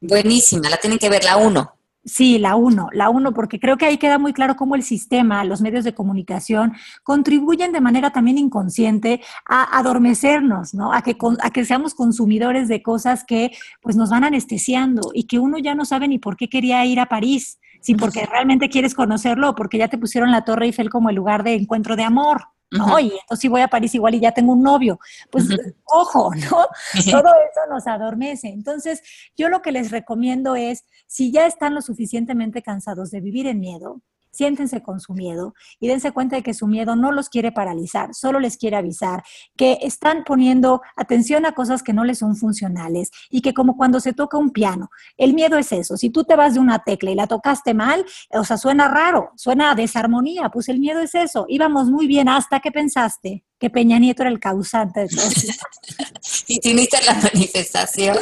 Buenísima, 0.00 0.68
la 0.68 0.78
tienen 0.78 0.98
que 0.98 1.08
ver 1.08 1.24
la 1.24 1.36
uno. 1.36 1.77
Sí, 2.08 2.38
la 2.38 2.56
uno, 2.56 2.88
la 2.92 3.10
uno, 3.10 3.34
porque 3.34 3.60
creo 3.60 3.76
que 3.76 3.84
ahí 3.84 3.98
queda 3.98 4.18
muy 4.18 4.32
claro 4.32 4.56
cómo 4.56 4.74
el 4.74 4.82
sistema, 4.82 5.44
los 5.44 5.60
medios 5.60 5.84
de 5.84 5.94
comunicación 5.94 6.72
contribuyen 7.02 7.70
de 7.70 7.82
manera 7.82 8.10
también 8.10 8.38
inconsciente 8.38 9.20
a 9.46 9.78
adormecernos, 9.78 10.72
¿no? 10.72 10.94
A 10.94 11.02
que, 11.02 11.16
a 11.42 11.50
que 11.50 11.66
seamos 11.66 11.94
consumidores 11.94 12.66
de 12.66 12.82
cosas 12.82 13.24
que 13.24 13.50
pues 13.82 13.94
nos 13.94 14.08
van 14.08 14.24
anestesiando 14.24 15.10
y 15.12 15.24
que 15.24 15.38
uno 15.38 15.58
ya 15.58 15.74
no 15.74 15.84
sabe 15.84 16.08
ni 16.08 16.18
por 16.18 16.38
qué 16.38 16.48
quería 16.48 16.84
ir 16.86 16.98
a 16.98 17.06
París, 17.06 17.60
si 17.82 17.94
porque 17.94 18.24
realmente 18.24 18.70
quieres 18.70 18.94
conocerlo 18.94 19.50
o 19.50 19.54
porque 19.54 19.76
ya 19.76 19.88
te 19.88 19.98
pusieron 19.98 20.30
la 20.30 20.44
Torre 20.44 20.64
Eiffel 20.64 20.88
como 20.88 21.10
el 21.10 21.16
lugar 21.16 21.44
de 21.44 21.54
encuentro 21.54 21.94
de 21.94 22.04
amor. 22.04 22.46
¿No? 22.70 22.98
Y 23.00 23.06
entonces 23.06 23.40
si 23.40 23.48
voy 23.48 23.60
a 23.60 23.68
París 23.68 23.94
igual 23.94 24.14
y 24.14 24.20
ya 24.20 24.32
tengo 24.32 24.52
un 24.52 24.62
novio. 24.62 24.98
Pues 25.30 25.46
ojo, 25.84 26.30
¿no? 26.34 26.66
Todo 27.10 27.28
eso 27.28 27.60
nos 27.70 27.86
adormece. 27.86 28.48
Entonces, 28.48 29.02
yo 29.36 29.48
lo 29.48 29.62
que 29.62 29.72
les 29.72 29.90
recomiendo 29.90 30.56
es, 30.56 30.84
si 31.06 31.32
ya 31.32 31.46
están 31.46 31.74
lo 31.74 31.82
suficientemente 31.82 32.62
cansados 32.62 33.10
de 33.10 33.20
vivir 33.20 33.46
en 33.46 33.60
miedo, 33.60 34.02
siéntense 34.30 34.82
con 34.82 35.00
su 35.00 35.14
miedo 35.14 35.54
y 35.80 35.88
dense 35.88 36.12
cuenta 36.12 36.36
de 36.36 36.42
que 36.42 36.54
su 36.54 36.66
miedo 36.66 36.96
no 36.96 37.12
los 37.12 37.28
quiere 37.28 37.52
paralizar, 37.52 38.14
solo 38.14 38.40
les 38.40 38.56
quiere 38.56 38.76
avisar 38.76 39.22
que 39.56 39.78
están 39.82 40.24
poniendo 40.24 40.82
atención 40.96 41.46
a 41.46 41.52
cosas 41.52 41.82
que 41.82 41.92
no 41.92 42.04
les 42.04 42.18
son 42.18 42.36
funcionales 42.36 43.10
y 43.30 43.40
que 43.40 43.54
como 43.54 43.76
cuando 43.76 44.00
se 44.00 44.12
toca 44.12 44.38
un 44.38 44.50
piano, 44.50 44.90
el 45.16 45.34
miedo 45.34 45.58
es 45.58 45.72
eso, 45.72 45.96
si 45.96 46.10
tú 46.10 46.24
te 46.24 46.36
vas 46.36 46.54
de 46.54 46.60
una 46.60 46.80
tecla 46.80 47.10
y 47.10 47.14
la 47.14 47.26
tocaste 47.26 47.74
mal, 47.74 48.04
o 48.30 48.44
sea, 48.44 48.56
suena 48.56 48.88
raro, 48.88 49.32
suena 49.36 49.70
a 49.70 49.74
desarmonía, 49.74 50.48
pues 50.50 50.68
el 50.68 50.78
miedo 50.78 51.00
es 51.00 51.14
eso, 51.14 51.46
íbamos 51.48 51.90
muy 51.90 52.06
bien 52.06 52.28
hasta 52.28 52.60
que 52.60 52.70
pensaste 52.70 53.44
que 53.58 53.70
Peña 53.70 53.98
Nieto 53.98 54.22
era 54.22 54.30
el 54.30 54.40
causante 54.40 55.00
de 55.00 55.08
todo 55.08 55.26
esto. 55.26 55.66
y 56.48 56.60
tuviste 56.60 56.98
la 57.04 57.14
manifestación. 57.14 58.16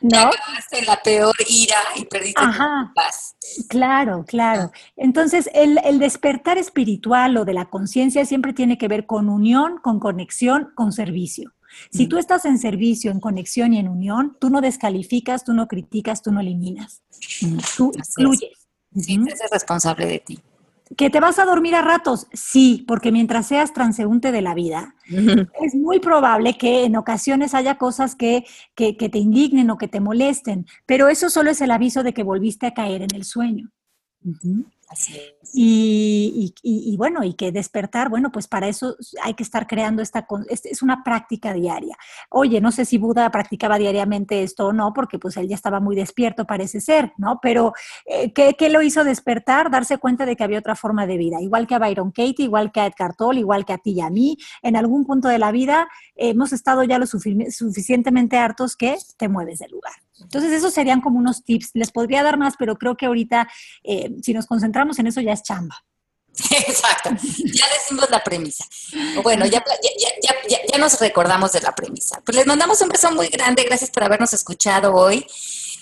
No. 0.00 0.30
la 0.86 1.02
peor 1.02 1.34
ira 1.48 1.76
y 1.96 2.04
perdiste 2.06 2.40
Ajá. 2.40 2.92
paz. 2.94 3.36
Claro, 3.68 4.24
claro. 4.26 4.72
Entonces, 4.96 5.50
el, 5.52 5.78
el 5.84 5.98
despertar 5.98 6.58
espiritual 6.58 7.36
o 7.36 7.44
de 7.44 7.52
la 7.52 7.66
conciencia 7.66 8.24
siempre 8.24 8.52
tiene 8.52 8.78
que 8.78 8.88
ver 8.88 9.06
con 9.06 9.28
unión, 9.28 9.78
con 9.82 10.00
conexión, 10.00 10.72
con 10.74 10.92
servicio. 10.92 11.52
Si 11.90 12.06
mm. 12.06 12.08
tú 12.08 12.18
estás 12.18 12.44
en 12.44 12.58
servicio, 12.58 13.10
en 13.10 13.20
conexión 13.20 13.74
y 13.74 13.78
en 13.78 13.88
unión, 13.88 14.36
tú 14.40 14.50
no 14.50 14.60
descalificas, 14.60 15.44
tú 15.44 15.52
no 15.52 15.68
criticas, 15.68 16.22
tú 16.22 16.32
no 16.32 16.40
eliminas. 16.40 17.02
Mm. 17.42 17.58
Tú 17.76 17.92
incluyes. 17.94 18.68
Sí, 18.96 19.20
eres 19.24 19.50
responsable 19.52 20.06
de 20.06 20.18
ti. 20.18 20.40
¿Que 20.96 21.08
te 21.08 21.20
vas 21.20 21.38
a 21.38 21.44
dormir 21.44 21.76
a 21.76 21.82
ratos? 21.82 22.26
Sí, 22.32 22.84
porque 22.88 23.12
mientras 23.12 23.46
seas 23.46 23.72
transeúnte 23.72 24.32
de 24.32 24.42
la 24.42 24.54
vida, 24.54 24.96
es 25.62 25.74
muy 25.74 26.00
probable 26.00 26.58
que 26.58 26.84
en 26.84 26.96
ocasiones 26.96 27.54
haya 27.54 27.76
cosas 27.78 28.16
que, 28.16 28.44
que, 28.74 28.92
te 28.94 29.18
indignen 29.18 29.70
o 29.70 29.78
que 29.78 29.86
te 29.86 30.00
molesten, 30.00 30.66
pero 30.86 31.08
eso 31.08 31.30
solo 31.30 31.50
es 31.50 31.60
el 31.60 31.70
aviso 31.70 32.02
de 32.02 32.12
que 32.12 32.24
volviste 32.24 32.66
a 32.66 32.74
caer 32.74 33.02
en 33.02 33.14
el 33.14 33.24
sueño. 33.24 33.70
Así 34.90 35.16
es. 35.16 35.50
Y, 35.54 36.96
bueno, 36.98 37.22
y 37.22 37.34
que 37.34 37.52
despertar, 37.52 38.08
bueno, 38.08 38.32
pues 38.32 38.48
para 38.48 38.66
eso 38.66 38.96
hay 39.22 39.34
que 39.34 39.44
estar 39.44 39.68
creando 39.68 40.02
esta, 40.02 40.26
es 40.48 40.82
una 40.82 41.04
práctica 41.04 41.52
diaria. 41.52 41.96
Oye, 42.28 42.60
no 42.60 42.72
sé 42.72 42.84
si 42.84 42.98
Buda 42.98 43.30
practicaba 43.30 43.78
diariamente 43.78 44.42
esto 44.42 44.66
o 44.66 44.72
no, 44.72 44.92
porque 44.92 45.20
pues 45.20 45.36
él 45.36 45.48
ya 45.48 45.54
estaba 45.54 45.78
muy 45.78 45.94
despierto, 45.94 46.44
parece 46.44 46.80
ser, 46.80 47.12
¿no? 47.18 47.38
Pero 47.40 47.72
eh, 48.04 48.32
¿qué, 48.32 48.54
¿qué, 48.58 48.68
lo 48.68 48.82
hizo 48.82 49.04
despertar? 49.04 49.70
Darse 49.70 49.98
cuenta 49.98 50.26
de 50.26 50.34
que 50.34 50.42
había 50.42 50.58
otra 50.58 50.74
forma 50.74 51.06
de 51.06 51.16
vida, 51.16 51.40
igual 51.40 51.68
que 51.68 51.76
a 51.76 51.78
Byron 51.78 52.10
Katie, 52.10 52.46
igual 52.46 52.72
que 52.72 52.80
a 52.80 52.86
Edgar 52.86 53.14
Tolle, 53.14 53.40
igual 53.40 53.64
que 53.64 53.74
a 53.74 53.78
ti 53.78 53.92
y 53.92 54.00
a 54.00 54.10
mí, 54.10 54.38
en 54.62 54.74
algún 54.74 55.06
punto 55.06 55.28
de 55.28 55.38
la 55.38 55.52
vida 55.52 55.88
hemos 56.16 56.52
estado 56.52 56.82
ya 56.82 56.98
lo 56.98 57.06
suficientemente 57.06 58.38
hartos 58.38 58.76
que 58.76 58.96
te 59.16 59.28
mueves 59.28 59.60
del 59.60 59.70
lugar. 59.70 59.94
Entonces, 60.20 60.52
esos 60.52 60.72
serían 60.72 61.00
como 61.00 61.18
unos 61.18 61.44
tips. 61.44 61.70
Les 61.74 61.90
podría 61.90 62.22
dar 62.22 62.38
más, 62.38 62.54
pero 62.58 62.76
creo 62.76 62.96
que 62.96 63.06
ahorita, 63.06 63.48
eh, 63.84 64.10
si 64.22 64.32
nos 64.32 64.46
concentramos 64.46 64.98
en 64.98 65.06
eso, 65.06 65.20
ya 65.20 65.32
es 65.32 65.42
chamba. 65.42 65.76
Exacto, 66.50 67.10
ya 67.44 67.66
decimos 67.68 68.08
la 68.10 68.22
premisa. 68.22 68.64
Bueno, 69.22 69.46
ya, 69.46 69.64
ya, 70.48 70.78
nos 70.78 71.00
recordamos 71.00 71.52
de 71.52 71.60
la 71.60 71.74
premisa. 71.74 72.22
Pues 72.24 72.36
les 72.36 72.46
mandamos 72.46 72.80
un 72.80 72.88
beso 72.88 73.10
muy 73.12 73.28
grande, 73.28 73.64
gracias 73.64 73.90
por 73.90 74.04
habernos 74.04 74.32
escuchado 74.32 74.94
hoy. 74.94 75.26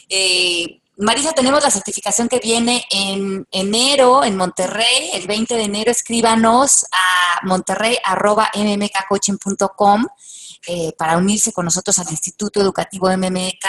Eh, 0.09 0.80
Marisa, 0.97 1.32
tenemos 1.32 1.62
la 1.62 1.70
certificación 1.70 2.28
que 2.28 2.41
viene 2.41 2.84
en 2.91 3.47
enero 3.53 4.24
en 4.24 4.36
Monterrey, 4.36 5.11
el 5.12 5.28
20 5.28 5.55
de 5.55 5.62
enero, 5.62 5.93
escríbanos 5.93 6.86
a 6.91 7.39
monterrey.mmkcoaching.com 7.45 10.07
eh, 10.67 10.93
para 10.97 11.17
unirse 11.17 11.53
con 11.53 11.65
nosotros 11.65 11.99
al 11.99 12.11
Instituto 12.11 12.61
Educativo 12.61 13.09
MMK, 13.09 13.67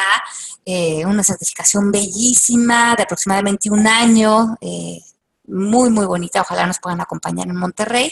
eh, 0.65 1.05
una 1.05 1.23
certificación 1.23 1.91
bellísima 1.91 2.95
de 2.95 3.03
aproximadamente 3.03 3.69
un 3.69 3.87
año, 3.87 4.57
eh, 4.61 5.01
muy, 5.47 5.89
muy 5.89 6.05
bonita, 6.05 6.41
ojalá 6.41 6.67
nos 6.67 6.79
puedan 6.79 7.01
acompañar 7.01 7.47
en 7.47 7.55
Monterrey. 7.55 8.11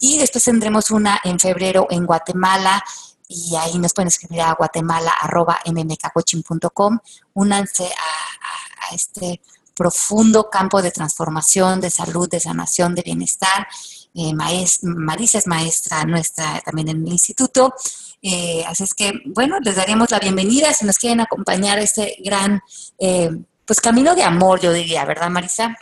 Y 0.00 0.18
después 0.18 0.44
tendremos 0.44 0.90
una 0.90 1.20
en 1.24 1.38
febrero 1.38 1.86
en 1.90 2.06
Guatemala, 2.06 2.82
y 3.32 3.54
ahí 3.54 3.78
nos 3.78 3.94
pueden 3.94 4.08
escribir 4.08 4.40
a 4.40 4.54
guatemala.mmkcoaching.com. 4.54 6.98
Únanse 7.34 7.86
a, 7.86 7.88
a, 7.88 8.94
este 8.94 9.40
profundo 9.76 10.50
campo 10.50 10.82
de 10.82 10.90
transformación, 10.90 11.80
de 11.80 11.90
salud, 11.90 12.28
de 12.28 12.40
sanación, 12.40 12.96
de 12.96 13.02
bienestar. 13.02 13.68
Eh, 14.14 14.32
Marisa 14.34 15.38
es 15.38 15.46
maestra 15.46 16.04
nuestra 16.04 16.60
también 16.64 16.88
en 16.88 17.06
el 17.06 17.12
instituto. 17.12 17.74
Eh, 18.22 18.64
así 18.66 18.84
es 18.84 18.94
que, 18.94 19.12
bueno, 19.26 19.58
les 19.60 19.76
daríamos 19.76 20.10
la 20.10 20.18
bienvenida 20.18 20.72
si 20.74 20.84
nos 20.84 20.98
quieren 20.98 21.20
acompañar 21.20 21.78
a 21.78 21.82
este 21.82 22.16
gran, 22.24 22.60
eh, 22.98 23.30
pues 23.64 23.80
camino 23.80 24.14
de 24.14 24.22
amor, 24.22 24.60
yo 24.60 24.72
diría, 24.72 25.04
¿verdad, 25.04 25.30
Marisa? 25.30 25.76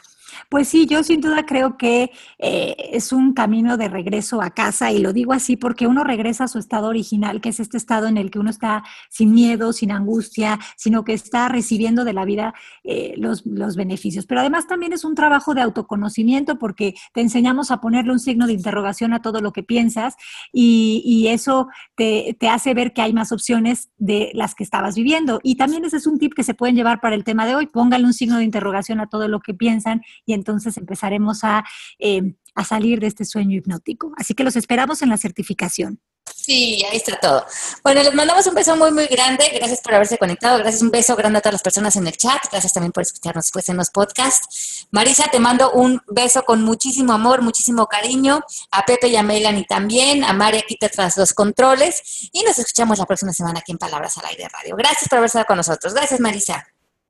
Pues 0.48 0.68
sí, 0.68 0.86
yo 0.86 1.02
sin 1.02 1.20
duda 1.20 1.44
creo 1.44 1.76
que 1.76 2.10
eh, 2.38 2.74
es 2.92 3.12
un 3.12 3.34
camino 3.34 3.76
de 3.76 3.88
regreso 3.88 4.40
a 4.40 4.48
casa 4.48 4.90
y 4.90 4.98
lo 4.98 5.12
digo 5.12 5.34
así 5.34 5.58
porque 5.58 5.86
uno 5.86 6.04
regresa 6.04 6.44
a 6.44 6.48
su 6.48 6.58
estado 6.58 6.88
original, 6.88 7.42
que 7.42 7.50
es 7.50 7.60
este 7.60 7.76
estado 7.76 8.06
en 8.06 8.16
el 8.16 8.30
que 8.30 8.38
uno 8.38 8.48
está 8.48 8.82
sin 9.10 9.34
miedo, 9.34 9.74
sin 9.74 9.92
angustia, 9.92 10.58
sino 10.78 11.04
que 11.04 11.12
está 11.12 11.50
recibiendo 11.50 12.02
de 12.06 12.14
la 12.14 12.24
vida 12.24 12.54
eh, 12.82 13.12
los, 13.18 13.44
los, 13.44 13.76
beneficios. 13.76 14.24
Pero 14.24 14.40
además 14.40 14.66
también 14.66 14.94
es 14.94 15.04
un 15.04 15.14
trabajo 15.14 15.52
de 15.52 15.60
autoconocimiento 15.60 16.58
porque 16.58 16.94
te 17.12 17.20
enseñamos 17.20 17.70
a 17.70 17.82
ponerle 17.82 18.12
un 18.12 18.18
signo 18.18 18.46
de 18.46 18.54
interrogación 18.54 19.12
a 19.12 19.20
todo 19.20 19.42
lo 19.42 19.52
que 19.52 19.62
piensas 19.62 20.14
y, 20.50 21.02
y 21.04 21.28
eso 21.28 21.68
te, 21.94 22.34
te 22.40 22.48
hace 22.48 22.72
ver 22.72 22.94
que 22.94 23.02
hay 23.02 23.12
más 23.12 23.32
opciones 23.32 23.90
de 23.98 24.30
las 24.32 24.54
que 24.54 24.64
estabas 24.64 24.94
viviendo. 24.94 25.40
Y 25.42 25.56
también 25.56 25.84
ese 25.84 25.98
es 25.98 26.06
un 26.06 26.18
tip 26.18 26.32
que 26.32 26.42
se 26.42 26.54
pueden 26.54 26.74
llevar 26.74 27.02
para 27.02 27.16
el 27.16 27.24
tema 27.24 27.44
de 27.44 27.54
hoy. 27.54 27.66
Póngale 27.66 28.06
un 28.06 28.14
signo 28.14 28.38
de 28.38 28.44
interrogación 28.44 29.00
a 29.00 29.08
todo 29.08 29.28
lo 29.28 29.40
que 29.40 29.52
piensan 29.52 30.00
y 30.24 30.37
entonces 30.38 30.76
empezaremos 30.76 31.44
a, 31.44 31.64
eh, 31.98 32.34
a 32.54 32.64
salir 32.64 33.00
de 33.00 33.08
este 33.08 33.24
sueño 33.24 33.56
hipnótico. 33.56 34.12
Así 34.16 34.34
que 34.34 34.44
los 34.44 34.56
esperamos 34.56 35.02
en 35.02 35.10
la 35.10 35.18
certificación. 35.18 36.00
Sí, 36.34 36.84
ahí 36.90 36.96
está 36.96 37.18
todo. 37.18 37.44
Bueno, 37.82 38.02
les 38.02 38.14
mandamos 38.14 38.46
un 38.46 38.54
beso 38.54 38.76
muy, 38.76 38.90
muy 38.90 39.06
grande. 39.06 39.50
Gracias 39.54 39.80
por 39.80 39.94
haberse 39.94 40.18
conectado. 40.18 40.58
Gracias, 40.58 40.82
un 40.82 40.90
beso 40.90 41.14
grande 41.16 41.38
a 41.38 41.42
todas 41.42 41.54
las 41.54 41.62
personas 41.62 41.96
en 41.96 42.06
el 42.06 42.16
chat. 42.16 42.38
Gracias 42.50 42.72
también 42.72 42.92
por 42.92 43.02
escucharnos 43.02 43.44
después 43.44 43.68
en 43.68 43.76
los 43.76 43.90
podcasts. 43.90 44.86
Marisa, 44.90 45.24
te 45.30 45.40
mando 45.40 45.72
un 45.72 46.00
beso 46.08 46.44
con 46.44 46.62
muchísimo 46.62 47.12
amor, 47.12 47.42
muchísimo 47.42 47.86
cariño. 47.86 48.40
A 48.70 48.84
Pepe 48.84 49.08
y 49.08 49.16
a 49.16 49.22
Melanie 49.22 49.66
también. 49.68 50.24
A 50.24 50.32
María 50.32 50.60
aquí 50.60 50.76
tras 50.78 51.16
los 51.16 51.32
controles. 51.32 52.30
Y 52.32 52.42
nos 52.42 52.58
escuchamos 52.58 52.98
la 52.98 53.06
próxima 53.06 53.32
semana 53.32 53.60
aquí 53.60 53.72
en 53.72 53.78
Palabras 53.78 54.16
al 54.18 54.26
Aire 54.26 54.48
Radio. 54.48 54.76
Gracias 54.76 55.08
por 55.08 55.18
haber 55.18 55.26
estado 55.26 55.46
con 55.46 55.56
nosotros. 55.56 55.94
Gracias, 55.94 56.20
Marisa. 56.20 56.66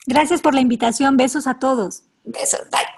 Gracias 0.07 0.41
por 0.41 0.55
la 0.55 0.61
invitación. 0.61 1.17
Besos 1.17 1.47
a 1.47 1.59
todos. 1.59 2.03
Besos. 2.25 2.63
Bye. 2.71 2.98